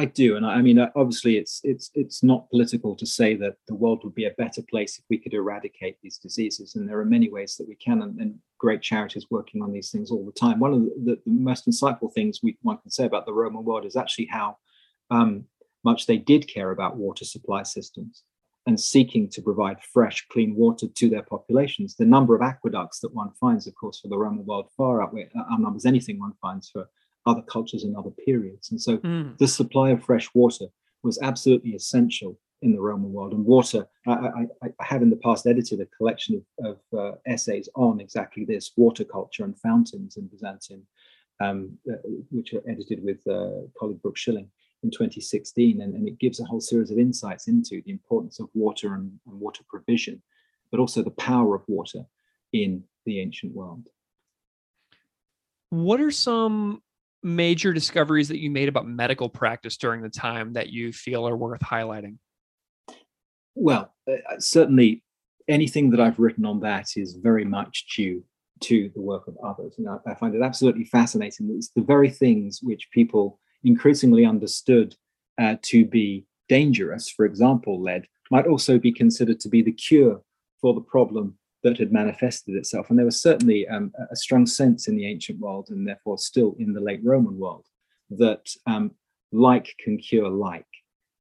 I 0.00 0.06
do, 0.06 0.36
and 0.36 0.46
I, 0.46 0.54
I 0.54 0.62
mean, 0.62 0.78
uh, 0.78 0.88
obviously, 0.96 1.36
it's 1.36 1.60
it's 1.62 1.90
it's 1.94 2.22
not 2.22 2.48
political 2.48 2.96
to 2.96 3.06
say 3.06 3.36
that 3.36 3.56
the 3.68 3.74
world 3.74 4.00
would 4.02 4.14
be 4.14 4.24
a 4.24 4.38
better 4.38 4.62
place 4.62 4.98
if 4.98 5.04
we 5.10 5.18
could 5.18 5.34
eradicate 5.34 5.96
these 6.02 6.16
diseases, 6.16 6.74
and 6.74 6.88
there 6.88 6.98
are 6.98 7.04
many 7.04 7.28
ways 7.28 7.56
that 7.56 7.68
we 7.68 7.74
can, 7.74 8.00
and, 8.00 8.18
and 8.18 8.38
great 8.56 8.80
charities 8.80 9.26
working 9.30 9.62
on 9.62 9.72
these 9.72 9.90
things 9.90 10.10
all 10.10 10.24
the 10.24 10.40
time. 10.40 10.58
One 10.58 10.72
of 10.72 10.80
the, 11.04 11.20
the, 11.26 11.30
most 11.30 11.68
insightful 11.68 12.12
things 12.14 12.40
we 12.42 12.56
one 12.62 12.78
can 12.78 12.90
say 12.90 13.04
about 13.04 13.26
the 13.26 13.34
Roman 13.34 13.62
world 13.62 13.84
is 13.84 13.94
actually 13.94 14.26
how 14.26 14.56
um, 15.10 15.44
much 15.84 16.06
they 16.06 16.16
did 16.16 16.48
care 16.48 16.70
about 16.70 16.96
water 16.96 17.26
supply 17.26 17.62
systems 17.62 18.22
and 18.66 18.80
seeking 18.80 19.28
to 19.30 19.42
provide 19.42 19.82
fresh, 19.82 20.26
clean 20.32 20.54
water 20.54 20.86
to 20.86 21.10
their 21.10 21.24
populations. 21.24 21.96
The 21.96 22.06
number 22.06 22.34
of 22.34 22.42
aqueducts 22.42 23.00
that 23.00 23.14
one 23.14 23.32
finds, 23.38 23.66
of 23.66 23.74
course, 23.74 24.00
for 24.00 24.08
the 24.08 24.18
Roman 24.18 24.46
world 24.46 24.68
far 24.76 25.02
outweigh 25.02 25.28
outnumbers 25.52 25.84
anything 25.84 26.18
one 26.18 26.34
finds 26.40 26.70
for 26.70 26.88
other 27.30 27.42
cultures 27.54 27.84
in 27.84 27.92
other 27.96 28.14
periods, 28.26 28.70
and 28.70 28.80
so 28.86 28.92
Mm. 28.98 29.38
the 29.38 29.48
supply 29.48 29.88
of 29.94 30.02
fresh 30.10 30.28
water 30.34 30.66
was 31.02 31.18
absolutely 31.30 31.72
essential 31.80 32.32
in 32.62 32.72
the 32.74 32.80
Roman 32.88 33.12
world. 33.14 33.32
And 33.32 33.44
water, 33.56 33.82
I, 34.06 34.12
I, 34.62 34.68
I 34.82 34.84
have 34.92 35.02
in 35.02 35.10
the 35.14 35.22
past 35.26 35.46
edited 35.46 35.80
a 35.80 35.86
collection 35.96 36.32
of, 36.38 36.44
of 36.70 36.78
uh, 37.02 37.16
essays 37.34 37.66
on 37.74 38.00
exactly 38.00 38.44
this 38.44 38.64
water 38.76 39.04
culture 39.16 39.44
and 39.44 39.58
fountains 39.58 40.16
in 40.18 40.26
Byzantium, 40.32 40.82
um, 41.44 41.58
uh, 41.90 41.96
which 42.30 42.52
are 42.54 42.62
edited 42.72 42.98
with 43.02 43.20
uh, 43.26 43.62
colleague 43.78 44.02
Brooke 44.02 44.18
Shilling 44.18 44.48
in 44.82 44.90
2016. 44.90 45.80
And, 45.80 45.94
and 45.94 46.06
it 46.06 46.18
gives 46.18 46.38
a 46.40 46.44
whole 46.44 46.60
series 46.60 46.90
of 46.90 46.98
insights 46.98 47.48
into 47.48 47.80
the 47.84 47.92
importance 47.98 48.40
of 48.40 48.48
water 48.52 48.88
and, 48.96 49.06
and 49.26 49.40
water 49.40 49.62
provision, 49.66 50.20
but 50.70 50.80
also 50.80 51.02
the 51.02 51.18
power 51.30 51.54
of 51.54 51.62
water 51.66 52.02
in 52.52 52.84
the 53.06 53.20
ancient 53.20 53.54
world. 53.54 53.84
what 55.70 56.00
are 56.00 56.10
some 56.10 56.82
major 57.22 57.72
discoveries 57.72 58.28
that 58.28 58.38
you 58.38 58.50
made 58.50 58.68
about 58.68 58.86
medical 58.86 59.28
practice 59.28 59.76
during 59.76 60.02
the 60.02 60.08
time 60.08 60.52
that 60.54 60.70
you 60.70 60.92
feel 60.92 61.28
are 61.28 61.36
worth 61.36 61.60
highlighting 61.60 62.16
Well, 63.54 63.92
uh, 64.10 64.16
certainly 64.38 65.02
anything 65.48 65.90
that 65.90 66.00
I've 66.00 66.18
written 66.18 66.46
on 66.46 66.60
that 66.60 66.96
is 66.96 67.14
very 67.14 67.44
much 67.44 67.86
due 67.96 68.24
to 68.60 68.90
the 68.94 69.00
work 69.00 69.26
of 69.26 69.36
others. 69.44 69.74
And 69.78 69.88
I, 69.88 69.96
I 70.06 70.14
find 70.14 70.34
it 70.34 70.42
absolutely 70.42 70.84
fascinating 70.84 71.48
that 71.48 71.56
it's 71.56 71.70
the 71.70 71.82
very 71.82 72.10
things 72.10 72.60
which 72.62 72.90
people 72.92 73.40
increasingly 73.64 74.24
understood 74.24 74.94
uh, 75.38 75.56
to 75.62 75.84
be 75.84 76.26
dangerous, 76.48 77.08
for 77.08 77.24
example, 77.24 77.82
lead, 77.82 78.06
might 78.30 78.46
also 78.46 78.78
be 78.78 78.92
considered 78.92 79.40
to 79.40 79.48
be 79.48 79.62
the 79.62 79.72
cure 79.72 80.22
for 80.60 80.74
the 80.74 80.80
problem 80.80 81.36
that 81.62 81.78
had 81.78 81.92
manifested 81.92 82.54
itself. 82.54 82.88
And 82.88 82.98
there 82.98 83.06
was 83.06 83.20
certainly 83.20 83.68
um, 83.68 83.92
a 84.10 84.16
strong 84.16 84.46
sense 84.46 84.88
in 84.88 84.96
the 84.96 85.06
ancient 85.06 85.38
world, 85.38 85.68
and 85.70 85.86
therefore 85.86 86.18
still 86.18 86.56
in 86.58 86.72
the 86.72 86.80
late 86.80 87.00
Roman 87.04 87.38
world, 87.38 87.66
that 88.10 88.46
um, 88.66 88.92
like 89.32 89.74
can 89.78 89.98
cure 89.98 90.28
like. 90.28 90.66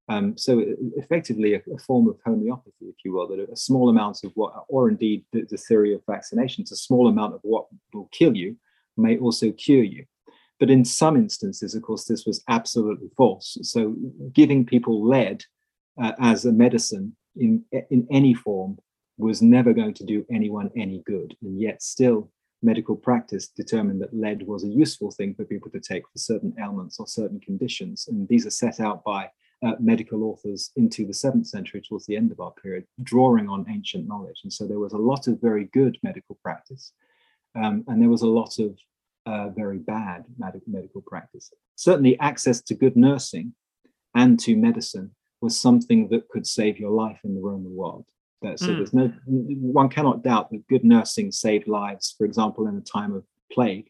Um, 0.08 0.36
so 0.38 0.64
effectively 0.98 1.54
a, 1.54 1.62
a 1.74 1.78
form 1.86 2.08
of 2.08 2.18
homeopathy, 2.26 2.86
if 2.86 2.96
you 3.06 3.14
will, 3.14 3.28
that 3.28 3.48
a 3.52 3.56
small 3.56 3.90
amount 3.90 4.24
of 4.24 4.32
what, 4.34 4.54
or 4.68 4.90
indeed 4.90 5.24
the, 5.32 5.46
the 5.50 5.58
theory 5.58 5.94
of 5.94 6.02
vaccinations, 6.06 6.72
a 6.72 6.76
small 6.76 7.08
amount 7.08 7.36
of 7.36 7.42
what 7.44 7.68
will 7.94 8.10
kill 8.12 8.36
you 8.36 8.58
may 8.98 9.18
also 9.18 9.52
cure 9.52 9.84
you. 9.84 10.06
But 10.60 10.72
in 10.72 10.84
some 10.84 11.16
instances, 11.16 11.76
of 11.76 11.84
course, 11.84 12.06
this 12.06 12.26
was 12.26 12.44
absolutely 12.50 13.10
false. 13.16 13.58
So 13.62 13.96
giving 14.34 14.66
people 14.66 15.08
lead 15.08 15.44
uh, 16.02 16.14
as 16.20 16.44
a 16.46 16.52
medicine 16.52 17.16
in, 17.36 17.64
in 17.90 18.08
any 18.12 18.34
form 18.34 18.80
was 19.20 19.42
never 19.42 19.74
going 19.74 19.94
to 19.94 20.06
do 20.06 20.26
anyone 20.32 20.72
any 20.76 21.04
good. 21.06 21.36
And 21.42 21.60
yet 21.60 21.84
still 21.84 22.32
medical 22.62 22.96
practice 22.96 23.48
determined 23.48 24.02
that 24.02 24.14
lead 24.14 24.46
was 24.46 24.64
a 24.64 24.68
useful 24.68 25.12
thing 25.12 25.34
for 25.36 25.46
people 25.46 25.72
to 25.72 25.80
take 25.80 26.04
for 26.04 26.18
certain 26.18 26.54
ailments 26.60 27.00
or 27.00 27.08
certain 27.08 27.40
conditions. 27.40 28.08
And 28.08 28.28
these 28.28 28.46
are 28.46 28.52
set 28.52 28.80
out 28.80 29.04
by 29.04 29.30
uh, 29.62 29.74
medical 29.80 30.24
authors 30.24 30.72
into 30.78 31.06
the 31.06 31.14
seventh 31.14 31.48
century, 31.48 31.82
towards 31.82 32.06
the 32.06 32.16
end 32.16 32.32
of 32.32 32.40
our 32.40 32.52
period, 32.52 32.86
drawing 33.04 33.50
on 33.50 33.66
ancient 33.70 34.08
knowledge. 34.08 34.40
And 34.44 34.54
so 34.54 34.66
there 34.66 34.80
was 34.80 34.94
a 34.94 34.98
lot 34.98 35.28
of 35.28 35.42
very 35.42 35.66
good 35.74 35.98
medical 36.02 36.38
practice, 36.42 36.94
um, 37.56 37.84
and 37.88 38.02
there 38.02 38.10
was 38.10 38.22
a 38.22 38.28
lot 38.28 38.58
of 38.60 38.78
uh, 39.26 39.50
very 39.50 39.78
bad 39.78 40.24
med- 40.38 40.62
medical 40.66 41.02
practice. 41.02 41.52
Certainly, 41.76 42.20
access 42.20 42.62
to 42.62 42.74
good 42.74 42.96
nursing 42.96 43.54
and 44.16 44.40
to 44.40 44.56
medicine 44.56 45.12
was 45.42 45.60
something 45.60 46.08
that 46.10 46.30
could 46.30 46.48
save 46.48 46.80
your 46.80 46.92
life 46.92 47.20
in 47.24 47.36
the 47.36 47.42
Roman 47.42 47.76
world. 47.76 48.06
So 48.42 48.68
Mm. 48.72 48.78
there's 48.78 48.94
no 48.94 49.08
one 49.80 49.90
cannot 49.90 50.24
doubt 50.24 50.50
that 50.50 50.68
good 50.68 50.84
nursing 50.84 51.32
saved 51.32 51.68
lives. 51.68 52.16
For 52.18 52.26
example, 52.26 52.68
in 52.68 52.78
a 52.78 52.82
time 52.82 53.14
of 53.14 53.26
plague, 53.52 53.90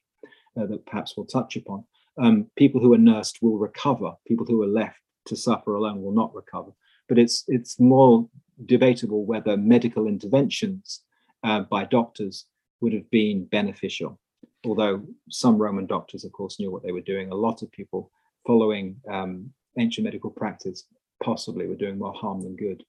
uh, 0.58 0.66
that 0.66 0.86
perhaps 0.86 1.16
we'll 1.16 1.28
touch 1.28 1.56
upon, 1.56 1.86
um, 2.18 2.50
people 2.56 2.82
who 2.82 2.94
are 2.94 2.98
nursed 2.98 3.42
will 3.42 3.58
recover. 3.58 4.14
People 4.28 4.46
who 4.46 4.62
are 4.64 4.68
left 4.68 5.00
to 5.26 5.36
suffer 5.36 5.76
alone 5.76 6.02
will 6.02 6.12
not 6.12 6.34
recover. 6.34 6.72
But 7.08 7.20
it's 7.20 7.44
it's 7.48 7.80
more 7.80 8.28
debatable 8.66 9.24
whether 9.26 9.56
medical 9.56 10.08
interventions 10.08 11.04
uh, 11.44 11.62
by 11.62 11.86
doctors 11.86 12.46
would 12.82 12.94
have 12.94 13.10
been 13.10 13.46
beneficial. 13.46 14.20
Although 14.66 15.06
some 15.30 15.58
Roman 15.58 15.86
doctors, 15.86 16.26
of 16.26 16.32
course, 16.32 16.60
knew 16.60 16.72
what 16.72 16.84
they 16.84 16.92
were 16.92 17.02
doing. 17.02 17.32
A 17.32 17.36
lot 17.36 17.62
of 17.62 17.72
people 17.72 18.12
following 18.46 19.00
um, 19.10 19.54
ancient 19.78 20.04
medical 20.06 20.32
practice 20.32 20.86
possibly 21.24 21.68
were 21.68 21.76
doing 21.76 21.98
more 21.98 22.14
harm 22.14 22.42
than 22.42 22.56
good. 22.56 22.84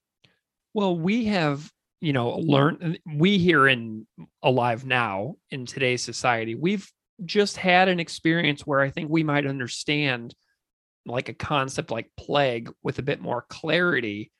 Well, 0.73 0.97
we 0.97 1.25
have, 1.25 1.69
you 1.99 2.13
know, 2.13 2.37
learned, 2.37 2.83
uh, 2.83 3.11
we 3.17 3.37
here 3.37 3.67
in 3.67 4.07
Alive 4.43 4.85
Now 4.85 5.35
in 5.49 5.65
today's 5.65 6.01
society, 6.01 6.55
we've 6.55 6.89
just 7.25 7.57
had 7.57 7.87
an 7.87 7.99
experience 7.99 8.65
where 8.65 8.79
I 8.79 8.89
think 8.89 9.09
we 9.09 9.23
might 9.23 9.45
understand 9.45 10.33
like 11.05 11.29
a 11.29 11.33
concept 11.33 11.91
like 11.91 12.09
plague 12.17 12.71
with 12.83 12.99
a 12.99 13.03
bit 13.03 13.21
more 13.21 13.45
clarity. 13.49 14.31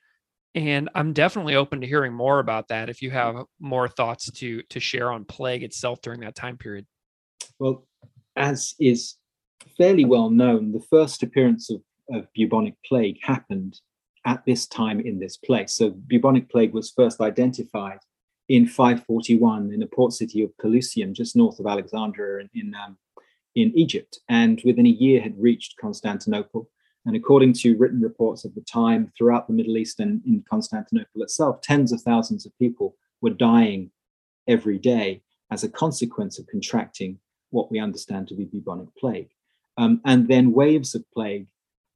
And 0.54 0.88
I'm 0.94 1.12
definitely 1.12 1.54
open 1.54 1.80
to 1.80 1.86
hearing 1.86 2.12
more 2.12 2.38
about 2.38 2.68
that 2.68 2.88
if 2.88 3.02
you 3.02 3.10
have 3.10 3.36
more 3.58 3.88
thoughts 3.88 4.30
to 4.30 4.62
to 4.68 4.80
share 4.80 5.10
on 5.10 5.24
plague 5.24 5.62
itself 5.62 6.02
during 6.02 6.20
that 6.20 6.34
time 6.34 6.58
period. 6.58 6.86
Well, 7.58 7.86
as 8.36 8.74
is 8.78 9.16
fairly 9.78 10.04
well 10.04 10.30
known, 10.30 10.72
the 10.72 10.84
first 10.90 11.22
appearance 11.22 11.70
of, 11.70 11.82
of 12.12 12.26
bubonic 12.34 12.74
plague 12.84 13.18
happened 13.22 13.80
at 14.24 14.44
this 14.46 14.66
time 14.66 15.00
in 15.00 15.18
this 15.18 15.36
place. 15.36 15.74
So, 15.74 15.90
bubonic 15.90 16.50
plague 16.50 16.74
was 16.74 16.90
first 16.90 17.20
identified 17.20 17.98
in 18.48 18.66
541 18.66 19.72
in 19.72 19.80
the 19.80 19.86
port 19.86 20.12
city 20.12 20.42
of 20.42 20.50
Pelusium, 20.62 21.12
just 21.12 21.36
north 21.36 21.58
of 21.58 21.66
Alexandria 21.66 22.46
in, 22.54 22.66
in, 22.66 22.74
um, 22.74 22.98
in 23.54 23.72
Egypt, 23.76 24.18
and 24.28 24.60
within 24.64 24.86
a 24.86 24.90
year 24.90 25.20
had 25.20 25.40
reached 25.40 25.76
Constantinople. 25.80 26.68
And 27.04 27.16
according 27.16 27.54
to 27.54 27.76
written 27.76 28.00
reports 28.00 28.44
of 28.44 28.54
the 28.54 28.60
time 28.60 29.10
throughout 29.16 29.48
the 29.48 29.54
Middle 29.54 29.76
East 29.76 29.98
and 30.00 30.22
in 30.24 30.44
Constantinople 30.48 31.22
itself, 31.22 31.60
tens 31.60 31.92
of 31.92 32.00
thousands 32.02 32.46
of 32.46 32.56
people 32.58 32.96
were 33.20 33.30
dying 33.30 33.90
every 34.46 34.78
day 34.78 35.22
as 35.50 35.64
a 35.64 35.68
consequence 35.68 36.38
of 36.38 36.46
contracting 36.46 37.18
what 37.50 37.70
we 37.70 37.78
understand 37.78 38.28
to 38.28 38.34
be 38.34 38.44
bubonic 38.44 38.88
plague. 38.96 39.30
Um, 39.76 40.00
and 40.04 40.28
then 40.28 40.52
waves 40.52 40.94
of 40.94 41.04
plague 41.12 41.46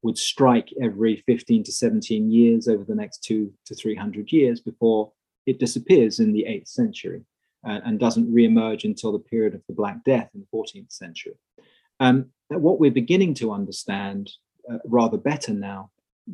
would 0.03 0.17
strike 0.17 0.69
every 0.81 1.23
15 1.25 1.63
to 1.63 1.71
17 1.71 2.31
years 2.31 2.67
over 2.67 2.83
the 2.83 2.95
next 2.95 3.23
two 3.23 3.51
to 3.65 3.75
300 3.75 4.31
years 4.31 4.59
before 4.59 5.11
it 5.45 5.59
disappears 5.59 6.19
in 6.19 6.33
the 6.33 6.45
8th 6.47 6.67
century 6.67 7.23
uh, 7.67 7.79
and 7.85 7.99
doesn't 7.99 8.31
re-emerge 8.31 8.83
until 8.83 9.11
the 9.11 9.19
period 9.19 9.55
of 9.55 9.61
the 9.67 9.73
Black 9.73 10.03
Death 10.03 10.29
in 10.33 10.41
the 10.41 10.57
14th 10.57 10.91
century. 10.91 11.33
Um, 11.99 12.27
what 12.49 12.79
we're 12.79 12.91
beginning 12.91 13.33
to 13.35 13.51
understand 13.51 14.29
uh, 14.71 14.77
rather 14.85 15.17
better 15.17 15.53
now 15.53 15.89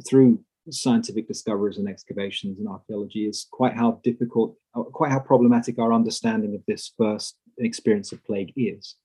through 0.07 0.43
scientific 0.69 1.27
discoveries 1.27 1.77
and 1.77 1.87
excavations 1.87 2.59
and 2.59 2.67
archaeology 2.67 3.27
is 3.27 3.47
quite 3.51 3.75
how 3.75 3.99
difficult, 4.03 4.55
uh, 4.75 4.83
quite 4.83 5.11
how 5.11 5.19
problematic 5.19 5.77
our 5.79 5.93
understanding 5.93 6.55
of 6.55 6.61
this 6.67 6.91
first 6.97 7.37
experience 7.57 8.11
of 8.11 8.23
plague 8.25 8.53
is. 8.55 8.95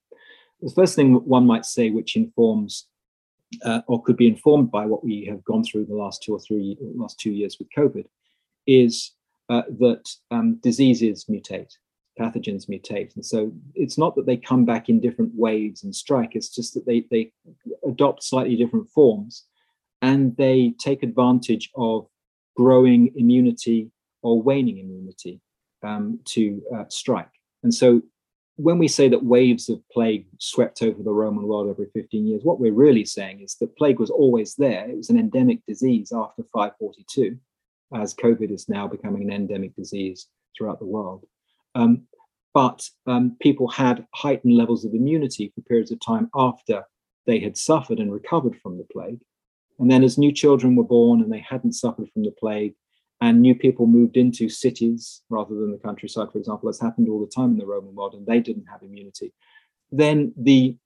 The 0.60 0.72
first 0.74 0.96
thing 0.96 1.14
one 1.14 1.46
might 1.46 1.64
say, 1.64 1.90
which 1.90 2.16
informs 2.16 2.86
uh, 3.64 3.80
or 3.86 4.02
could 4.02 4.16
be 4.16 4.28
informed 4.28 4.70
by 4.70 4.84
what 4.86 5.04
we 5.04 5.24
have 5.26 5.44
gone 5.44 5.64
through 5.64 5.86
the 5.86 5.94
last 5.94 6.22
two 6.22 6.34
or 6.34 6.40
three 6.40 6.76
last 6.94 7.18
two 7.18 7.32
years 7.32 7.56
with 7.58 7.68
COVID, 7.76 8.06
is 8.66 9.12
uh, 9.48 9.62
that 9.78 10.08
um, 10.30 10.56
diseases 10.62 11.24
mutate. 11.30 11.72
pathogens 12.18 12.68
mutate. 12.68 13.14
And 13.14 13.24
so 13.24 13.52
it's 13.74 13.96
not 13.96 14.14
that 14.16 14.26
they 14.26 14.36
come 14.36 14.64
back 14.64 14.88
in 14.88 15.00
different 15.00 15.32
waves 15.34 15.84
and 15.84 15.94
strike, 15.94 16.34
it's 16.34 16.54
just 16.54 16.74
that 16.74 16.86
they, 16.86 17.04
they 17.10 17.32
adopt 17.86 18.22
slightly 18.24 18.56
different 18.56 18.88
forms 18.90 19.44
and 20.02 20.36
they 20.36 20.74
take 20.78 21.02
advantage 21.02 21.70
of 21.76 22.06
growing 22.56 23.12
immunity 23.16 23.90
or 24.22 24.42
waning 24.42 24.78
immunity 24.78 25.40
um, 25.82 26.20
to 26.24 26.60
uh, 26.74 26.84
strike. 26.88 27.30
And 27.62 27.72
so 27.72 28.02
when 28.58 28.76
we 28.76 28.88
say 28.88 29.08
that 29.08 29.24
waves 29.24 29.68
of 29.68 29.80
plague 29.88 30.26
swept 30.38 30.82
over 30.82 31.00
the 31.00 31.12
Roman 31.12 31.46
world 31.46 31.70
every 31.70 31.86
15 31.94 32.26
years, 32.26 32.42
what 32.42 32.58
we're 32.58 32.72
really 32.72 33.04
saying 33.04 33.40
is 33.40 33.54
that 33.60 33.76
plague 33.76 34.00
was 34.00 34.10
always 34.10 34.56
there. 34.56 34.90
It 34.90 34.96
was 34.96 35.10
an 35.10 35.18
endemic 35.18 35.64
disease 35.64 36.12
after 36.12 36.42
542, 36.52 37.38
as 37.94 38.14
COVID 38.14 38.50
is 38.50 38.68
now 38.68 38.88
becoming 38.88 39.22
an 39.22 39.32
endemic 39.32 39.76
disease 39.76 40.26
throughout 40.56 40.80
the 40.80 40.86
world. 40.86 41.24
Um, 41.76 42.08
but 42.52 42.84
um, 43.06 43.36
people 43.40 43.68
had 43.68 44.04
heightened 44.12 44.56
levels 44.56 44.84
of 44.84 44.92
immunity 44.92 45.52
for 45.54 45.60
periods 45.60 45.92
of 45.92 46.00
time 46.00 46.28
after 46.34 46.82
they 47.26 47.38
had 47.38 47.56
suffered 47.56 48.00
and 48.00 48.12
recovered 48.12 48.56
from 48.60 48.76
the 48.76 48.86
plague. 48.92 49.20
And 49.78 49.88
then, 49.88 50.02
as 50.02 50.18
new 50.18 50.32
children 50.32 50.74
were 50.74 50.82
born 50.82 51.22
and 51.22 51.32
they 51.32 51.46
hadn't 51.48 51.74
suffered 51.74 52.10
from 52.12 52.24
the 52.24 52.32
plague, 52.32 52.74
and 53.20 53.40
new 53.40 53.54
people 53.54 53.86
moved 53.86 54.16
into 54.16 54.48
cities 54.48 55.22
rather 55.28 55.54
than 55.54 55.72
the 55.72 55.78
countryside, 55.78 56.30
for 56.30 56.38
example, 56.38 56.68
as 56.68 56.80
happened 56.80 57.08
all 57.08 57.20
the 57.20 57.30
time 57.30 57.50
in 57.50 57.58
the 57.58 57.66
Roman 57.66 57.94
world, 57.94 58.14
and 58.14 58.26
they 58.26 58.40
didn't 58.40 58.66
have 58.66 58.82
immunity, 58.82 59.32
then 59.90 60.32
the 60.36 60.76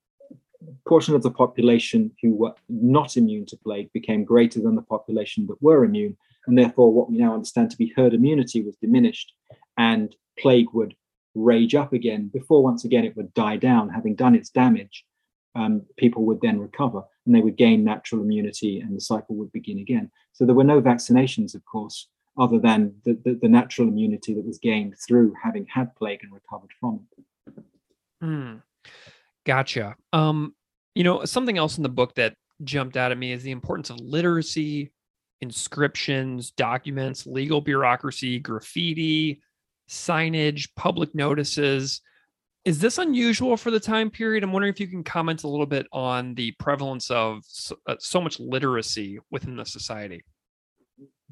portion 0.86 1.14
of 1.14 1.22
the 1.22 1.30
population 1.30 2.10
who 2.22 2.34
were 2.34 2.54
not 2.68 3.16
immune 3.16 3.44
to 3.46 3.56
plague 3.56 3.92
became 3.92 4.24
greater 4.24 4.60
than 4.60 4.76
the 4.76 4.82
population 4.82 5.46
that 5.46 5.60
were 5.60 5.84
immune. 5.84 6.16
And 6.46 6.56
therefore, 6.56 6.92
what 6.92 7.10
we 7.10 7.18
now 7.18 7.34
understand 7.34 7.70
to 7.70 7.76
be 7.76 7.92
herd 7.94 8.14
immunity 8.14 8.62
was 8.62 8.76
diminished, 8.76 9.32
and 9.76 10.14
plague 10.38 10.68
would 10.72 10.94
rage 11.34 11.74
up 11.74 11.92
again 11.92 12.28
before 12.32 12.62
once 12.62 12.84
again 12.84 13.04
it 13.04 13.16
would 13.16 13.32
die 13.34 13.56
down, 13.56 13.88
having 13.88 14.14
done 14.14 14.34
its 14.34 14.50
damage. 14.50 15.04
Um, 15.54 15.82
people 15.98 16.24
would 16.24 16.40
then 16.40 16.58
recover 16.58 17.02
and 17.26 17.34
they 17.34 17.40
would 17.40 17.56
gain 17.56 17.84
natural 17.84 18.22
immunity 18.22 18.80
and 18.80 18.96
the 18.96 19.00
cycle 19.00 19.36
would 19.36 19.52
begin 19.52 19.78
again. 19.78 20.10
So 20.32 20.46
there 20.46 20.54
were 20.54 20.64
no 20.64 20.80
vaccinations, 20.80 21.54
of 21.54 21.64
course, 21.66 22.08
other 22.38 22.58
than 22.58 22.94
the, 23.04 23.18
the, 23.24 23.38
the 23.42 23.48
natural 23.48 23.88
immunity 23.88 24.34
that 24.34 24.44
was 24.44 24.58
gained 24.58 24.94
through 25.06 25.34
having 25.42 25.66
had 25.66 25.94
plague 25.96 26.20
and 26.22 26.32
recovered 26.32 26.70
from 26.80 27.00
it. 27.16 27.64
Mm, 28.22 28.62
gotcha. 29.44 29.96
Um, 30.12 30.54
you 30.94 31.04
know, 31.04 31.24
something 31.24 31.58
else 31.58 31.76
in 31.76 31.82
the 31.82 31.88
book 31.88 32.14
that 32.14 32.34
jumped 32.64 32.96
out 32.96 33.12
at 33.12 33.18
me 33.18 33.32
is 33.32 33.42
the 33.42 33.50
importance 33.50 33.90
of 33.90 34.00
literacy, 34.00 34.92
inscriptions, 35.40 36.52
documents, 36.52 37.26
legal 37.26 37.60
bureaucracy, 37.60 38.38
graffiti, 38.38 39.42
signage, 39.88 40.68
public 40.76 41.14
notices. 41.14 42.00
Is 42.64 42.78
this 42.78 42.98
unusual 42.98 43.56
for 43.56 43.72
the 43.72 43.80
time 43.80 44.08
period? 44.08 44.44
I'm 44.44 44.52
wondering 44.52 44.72
if 44.72 44.78
you 44.78 44.86
can 44.86 45.02
comment 45.02 45.42
a 45.42 45.48
little 45.48 45.66
bit 45.66 45.86
on 45.92 46.34
the 46.34 46.52
prevalence 46.52 47.10
of 47.10 47.42
so, 47.46 47.76
uh, 47.88 47.96
so 47.98 48.20
much 48.20 48.38
literacy 48.38 49.18
within 49.30 49.56
the 49.56 49.64
society 49.64 50.22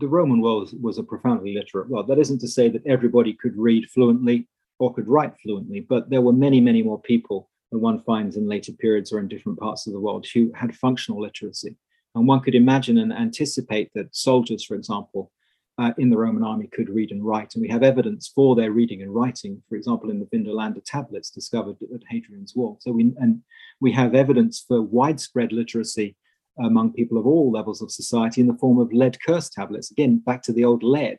the 0.00 0.08
Roman 0.08 0.40
world 0.40 0.70
was, 0.80 0.98
a 0.98 1.02
profoundly 1.02 1.54
literate 1.54 1.88
world. 1.88 2.08
That 2.08 2.18
isn't 2.18 2.40
to 2.40 2.48
say 2.48 2.68
that 2.70 2.86
everybody 2.86 3.34
could 3.34 3.56
read 3.56 3.88
fluently 3.90 4.48
or 4.78 4.92
could 4.94 5.06
write 5.06 5.34
fluently, 5.42 5.80
but 5.80 6.08
there 6.08 6.22
were 6.22 6.32
many, 6.32 6.60
many 6.60 6.82
more 6.82 7.00
people 7.00 7.50
than 7.70 7.80
one 7.80 8.02
finds 8.02 8.36
in 8.36 8.48
later 8.48 8.72
periods 8.72 9.12
or 9.12 9.18
in 9.18 9.28
different 9.28 9.58
parts 9.58 9.86
of 9.86 9.92
the 9.92 10.00
world 10.00 10.26
who 10.32 10.50
had 10.54 10.74
functional 10.74 11.20
literacy. 11.20 11.76
And 12.14 12.26
one 12.26 12.40
could 12.40 12.54
imagine 12.54 12.98
and 12.98 13.12
anticipate 13.12 13.90
that 13.94 14.16
soldiers, 14.16 14.64
for 14.64 14.74
example, 14.74 15.30
uh, 15.78 15.92
in 15.98 16.10
the 16.10 16.16
Roman 16.16 16.42
army 16.42 16.66
could 16.66 16.90
read 16.90 17.10
and 17.10 17.24
write. 17.24 17.54
And 17.54 17.62
we 17.62 17.68
have 17.68 17.82
evidence 17.82 18.28
for 18.34 18.56
their 18.56 18.72
reading 18.72 19.02
and 19.02 19.14
writing, 19.14 19.62
for 19.68 19.76
example, 19.76 20.10
in 20.10 20.18
the 20.18 20.26
Vindolanda 20.26 20.82
tablets 20.84 21.30
discovered 21.30 21.76
at 21.94 22.02
Hadrian's 22.08 22.54
Wall. 22.56 22.78
So 22.80 22.90
we, 22.90 23.14
and 23.18 23.42
we 23.80 23.92
have 23.92 24.14
evidence 24.14 24.64
for 24.66 24.82
widespread 24.82 25.52
literacy 25.52 26.16
among 26.60 26.92
people 26.92 27.18
of 27.18 27.26
all 27.26 27.50
levels 27.50 27.82
of 27.82 27.90
society 27.90 28.40
in 28.40 28.46
the 28.46 28.54
form 28.54 28.78
of 28.78 28.92
lead 28.92 29.16
curse 29.26 29.48
tablets. 29.48 29.90
Again, 29.90 30.18
back 30.18 30.42
to 30.42 30.52
the 30.52 30.64
old 30.64 30.82
lead, 30.82 31.18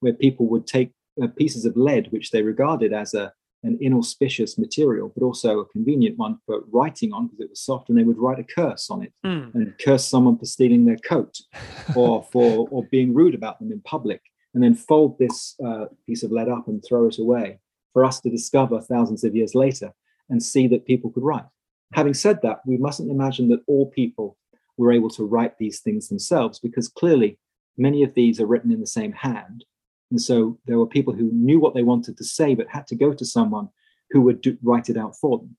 where 0.00 0.12
people 0.12 0.46
would 0.48 0.66
take 0.66 0.92
uh, 1.22 1.26
pieces 1.28 1.64
of 1.64 1.76
lead, 1.76 2.08
which 2.10 2.30
they 2.30 2.42
regarded 2.42 2.92
as 2.92 3.14
a, 3.14 3.32
an 3.62 3.78
inauspicious 3.80 4.58
material, 4.58 5.12
but 5.14 5.24
also 5.24 5.60
a 5.60 5.66
convenient 5.66 6.18
one 6.18 6.38
for 6.46 6.62
writing 6.72 7.12
on 7.12 7.26
because 7.26 7.40
it 7.40 7.50
was 7.50 7.60
soft, 7.60 7.88
and 7.88 7.98
they 7.98 8.04
would 8.04 8.18
write 8.18 8.38
a 8.38 8.44
curse 8.44 8.90
on 8.90 9.02
it 9.02 9.12
mm. 9.24 9.54
and 9.54 9.74
curse 9.78 10.06
someone 10.06 10.38
for 10.38 10.46
stealing 10.46 10.84
their 10.84 10.96
coat 10.96 11.38
or 11.96 12.26
for 12.32 12.68
or 12.70 12.84
being 12.90 13.14
rude 13.14 13.34
about 13.34 13.58
them 13.58 13.72
in 13.72 13.80
public, 13.82 14.20
and 14.54 14.62
then 14.62 14.74
fold 14.74 15.18
this 15.18 15.54
uh, 15.64 15.86
piece 16.06 16.22
of 16.22 16.32
lead 16.32 16.48
up 16.48 16.68
and 16.68 16.84
throw 16.86 17.06
it 17.06 17.18
away 17.18 17.58
for 17.92 18.04
us 18.04 18.20
to 18.20 18.30
discover 18.30 18.80
thousands 18.80 19.24
of 19.24 19.36
years 19.36 19.54
later 19.54 19.92
and 20.30 20.42
see 20.42 20.66
that 20.66 20.86
people 20.86 21.10
could 21.10 21.22
write. 21.22 21.44
Having 21.92 22.14
said 22.14 22.40
that, 22.42 22.60
we 22.66 22.78
mustn't 22.78 23.10
imagine 23.10 23.48
that 23.50 23.62
all 23.66 23.90
people 23.90 24.38
were 24.82 24.92
able 24.92 25.10
to 25.10 25.24
write 25.24 25.58
these 25.58 25.80
things 25.80 26.08
themselves 26.08 26.58
because 26.58 26.88
clearly 26.88 27.38
many 27.76 28.02
of 28.02 28.14
these 28.14 28.40
are 28.40 28.46
written 28.46 28.72
in 28.72 28.80
the 28.80 28.86
same 28.86 29.12
hand. 29.12 29.64
And 30.10 30.20
so 30.20 30.58
there 30.66 30.78
were 30.78 30.86
people 30.86 31.14
who 31.14 31.30
knew 31.32 31.58
what 31.58 31.74
they 31.74 31.82
wanted 31.82 32.18
to 32.18 32.24
say, 32.24 32.54
but 32.54 32.68
had 32.68 32.86
to 32.88 32.94
go 32.94 33.14
to 33.14 33.24
someone 33.24 33.68
who 34.10 34.20
would 34.22 34.42
do, 34.42 34.58
write 34.62 34.90
it 34.90 34.98
out 34.98 35.16
for 35.16 35.38
them. 35.38 35.56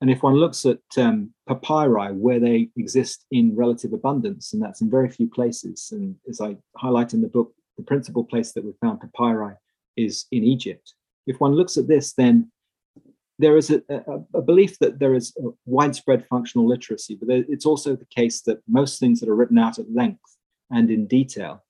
And 0.00 0.10
if 0.10 0.22
one 0.22 0.34
looks 0.34 0.66
at 0.66 0.80
um, 0.96 1.32
papyri, 1.48 2.12
where 2.12 2.40
they 2.40 2.70
exist 2.76 3.24
in 3.30 3.54
relative 3.54 3.92
abundance, 3.92 4.52
and 4.52 4.60
that's 4.60 4.80
in 4.80 4.90
very 4.90 5.08
few 5.08 5.28
places, 5.28 5.90
and 5.92 6.16
as 6.28 6.40
I 6.40 6.56
highlight 6.76 7.14
in 7.14 7.22
the 7.22 7.28
book, 7.28 7.52
the 7.76 7.84
principal 7.84 8.24
place 8.24 8.52
that 8.52 8.64
we 8.64 8.72
found 8.80 9.00
papyri 9.00 9.54
is 9.96 10.26
in 10.32 10.42
Egypt. 10.42 10.94
If 11.26 11.40
one 11.40 11.54
looks 11.54 11.76
at 11.76 11.86
this, 11.86 12.14
then 12.14 12.50
there 13.42 13.56
is 13.56 13.70
a, 13.70 13.82
a, 13.88 14.38
a, 14.38 14.42
belief 14.42 14.78
that 14.78 15.00
there 15.00 15.14
is 15.14 15.36
widespread 15.66 16.24
functional 16.26 16.68
literacy, 16.68 17.18
but 17.20 17.28
it's 17.28 17.66
also 17.66 17.96
the 17.96 18.06
case 18.06 18.42
that 18.42 18.62
most 18.68 19.00
things 19.00 19.18
that 19.20 19.28
are 19.28 19.34
written 19.34 19.58
out 19.58 19.78
at 19.78 19.92
length 19.92 20.36
and 20.70 20.90
in 20.90 21.06
detail 21.06 21.64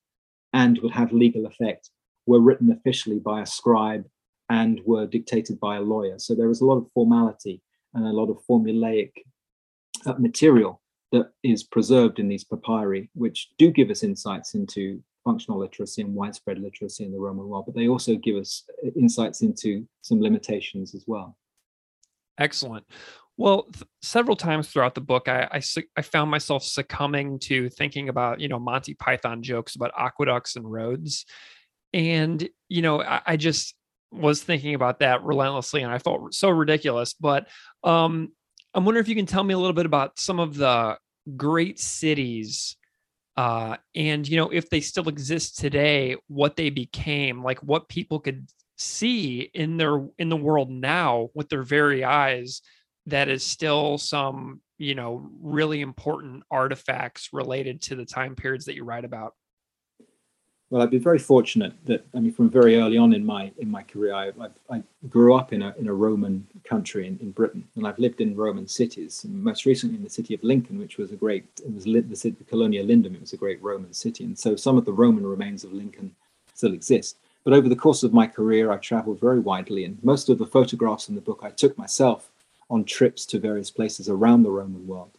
and 0.53 0.77
would 0.79 0.93
have 0.93 1.11
legal 1.11 1.47
effect 1.47 1.89
were 2.27 2.39
written 2.39 2.71
officially 2.71 3.19
by 3.19 3.41
a 3.41 3.45
scribe 3.45 4.05
and 4.49 4.81
were 4.85 5.07
dictated 5.07 5.59
by 5.59 5.77
a 5.77 5.81
lawyer. 5.81 6.19
So 6.19 6.35
there 6.35 6.51
is 6.51 6.61
a 6.61 6.65
lot 6.65 6.77
of 6.77 6.87
formality 6.93 7.61
and 7.95 8.05
a 8.05 8.11
lot 8.11 8.29
of 8.29 8.37
formulaic 8.49 9.11
uh, 10.05 10.13
material 10.19 10.79
that 11.11 11.31
is 11.43 11.63
preserved 11.63 12.19
in 12.19 12.27
these 12.27 12.43
papyri, 12.43 13.09
which 13.15 13.49
do 13.57 13.71
give 13.71 13.89
us 13.89 14.03
insights 14.03 14.53
into 14.53 15.01
functional 15.23 15.59
literacy 15.59 16.01
and 16.01 16.13
widespread 16.13 16.59
literacy 16.59 17.03
in 17.03 17.11
the 17.11 17.19
Roman 17.19 17.47
world, 17.47 17.65
but 17.65 17.75
they 17.75 17.87
also 17.87 18.15
give 18.15 18.35
us 18.35 18.63
uh, 18.85 18.89
insights 18.95 19.41
into 19.41 19.87
some 20.01 20.21
limitations 20.21 20.93
as 20.93 21.05
well. 21.07 21.35
Excellent. 22.37 22.85
Well, 23.37 23.63
th- 23.63 23.85
several 24.01 24.35
times 24.35 24.69
throughout 24.69 24.95
the 24.95 25.01
book, 25.01 25.27
I, 25.27 25.47
I, 25.51 25.61
I 25.97 26.01
found 26.01 26.29
myself 26.29 26.63
succumbing 26.63 27.39
to 27.39 27.69
thinking 27.69 28.09
about 28.09 28.39
you 28.39 28.47
know 28.47 28.59
Monty 28.59 28.93
Python 28.93 29.41
jokes 29.41 29.75
about 29.75 29.91
aqueducts 29.97 30.55
and 30.55 30.71
roads, 30.71 31.25
and 31.93 32.47
you 32.69 32.81
know 32.81 33.01
I, 33.01 33.21
I 33.25 33.37
just 33.37 33.75
was 34.11 34.43
thinking 34.43 34.75
about 34.75 34.99
that 34.99 35.23
relentlessly, 35.23 35.81
and 35.81 35.91
I 35.91 35.97
felt 35.97 36.33
so 36.33 36.49
ridiculous. 36.49 37.13
But 37.13 37.47
um, 37.83 38.31
I'm 38.73 38.85
wondering 38.85 39.03
if 39.03 39.09
you 39.09 39.15
can 39.15 39.25
tell 39.25 39.43
me 39.43 39.53
a 39.53 39.57
little 39.57 39.73
bit 39.73 39.85
about 39.87 40.19
some 40.19 40.39
of 40.39 40.55
the 40.55 40.97
great 41.37 41.79
cities 41.79 42.75
uh, 43.35 43.77
and 43.95 44.27
you 44.27 44.37
know 44.37 44.49
if 44.49 44.69
they 44.69 44.81
still 44.81 45.09
exist 45.09 45.57
today 45.57 46.15
what 46.27 46.55
they 46.55 46.69
became 46.69 47.43
like 47.43 47.59
what 47.63 47.89
people 47.89 48.19
could 48.19 48.47
see 48.83 49.49
in 49.53 49.77
their 49.77 50.05
in 50.17 50.29
the 50.29 50.37
world 50.37 50.69
now 50.69 51.29
with 51.33 51.49
their 51.49 51.63
very 51.63 52.03
eyes 52.03 52.61
that 53.07 53.29
is 53.29 53.45
still 53.45 53.97
some 53.97 54.61
you 54.77 54.95
know 54.95 55.29
really 55.41 55.81
important 55.81 56.43
artifacts 56.51 57.29
related 57.33 57.81
to 57.81 57.95
the 57.95 58.05
time 58.05 58.35
periods 58.35 58.65
that 58.65 58.75
you 58.75 58.83
write 58.83 59.05
about. 59.05 59.33
Well 60.69 60.81
i've 60.81 60.89
been 60.89 61.03
very 61.03 61.19
fortunate 61.19 61.73
that 61.85 62.03
i 62.15 62.19
mean 62.19 62.33
from 62.33 62.49
very 62.49 62.77
early 62.77 62.97
on 62.97 63.13
in 63.13 63.23
my 63.23 63.51
in 63.59 63.69
my 63.69 63.83
career 63.83 64.15
i, 64.15 64.29
I, 64.29 64.77
I 64.77 64.83
grew 65.07 65.35
up 65.35 65.53
in 65.53 65.61
a, 65.61 65.75
in 65.77 65.87
a 65.87 65.93
roman 65.93 66.47
country 66.63 67.05
in, 67.05 67.19
in 67.19 67.29
britain 67.29 67.67
and 67.75 67.85
i've 67.85 67.99
lived 67.99 68.21
in 68.21 68.35
roman 68.35 68.67
cities 68.67 69.23
most 69.29 69.67
recently 69.67 69.97
in 69.97 70.03
the 70.03 70.09
city 70.09 70.33
of 70.33 70.43
lincoln 70.43 70.79
which 70.79 70.97
was 70.97 71.11
a 71.11 71.15
great 71.15 71.45
it 71.63 71.71
was 71.71 71.83
the 71.83 72.15
city 72.15 72.35
the 72.39 72.43
colonia 72.43 72.83
lindum 72.83 73.13
it 73.13 73.21
was 73.21 73.33
a 73.33 73.37
great 73.37 73.61
roman 73.61 73.93
city 73.93 74.23
and 74.23 74.39
so 74.39 74.55
some 74.55 74.75
of 74.75 74.85
the 74.85 74.91
roman 74.91 75.23
remains 75.27 75.63
of 75.63 75.73
lincoln 75.73 76.15
still 76.55 76.73
exist 76.73 77.17
but 77.43 77.53
over 77.53 77.67
the 77.67 77.75
course 77.75 78.03
of 78.03 78.13
my 78.13 78.27
career, 78.27 78.71
I 78.71 78.77
traveled 78.77 79.19
very 79.19 79.39
widely, 79.39 79.83
and 79.85 80.03
most 80.03 80.29
of 80.29 80.37
the 80.37 80.45
photographs 80.45 81.09
in 81.09 81.15
the 81.15 81.21
book 81.21 81.41
I 81.43 81.49
took 81.49 81.77
myself 81.77 82.31
on 82.69 82.85
trips 82.85 83.25
to 83.27 83.39
various 83.39 83.69
places 83.69 84.09
around 84.09 84.43
the 84.43 84.51
Roman 84.51 84.87
world. 84.87 85.11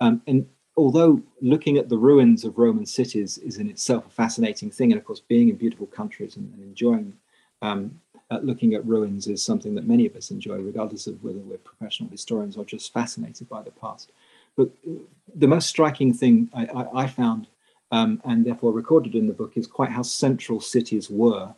Um, 0.00 0.22
and 0.26 0.46
although 0.76 1.22
looking 1.40 1.76
at 1.76 1.88
the 1.88 1.98
ruins 1.98 2.44
of 2.44 2.58
Roman 2.58 2.86
cities 2.86 3.38
is 3.38 3.58
in 3.58 3.68
itself 3.68 4.06
a 4.06 4.10
fascinating 4.10 4.70
thing, 4.70 4.92
and 4.92 4.98
of 4.98 5.04
course, 5.04 5.20
being 5.20 5.48
in 5.48 5.56
beautiful 5.56 5.86
countries 5.86 6.36
and, 6.36 6.52
and 6.54 6.62
enjoying 6.62 7.14
um, 7.62 8.00
uh, 8.30 8.38
looking 8.42 8.74
at 8.74 8.84
ruins 8.84 9.26
is 9.26 9.42
something 9.42 9.74
that 9.74 9.86
many 9.86 10.06
of 10.06 10.16
us 10.16 10.30
enjoy, 10.30 10.56
regardless 10.56 11.06
of 11.06 11.22
whether 11.22 11.38
we're 11.38 11.58
professional 11.58 12.10
historians 12.10 12.56
or 12.56 12.64
just 12.64 12.92
fascinated 12.92 13.48
by 13.48 13.62
the 13.62 13.70
past. 13.70 14.10
But 14.56 14.70
the 15.34 15.46
most 15.46 15.68
striking 15.68 16.12
thing 16.12 16.50
I, 16.52 16.66
I, 16.66 17.02
I 17.02 17.06
found, 17.06 17.46
um, 17.92 18.20
and 18.24 18.44
therefore 18.44 18.72
recorded 18.72 19.14
in 19.14 19.26
the 19.26 19.32
book, 19.32 19.52
is 19.56 19.66
quite 19.66 19.90
how 19.90 20.02
central 20.02 20.60
cities 20.60 21.08
were 21.08 21.54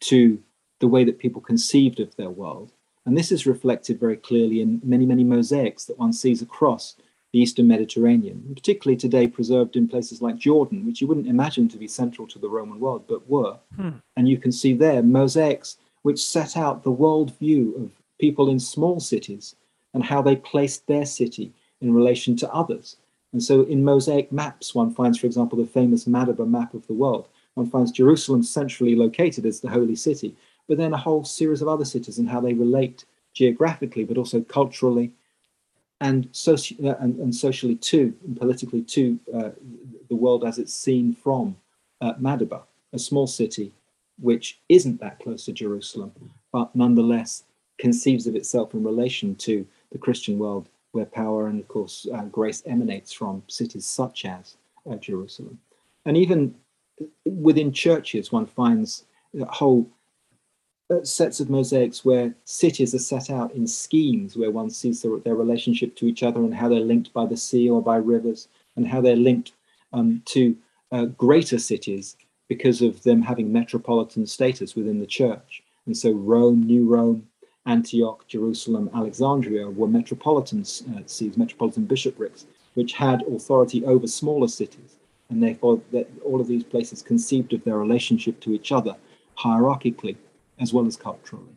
to 0.00 0.42
the 0.80 0.88
way 0.88 1.04
that 1.04 1.18
people 1.18 1.40
conceived 1.40 2.00
of 2.00 2.14
their 2.16 2.30
world. 2.30 2.72
And 3.06 3.16
this 3.16 3.32
is 3.32 3.46
reflected 3.46 3.98
very 3.98 4.16
clearly 4.16 4.60
in 4.60 4.80
many, 4.84 5.06
many 5.06 5.24
mosaics 5.24 5.84
that 5.86 5.98
one 5.98 6.12
sees 6.12 6.42
across 6.42 6.96
the 7.32 7.38
Eastern 7.38 7.68
Mediterranean, 7.68 8.52
particularly 8.54 8.96
today 8.96 9.28
preserved 9.28 9.76
in 9.76 9.88
places 9.88 10.20
like 10.20 10.36
Jordan, 10.36 10.84
which 10.84 11.00
you 11.00 11.06
wouldn't 11.06 11.28
imagine 11.28 11.68
to 11.68 11.76
be 11.76 11.86
central 11.86 12.26
to 12.28 12.38
the 12.38 12.48
Roman 12.48 12.80
world, 12.80 13.04
but 13.08 13.28
were. 13.28 13.56
Hmm. 13.76 13.90
And 14.16 14.28
you 14.28 14.36
can 14.36 14.52
see 14.52 14.72
there 14.72 15.02
mosaics 15.02 15.76
which 16.02 16.22
set 16.22 16.56
out 16.56 16.82
the 16.82 16.90
world 16.90 17.36
view 17.38 17.74
of 17.76 17.90
people 18.18 18.50
in 18.50 18.58
small 18.58 19.00
cities 19.00 19.54
and 19.94 20.04
how 20.04 20.22
they 20.22 20.36
placed 20.36 20.86
their 20.86 21.06
city 21.06 21.52
in 21.80 21.94
relation 21.94 22.36
to 22.36 22.52
others. 22.52 22.96
And 23.32 23.42
so 23.42 23.62
in 23.62 23.84
mosaic 23.84 24.32
maps, 24.32 24.74
one 24.74 24.92
finds, 24.92 25.18
for 25.18 25.26
example, 25.26 25.58
the 25.58 25.66
famous 25.66 26.04
Madaba 26.04 26.48
map 26.48 26.74
of 26.74 26.86
the 26.86 26.94
world. 26.94 27.28
One 27.54 27.68
finds 27.68 27.92
Jerusalem 27.92 28.42
centrally 28.42 28.94
located 28.94 29.44
as 29.46 29.60
the 29.60 29.68
holy 29.68 29.96
city, 29.96 30.36
but 30.68 30.78
then 30.78 30.94
a 30.94 30.98
whole 30.98 31.24
series 31.24 31.62
of 31.62 31.68
other 31.68 31.84
cities 31.84 32.18
and 32.18 32.28
how 32.28 32.40
they 32.40 32.54
relate 32.54 33.04
geographically, 33.34 34.04
but 34.04 34.18
also 34.18 34.40
culturally 34.40 35.12
and, 36.00 36.30
soci- 36.32 36.82
uh, 36.84 36.96
and, 37.00 37.18
and, 37.18 37.34
socially 37.34 37.74
too, 37.74 38.14
and 38.26 38.36
politically 38.36 38.82
to 38.82 39.18
uh, 39.34 39.50
the 40.08 40.14
world 40.14 40.44
as 40.44 40.58
it's 40.58 40.72
seen 40.74 41.14
from 41.14 41.56
uh, 42.00 42.14
Madaba, 42.14 42.62
a 42.92 42.98
small 42.98 43.26
city 43.26 43.72
which 44.20 44.60
isn't 44.68 45.00
that 45.00 45.18
close 45.18 45.44
to 45.46 45.52
Jerusalem, 45.52 46.12
but 46.52 46.74
nonetheless 46.74 47.44
conceives 47.78 48.26
of 48.26 48.36
itself 48.36 48.74
in 48.74 48.84
relation 48.84 49.34
to 49.36 49.66
the 49.92 49.98
Christian 49.98 50.38
world, 50.38 50.68
where 50.92 51.06
power 51.06 51.46
and, 51.46 51.60
of 51.60 51.68
course, 51.68 52.06
uh, 52.14 52.24
grace 52.24 52.62
emanates 52.66 53.12
from 53.12 53.42
cities 53.48 53.86
such 53.86 54.24
as 54.24 54.56
uh, 54.90 54.96
Jerusalem. 54.96 55.58
And 56.04 56.16
even 56.16 56.54
within 57.24 57.72
churches, 57.72 58.32
one 58.32 58.46
finds 58.46 59.04
whole 59.48 59.88
uh, 60.90 61.04
sets 61.04 61.38
of 61.40 61.48
mosaics 61.48 62.04
where 62.04 62.34
cities 62.44 62.94
are 62.94 62.98
set 62.98 63.30
out 63.30 63.52
in 63.54 63.66
schemes 63.66 64.36
where 64.36 64.50
one 64.50 64.68
sees 64.68 65.02
their, 65.02 65.16
their, 65.18 65.36
relationship 65.36 65.94
to 65.94 66.06
each 66.06 66.22
other 66.22 66.40
and 66.40 66.54
how 66.54 66.68
they're 66.68 66.80
linked 66.80 67.12
by 67.12 67.24
the 67.24 67.36
sea 67.36 67.70
or 67.70 67.80
by 67.80 67.96
rivers 67.96 68.48
and 68.74 68.88
how 68.88 69.00
they're 69.00 69.14
linked 69.14 69.52
um, 69.92 70.20
to 70.24 70.56
uh, 70.90 71.04
greater 71.04 71.58
cities 71.58 72.16
because 72.48 72.82
of 72.82 73.02
them 73.04 73.22
having 73.22 73.52
metropolitan 73.52 74.26
status 74.26 74.74
within 74.74 74.98
the 74.98 75.06
church. 75.06 75.62
And 75.86 75.96
so 75.96 76.10
Rome, 76.10 76.64
New 76.64 76.86
Rome, 76.86 77.28
Antioch, 77.66 78.26
Jerusalem, 78.26 78.90
Alexandria 78.94 79.70
were 79.70 79.86
metropolitan 79.86 80.62
uh, 80.62 81.02
sees, 81.06 81.36
metropolitan 81.36 81.84
bishoprics, 81.84 82.46
which 82.74 82.94
had 82.94 83.22
authority 83.28 83.84
over 83.84 84.08
smaller 84.08 84.48
cities. 84.48 84.96
And 85.30 85.42
therefore, 85.42 85.80
that 85.92 86.10
all 86.24 86.40
of 86.40 86.48
these 86.48 86.64
places 86.64 87.02
conceived 87.02 87.52
of 87.52 87.64
their 87.64 87.78
relationship 87.78 88.40
to 88.40 88.52
each 88.52 88.72
other 88.72 88.96
hierarchically 89.38 90.16
as 90.58 90.72
well 90.72 90.86
as 90.86 90.96
culturally. 90.96 91.54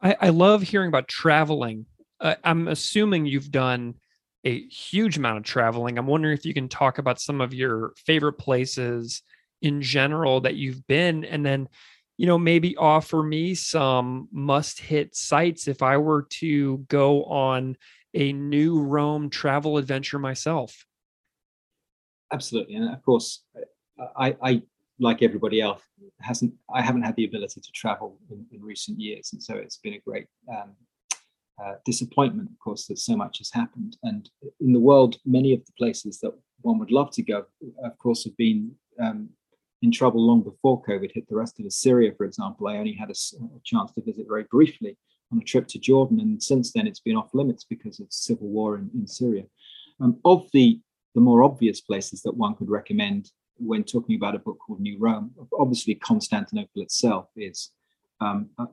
I, 0.00 0.16
I 0.20 0.28
love 0.28 0.62
hearing 0.62 0.88
about 0.88 1.08
traveling. 1.08 1.86
Uh, 2.20 2.36
I'm 2.44 2.68
assuming 2.68 3.26
you've 3.26 3.50
done 3.50 3.94
a 4.44 4.60
huge 4.68 5.16
amount 5.16 5.38
of 5.38 5.44
traveling. 5.44 5.98
I'm 5.98 6.06
wondering 6.06 6.36
if 6.36 6.44
you 6.44 6.54
can 6.54 6.68
talk 6.68 6.98
about 6.98 7.20
some 7.20 7.40
of 7.40 7.54
your 7.54 7.94
favorite 7.96 8.34
places 8.34 9.22
in 9.62 9.80
general 9.80 10.42
that 10.42 10.56
you've 10.56 10.86
been, 10.86 11.24
and 11.24 11.44
then, 11.44 11.68
you 12.18 12.26
know, 12.26 12.38
maybe 12.38 12.76
offer 12.76 13.22
me 13.22 13.54
some 13.54 14.28
must 14.30 14.78
hit 14.78 15.16
sites 15.16 15.66
if 15.66 15.82
I 15.82 15.96
were 15.96 16.26
to 16.40 16.78
go 16.88 17.24
on 17.24 17.76
a 18.12 18.32
new 18.32 18.80
Rome 18.80 19.30
travel 19.30 19.78
adventure 19.78 20.18
myself. 20.18 20.84
Absolutely. 22.32 22.74
And 22.74 22.92
of 22.92 23.02
course, 23.02 23.44
I, 24.16 24.36
I 24.42 24.62
like 24.98 25.22
everybody 25.22 25.60
else, 25.60 25.82
hasn't 26.20 26.52
I 26.72 26.82
haven't 26.82 27.02
had 27.02 27.16
the 27.16 27.24
ability 27.24 27.60
to 27.60 27.72
travel 27.72 28.18
in, 28.30 28.46
in 28.52 28.62
recent 28.62 29.00
years, 29.00 29.30
and 29.32 29.42
so 29.42 29.54
it's 29.54 29.78
been 29.78 29.94
a 29.94 30.02
great 30.06 30.26
um, 30.48 30.72
uh, 31.62 31.74
disappointment, 31.84 32.50
of 32.50 32.58
course, 32.58 32.86
that 32.86 32.98
so 32.98 33.16
much 33.16 33.38
has 33.38 33.50
happened. 33.50 33.96
And 34.02 34.28
in 34.60 34.72
the 34.72 34.80
world, 34.80 35.16
many 35.24 35.52
of 35.52 35.64
the 35.64 35.72
places 35.78 36.20
that 36.20 36.32
one 36.62 36.78
would 36.78 36.90
love 36.90 37.10
to 37.12 37.22
go, 37.22 37.44
of 37.84 37.98
course, 37.98 38.24
have 38.24 38.36
been 38.36 38.72
um, 39.00 39.28
in 39.82 39.92
trouble 39.92 40.26
long 40.26 40.42
before 40.42 40.82
COVID 40.82 41.10
hit 41.12 41.28
the 41.28 41.36
rest 41.36 41.60
of 41.60 41.66
us. 41.66 41.76
Syria, 41.76 42.12
for 42.16 42.24
example, 42.24 42.66
I 42.66 42.78
only 42.78 42.94
had 42.94 43.10
a, 43.10 43.14
a, 43.38 43.60
chance 43.64 43.92
to 43.92 44.02
visit 44.02 44.26
very 44.28 44.44
briefly 44.44 44.96
on 45.30 45.38
a 45.38 45.44
trip 45.44 45.68
to 45.68 45.78
Jordan, 45.78 46.20
and 46.20 46.42
since 46.42 46.72
then 46.72 46.86
it's 46.86 47.00
been 47.00 47.16
off 47.16 47.34
limits 47.34 47.64
because 47.64 48.00
of 48.00 48.06
civil 48.10 48.48
war 48.48 48.76
in, 48.76 48.90
in 48.94 49.06
Syria. 49.06 49.44
Um, 50.00 50.18
of 50.24 50.48
the 50.52 50.80
the 51.14 51.20
more 51.20 51.42
obvious 51.42 51.80
places 51.80 52.22
that 52.22 52.36
one 52.36 52.54
could 52.54 52.70
recommend 52.70 53.30
when 53.58 53.84
talking 53.84 54.16
about 54.16 54.34
a 54.34 54.38
book 54.40 54.58
called 54.58 54.80
New 54.80 54.98
Rome, 54.98 55.32
obviously 55.58 55.94
Constantinople 55.94 56.82
itself 56.82 57.28
is 57.36 57.70
um, 58.20 58.48
uh, 58.58 58.66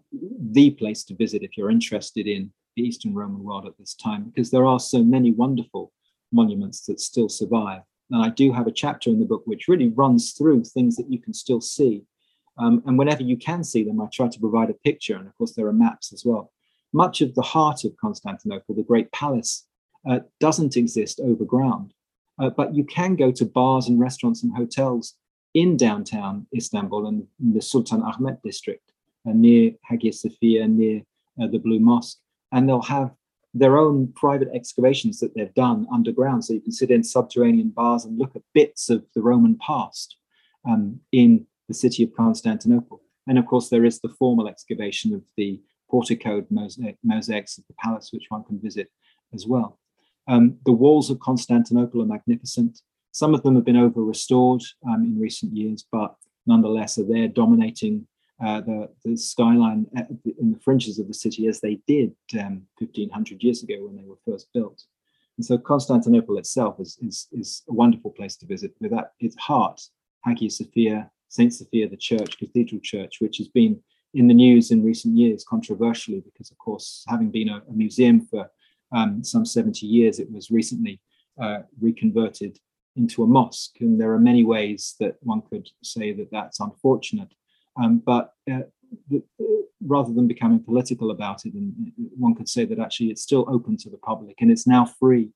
the 0.51 0.71
place 0.71 1.03
to 1.05 1.15
visit 1.15 1.43
if 1.43 1.57
you're 1.57 1.71
interested 1.71 2.27
in 2.27 2.51
the 2.75 2.83
Eastern 2.83 3.13
Roman 3.13 3.43
world 3.43 3.65
at 3.65 3.77
this 3.77 3.93
time, 3.93 4.23
because 4.23 4.49
there 4.49 4.65
are 4.65 4.79
so 4.79 5.03
many 5.03 5.31
wonderful 5.31 5.91
monuments 6.31 6.85
that 6.85 6.99
still 6.99 7.29
survive. 7.29 7.81
And 8.09 8.23
I 8.23 8.29
do 8.29 8.51
have 8.51 8.67
a 8.67 8.71
chapter 8.71 9.09
in 9.09 9.19
the 9.19 9.25
book 9.25 9.43
which 9.45 9.67
really 9.67 9.89
runs 9.89 10.33
through 10.33 10.63
things 10.63 10.95
that 10.95 11.11
you 11.11 11.19
can 11.19 11.33
still 11.33 11.61
see. 11.61 12.03
Um, 12.57 12.81
and 12.85 12.97
whenever 12.97 13.23
you 13.23 13.37
can 13.37 13.63
see 13.63 13.83
them, 13.83 14.01
I 14.01 14.07
try 14.11 14.27
to 14.27 14.39
provide 14.39 14.69
a 14.69 14.73
picture. 14.73 15.15
And 15.15 15.27
of 15.27 15.37
course, 15.37 15.53
there 15.53 15.67
are 15.67 15.73
maps 15.73 16.11
as 16.13 16.23
well. 16.25 16.51
Much 16.93 17.21
of 17.21 17.33
the 17.35 17.41
heart 17.41 17.83
of 17.83 17.95
Constantinople, 17.97 18.75
the 18.75 18.83
great 18.83 19.11
palace, 19.11 19.67
uh, 20.09 20.19
doesn't 20.39 20.75
exist 20.75 21.19
overground. 21.23 21.93
Uh, 22.41 22.49
but 22.49 22.73
you 22.73 22.83
can 22.83 23.15
go 23.15 23.31
to 23.31 23.45
bars 23.45 23.87
and 23.87 23.99
restaurants 23.99 24.41
and 24.43 24.55
hotels 24.55 25.15
in 25.53 25.77
downtown 25.77 26.47
Istanbul 26.55 27.07
and 27.07 27.27
the 27.39 27.61
Sultan 27.61 28.01
Ahmet 28.01 28.41
district, 28.43 28.91
uh, 29.27 29.31
near 29.33 29.71
Hagia 29.83 30.11
Sophia, 30.11 30.67
near 30.67 31.01
uh, 31.41 31.47
the 31.47 31.59
Blue 31.59 31.79
Mosque, 31.79 32.17
and 32.51 32.67
they'll 32.67 32.81
have 32.81 33.11
their 33.53 33.77
own 33.77 34.11
private 34.15 34.47
excavations 34.53 35.19
that 35.19 35.35
they've 35.35 35.53
done 35.53 35.85
underground. 35.93 36.45
So 36.45 36.53
you 36.53 36.61
can 36.61 36.71
sit 36.71 36.89
in 36.89 37.03
subterranean 37.03 37.69
bars 37.69 38.05
and 38.05 38.17
look 38.17 38.35
at 38.35 38.41
bits 38.53 38.89
of 38.89 39.05
the 39.13 39.21
Roman 39.21 39.57
past 39.57 40.15
um, 40.67 41.01
in 41.11 41.45
the 41.67 41.73
city 41.73 42.03
of 42.03 42.15
Constantinople. 42.15 43.01
And 43.27 43.37
of 43.37 43.45
course, 43.45 43.69
there 43.69 43.85
is 43.85 43.99
the 43.99 44.09
formal 44.17 44.47
excavation 44.47 45.13
of 45.13 45.21
the 45.37 45.61
porticoed 45.91 46.47
mosaic, 46.49 46.97
mosaics 47.03 47.57
of 47.57 47.65
the 47.67 47.73
palace, 47.73 48.11
which 48.11 48.25
one 48.29 48.45
can 48.45 48.59
visit 48.59 48.89
as 49.33 49.45
well. 49.45 49.80
Um, 50.27 50.57
the 50.65 50.71
walls 50.71 51.09
of 51.09 51.19
Constantinople 51.19 52.01
are 52.01 52.05
magnificent. 52.05 52.81
Some 53.11 53.33
of 53.33 53.43
them 53.43 53.55
have 53.55 53.65
been 53.65 53.77
over 53.77 54.03
restored 54.03 54.61
um, 54.87 55.03
in 55.03 55.19
recent 55.19 55.55
years, 55.55 55.85
but 55.91 56.15
nonetheless 56.45 56.97
are 56.97 57.05
there 57.05 57.27
dominating 57.27 58.07
uh, 58.43 58.61
the, 58.61 58.89
the, 59.05 59.15
skyline 59.15 59.85
in 60.39 60.51
the 60.51 60.59
fringes 60.59 60.97
of 60.97 61.07
the 61.07 61.13
city 61.13 61.47
as 61.47 61.61
they 61.61 61.79
did 61.87 62.11
um, 62.39 62.63
1500 62.79 63.43
years 63.43 63.61
ago 63.61 63.75
when 63.85 63.95
they 63.95 64.03
were 64.03 64.17
first 64.25 64.47
built. 64.51 64.83
And 65.37 65.45
so 65.45 65.57
Constantinople 65.57 66.37
itself 66.37 66.79
is, 66.79 66.97
is, 67.01 67.27
is 67.31 67.63
a 67.69 67.73
wonderful 67.73 68.11
place 68.11 68.35
to 68.37 68.47
visit. 68.47 68.73
With 68.79 68.91
that, 68.91 69.13
its 69.19 69.35
heart, 69.35 69.81
Hagia 70.25 70.49
Sophia, 70.49 71.11
St. 71.29 71.53
Sophia, 71.53 71.87
the 71.87 71.97
church, 71.97 72.37
Cathedral 72.39 72.81
Church, 72.81 73.17
which 73.21 73.37
has 73.37 73.47
been 73.47 73.79
in 74.13 74.27
the 74.27 74.33
news 74.33 74.71
in 74.71 74.83
recent 74.83 75.15
years 75.15 75.45
controversially 75.47 76.21
because, 76.21 76.51
of 76.51 76.57
course, 76.57 77.05
having 77.07 77.29
been 77.29 77.49
a, 77.49 77.61
a 77.69 77.73
museum 77.73 78.25
for 78.25 78.49
um, 78.91 79.23
some 79.23 79.45
70 79.45 79.85
years, 79.85 80.19
it 80.19 80.31
was 80.31 80.51
recently 80.51 80.99
uh, 81.41 81.59
reconverted 81.79 82.59
into 82.95 83.23
a 83.23 83.27
mosque. 83.27 83.77
And 83.79 83.99
there 83.99 84.11
are 84.11 84.19
many 84.19 84.43
ways 84.43 84.95
that 84.99 85.15
one 85.21 85.41
could 85.41 85.69
say 85.83 86.11
that 86.13 86.29
that's 86.31 86.59
unfortunate. 86.59 87.33
Um, 87.81 87.99
but 87.99 88.33
uh, 88.51 88.61
the, 89.09 89.23
rather 89.85 90.13
than 90.13 90.27
becoming 90.27 90.59
political 90.59 91.11
about 91.11 91.45
it, 91.45 91.53
and 91.53 91.91
one 92.17 92.35
could 92.35 92.49
say 92.49 92.65
that 92.65 92.79
actually 92.79 93.07
it's 93.07 93.21
still 93.21 93.45
open 93.47 93.77
to 93.77 93.89
the 93.89 93.97
public 93.97 94.35
and 94.41 94.51
it's 94.51 94.67
now 94.67 94.85
free 94.85 95.29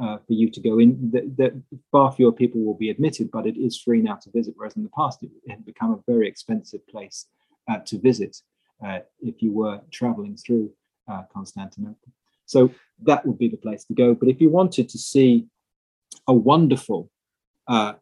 uh, 0.00 0.16
for 0.26 0.32
you 0.32 0.50
to 0.50 0.60
go 0.60 0.78
in. 0.78 1.10
That 1.12 1.60
far 1.90 2.12
fewer 2.12 2.32
people 2.32 2.62
will 2.62 2.74
be 2.74 2.90
admitted, 2.90 3.30
but 3.30 3.46
it 3.46 3.56
is 3.56 3.78
free 3.78 4.00
now 4.00 4.16
to 4.16 4.30
visit. 4.30 4.54
Whereas 4.56 4.76
in 4.76 4.82
the 4.82 4.90
past, 4.90 5.22
it, 5.22 5.30
had 5.48 5.66
become 5.66 5.92
a 5.92 6.10
very 6.10 6.26
expensive 6.26 6.86
place 6.88 7.26
uh, 7.70 7.78
to 7.86 7.98
visit 7.98 8.38
uh, 8.84 9.00
if 9.20 9.42
you 9.42 9.52
were 9.52 9.80
traveling 9.90 10.36
through 10.36 10.72
uh, 11.08 11.22
Constantinople. 11.32 12.12
So 12.46 12.70
that 13.04 13.24
would 13.26 13.38
be 13.38 13.48
the 13.48 13.56
place 13.56 13.84
to 13.84 13.94
go. 13.94 14.14
But 14.14 14.28
if 14.28 14.40
you 14.40 14.50
wanted 14.50 14.88
to 14.90 14.98
see 14.98 15.46
a 16.26 16.34
wonderful 16.34 17.10
uh, 17.68 17.94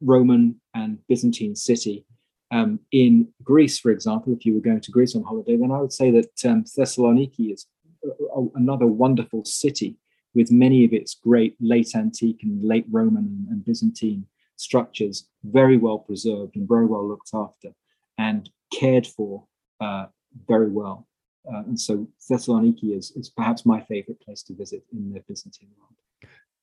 Roman 0.00 0.60
and 0.74 0.98
Byzantine 1.08 1.54
city 1.54 2.04
um, 2.50 2.80
in 2.90 3.28
Greece, 3.42 3.78
for 3.78 3.90
example, 3.90 4.32
if 4.32 4.44
you 4.44 4.54
were 4.54 4.60
going 4.60 4.80
to 4.80 4.90
Greece 4.90 5.14
on 5.14 5.22
holiday, 5.22 5.56
then 5.56 5.70
I 5.70 5.80
would 5.80 5.92
say 5.92 6.10
that 6.10 6.44
um, 6.44 6.64
Thessaloniki 6.64 7.52
is 7.52 7.66
a, 8.04 8.40
a, 8.40 8.48
another 8.54 8.86
wonderful 8.86 9.44
city 9.44 9.96
with 10.34 10.50
many 10.50 10.84
of 10.84 10.92
its 10.92 11.14
great 11.14 11.56
late 11.60 11.94
antique 11.94 12.42
and 12.42 12.64
late 12.64 12.86
Roman 12.90 13.46
and 13.50 13.64
Byzantine 13.64 14.26
structures 14.56 15.28
very 15.44 15.76
well 15.76 15.98
preserved 15.98 16.56
and 16.56 16.68
very 16.68 16.86
well 16.86 17.06
looked 17.06 17.30
after 17.34 17.70
and 18.18 18.50
cared 18.72 19.06
for 19.06 19.44
uh, 19.80 20.06
very 20.46 20.70
well. 20.70 21.06
Uh, 21.46 21.62
and 21.66 21.80
so 21.80 22.06
Thessaloniki 22.30 22.96
is, 22.96 23.12
is 23.12 23.30
perhaps 23.30 23.64
my 23.64 23.80
favorite 23.80 24.20
place 24.20 24.42
to 24.44 24.54
visit 24.54 24.84
in 24.92 25.12
the 25.12 25.20
Byzantine 25.20 25.70
world. 25.78 25.94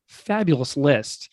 Fabulous 0.07 0.77
list. 0.77 1.29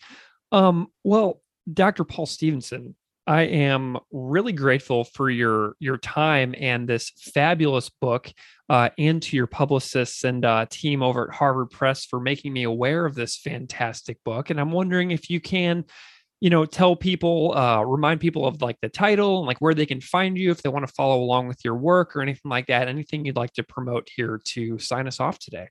Um, 0.51 0.87
well, 1.03 1.41
Dr. 1.71 2.03
Paul 2.03 2.25
Stephenson, 2.25 2.95
I 3.27 3.43
am 3.43 3.97
really 4.11 4.51
grateful 4.51 5.03
for 5.03 5.29
your 5.31 5.75
your 5.79 5.97
time 5.97 6.53
and 6.59 6.87
this 6.87 7.09
fabulous 7.09 7.89
book, 7.89 8.31
uh, 8.69 8.89
and 8.99 9.21
to 9.23 9.35
your 9.35 9.47
publicists 9.47 10.23
and 10.23 10.45
uh, 10.45 10.67
team 10.69 11.01
over 11.01 11.29
at 11.29 11.35
Harvard 11.35 11.71
Press 11.71 12.05
for 12.05 12.19
making 12.19 12.53
me 12.53 12.63
aware 12.63 13.05
of 13.05 13.15
this 13.15 13.35
fantastic 13.35 14.23
book. 14.23 14.51
And 14.51 14.59
I'm 14.59 14.71
wondering 14.71 15.09
if 15.09 15.29
you 15.29 15.39
can, 15.39 15.85
you 16.41 16.49
know, 16.49 16.65
tell 16.65 16.95
people, 16.95 17.55
uh, 17.55 17.81
remind 17.83 18.19
people 18.19 18.45
of 18.45 18.61
like 18.61 18.77
the 18.81 18.89
title 18.89 19.39
and 19.39 19.47
like 19.47 19.59
where 19.59 19.73
they 19.73 19.85
can 19.85 20.01
find 20.01 20.37
you 20.37 20.51
if 20.51 20.61
they 20.61 20.69
want 20.69 20.85
to 20.85 20.93
follow 20.93 21.21
along 21.21 21.47
with 21.47 21.59
your 21.63 21.75
work 21.75 22.15
or 22.15 22.21
anything 22.21 22.49
like 22.49 22.67
that. 22.67 22.87
Anything 22.87 23.25
you'd 23.25 23.37
like 23.37 23.53
to 23.53 23.63
promote 23.63 24.07
here 24.15 24.39
to 24.45 24.77
sign 24.77 25.07
us 25.07 25.19
off 25.19 25.39
today. 25.39 25.67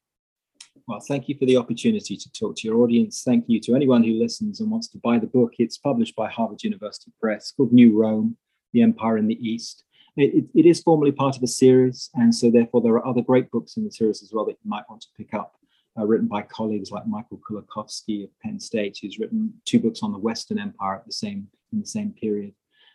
Well, 0.87 1.01
thank 1.01 1.29
you 1.29 1.37
for 1.39 1.47
the 1.47 1.57
opportunity 1.57 2.17
to 2.17 2.33
talk 2.33 2.57
to 2.57 2.69
your 2.69 2.79
audience. 2.79 3.23
Thank 3.25 3.45
you 3.47 3.61
to 3.61 3.75
anyone 3.75 4.03
who 4.05 4.15
listens 4.15 4.61
and 4.61 4.71
wants 4.71 4.89
to 4.89 4.99
buy 4.99 5.19
the 5.19 5.27
book. 5.27 5.53
It's 5.59 5.79
published 5.79 6.15
by 6.15 6.29
Harvard 6.29 6.62
University 6.62 7.12
Press 7.21 7.53
called 7.53 7.73
New 7.73 7.99
Rome, 7.99 8.37
The 8.73 8.83
Empire 8.83 9.17
in 9.17 9.27
the 9.27 9.39
East. 9.47 9.85
It, 10.17 10.35
it, 10.35 10.45
it 10.55 10.67
is 10.67 10.81
formally 10.81 11.12
part 11.12 11.37
of 11.37 11.43
a 11.43 11.47
series, 11.47 12.11
and 12.15 12.35
so 12.35 12.51
therefore 12.51 12.83
there 12.83 12.93
are 12.93 13.07
other 13.07 13.23
great 13.23 13.51
books 13.51 13.77
in 13.77 13.85
the 13.85 13.91
series 13.91 14.23
as 14.23 14.31
well 14.33 14.45
that 14.45 14.59
you 14.62 14.69
might 14.69 14.85
want 14.89 15.01
to 15.03 15.09
pick 15.17 15.33
up, 15.35 15.57
uh, 15.99 16.05
written 16.05 16.26
by 16.26 16.42
colleagues 16.42 16.90
like 16.90 17.07
Michael 17.07 17.40
Kulikowski 17.49 18.24
of 18.24 18.30
Penn 18.40 18.59
State, 18.59 18.99
who's 19.01 19.18
written 19.18 19.53
two 19.64 19.78
books 19.78 20.03
on 20.03 20.12
the 20.12 20.18
Western 20.18 20.59
Empire 20.59 20.97
at 20.97 21.07
the 21.07 21.12
same 21.12 21.49
in 21.72 21.80
the 21.80 21.86
same 21.86 22.12
period. 22.12 22.55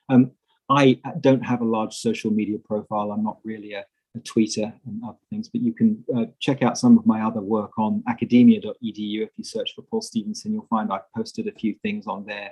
Um, 0.09 0.31
I 0.69 0.99
don't 1.19 1.45
have 1.45 1.61
a 1.61 1.65
large 1.65 1.95
social 1.95 2.31
media 2.31 2.57
profile. 2.59 3.11
I'm 3.11 3.23
not 3.23 3.39
really 3.43 3.73
a 3.73 3.85
a 4.15 4.19
tweeter 4.19 4.73
and 4.85 5.01
other 5.03 5.17
things, 5.29 5.49
but 5.49 5.61
you 5.61 5.73
can 5.73 6.03
uh, 6.15 6.25
check 6.39 6.63
out 6.63 6.77
some 6.77 6.97
of 6.97 7.05
my 7.05 7.21
other 7.21 7.41
work 7.41 7.77
on 7.77 8.03
academia.edu. 8.07 9.21
If 9.21 9.29
you 9.37 9.43
search 9.43 9.73
for 9.75 9.83
Paul 9.83 10.01
Stephenson, 10.01 10.53
you'll 10.53 10.67
find 10.69 10.91
I've 10.91 11.11
posted 11.15 11.47
a 11.47 11.51
few 11.51 11.75
things 11.81 12.07
on 12.07 12.25
there. 12.25 12.51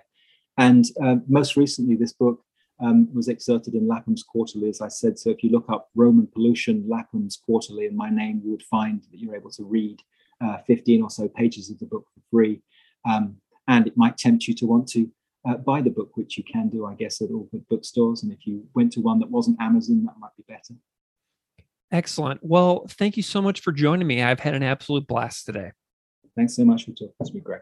And 0.58 0.86
uh, 1.04 1.18
most 1.28 1.56
recently, 1.56 1.96
this 1.96 2.14
book 2.14 2.44
um, 2.80 3.10
was 3.14 3.28
excerpted 3.28 3.74
in 3.74 3.88
Lapham's 3.88 4.24
Quarterly, 4.24 4.70
as 4.70 4.82
I 4.82 4.88
said. 4.88 5.18
So 5.18 5.30
if 5.32 5.44
you 5.44 5.50
look 5.50 5.66
up 5.70 5.90
Roman 5.96 6.28
pollution, 6.28 6.86
Lapham's 6.88 7.38
Quarterly, 7.38 7.88
and 7.88 7.98
my 7.98 8.10
name, 8.10 8.42
you 8.44 8.52
would 8.52 8.64
find 8.64 9.02
that 9.12 9.20
you're 9.20 9.36
able 9.36 9.52
to 9.52 9.64
read 9.64 10.00
uh, 10.44 10.58
15 10.68 11.02
or 11.02 11.10
so 11.10 11.28
pages 11.28 11.70
of 11.70 11.80
the 11.80 11.86
book 11.86 12.06
for 12.14 12.22
free. 12.32 12.62
Um, 13.08 13.38
and 13.68 13.88
it 13.88 13.98
might 13.98 14.18
tempt 14.18 14.48
you 14.48 14.54
to 14.56 14.66
want 14.66 14.88
to 14.90 15.10
uh, 15.48 15.56
buy 15.56 15.82
the 15.82 15.90
book, 15.90 16.12
which 16.16 16.38
you 16.38 16.44
can 16.44 16.70
do, 16.70 16.86
I 16.86 16.96
guess, 16.96 17.22
at 17.22 17.30
all 17.32 17.48
good 17.52 17.68
bookstores. 17.70 18.24
And 18.24 18.32
if 18.32 18.46
you 18.46 18.68
went 18.74 18.92
to 18.94 19.02
one 19.02 19.20
that 19.20 19.32
wasn't 19.32 19.62
Amazon, 19.62 20.04
that 20.06 20.16
might 20.20 20.36
be 20.38 20.44
better. 20.48 20.76
Excellent. 21.92 22.42
Well, 22.44 22.86
thank 22.90 23.16
you 23.16 23.24
so 23.24 23.42
much 23.42 23.62
for 23.62 23.72
joining 23.72 24.08
me. 24.08 24.22
I've 24.22 24.42
had 24.42 24.56
an 24.56 24.64
absolute 24.64 25.08
blast 25.08 25.46
today. 25.46 25.72
Thanks 26.36 26.56
so 26.56 26.66
much 26.66 26.86
for 26.86 26.92
talking. 26.92 27.14
It's 27.20 27.30
been 27.30 27.42
great. 27.42 27.62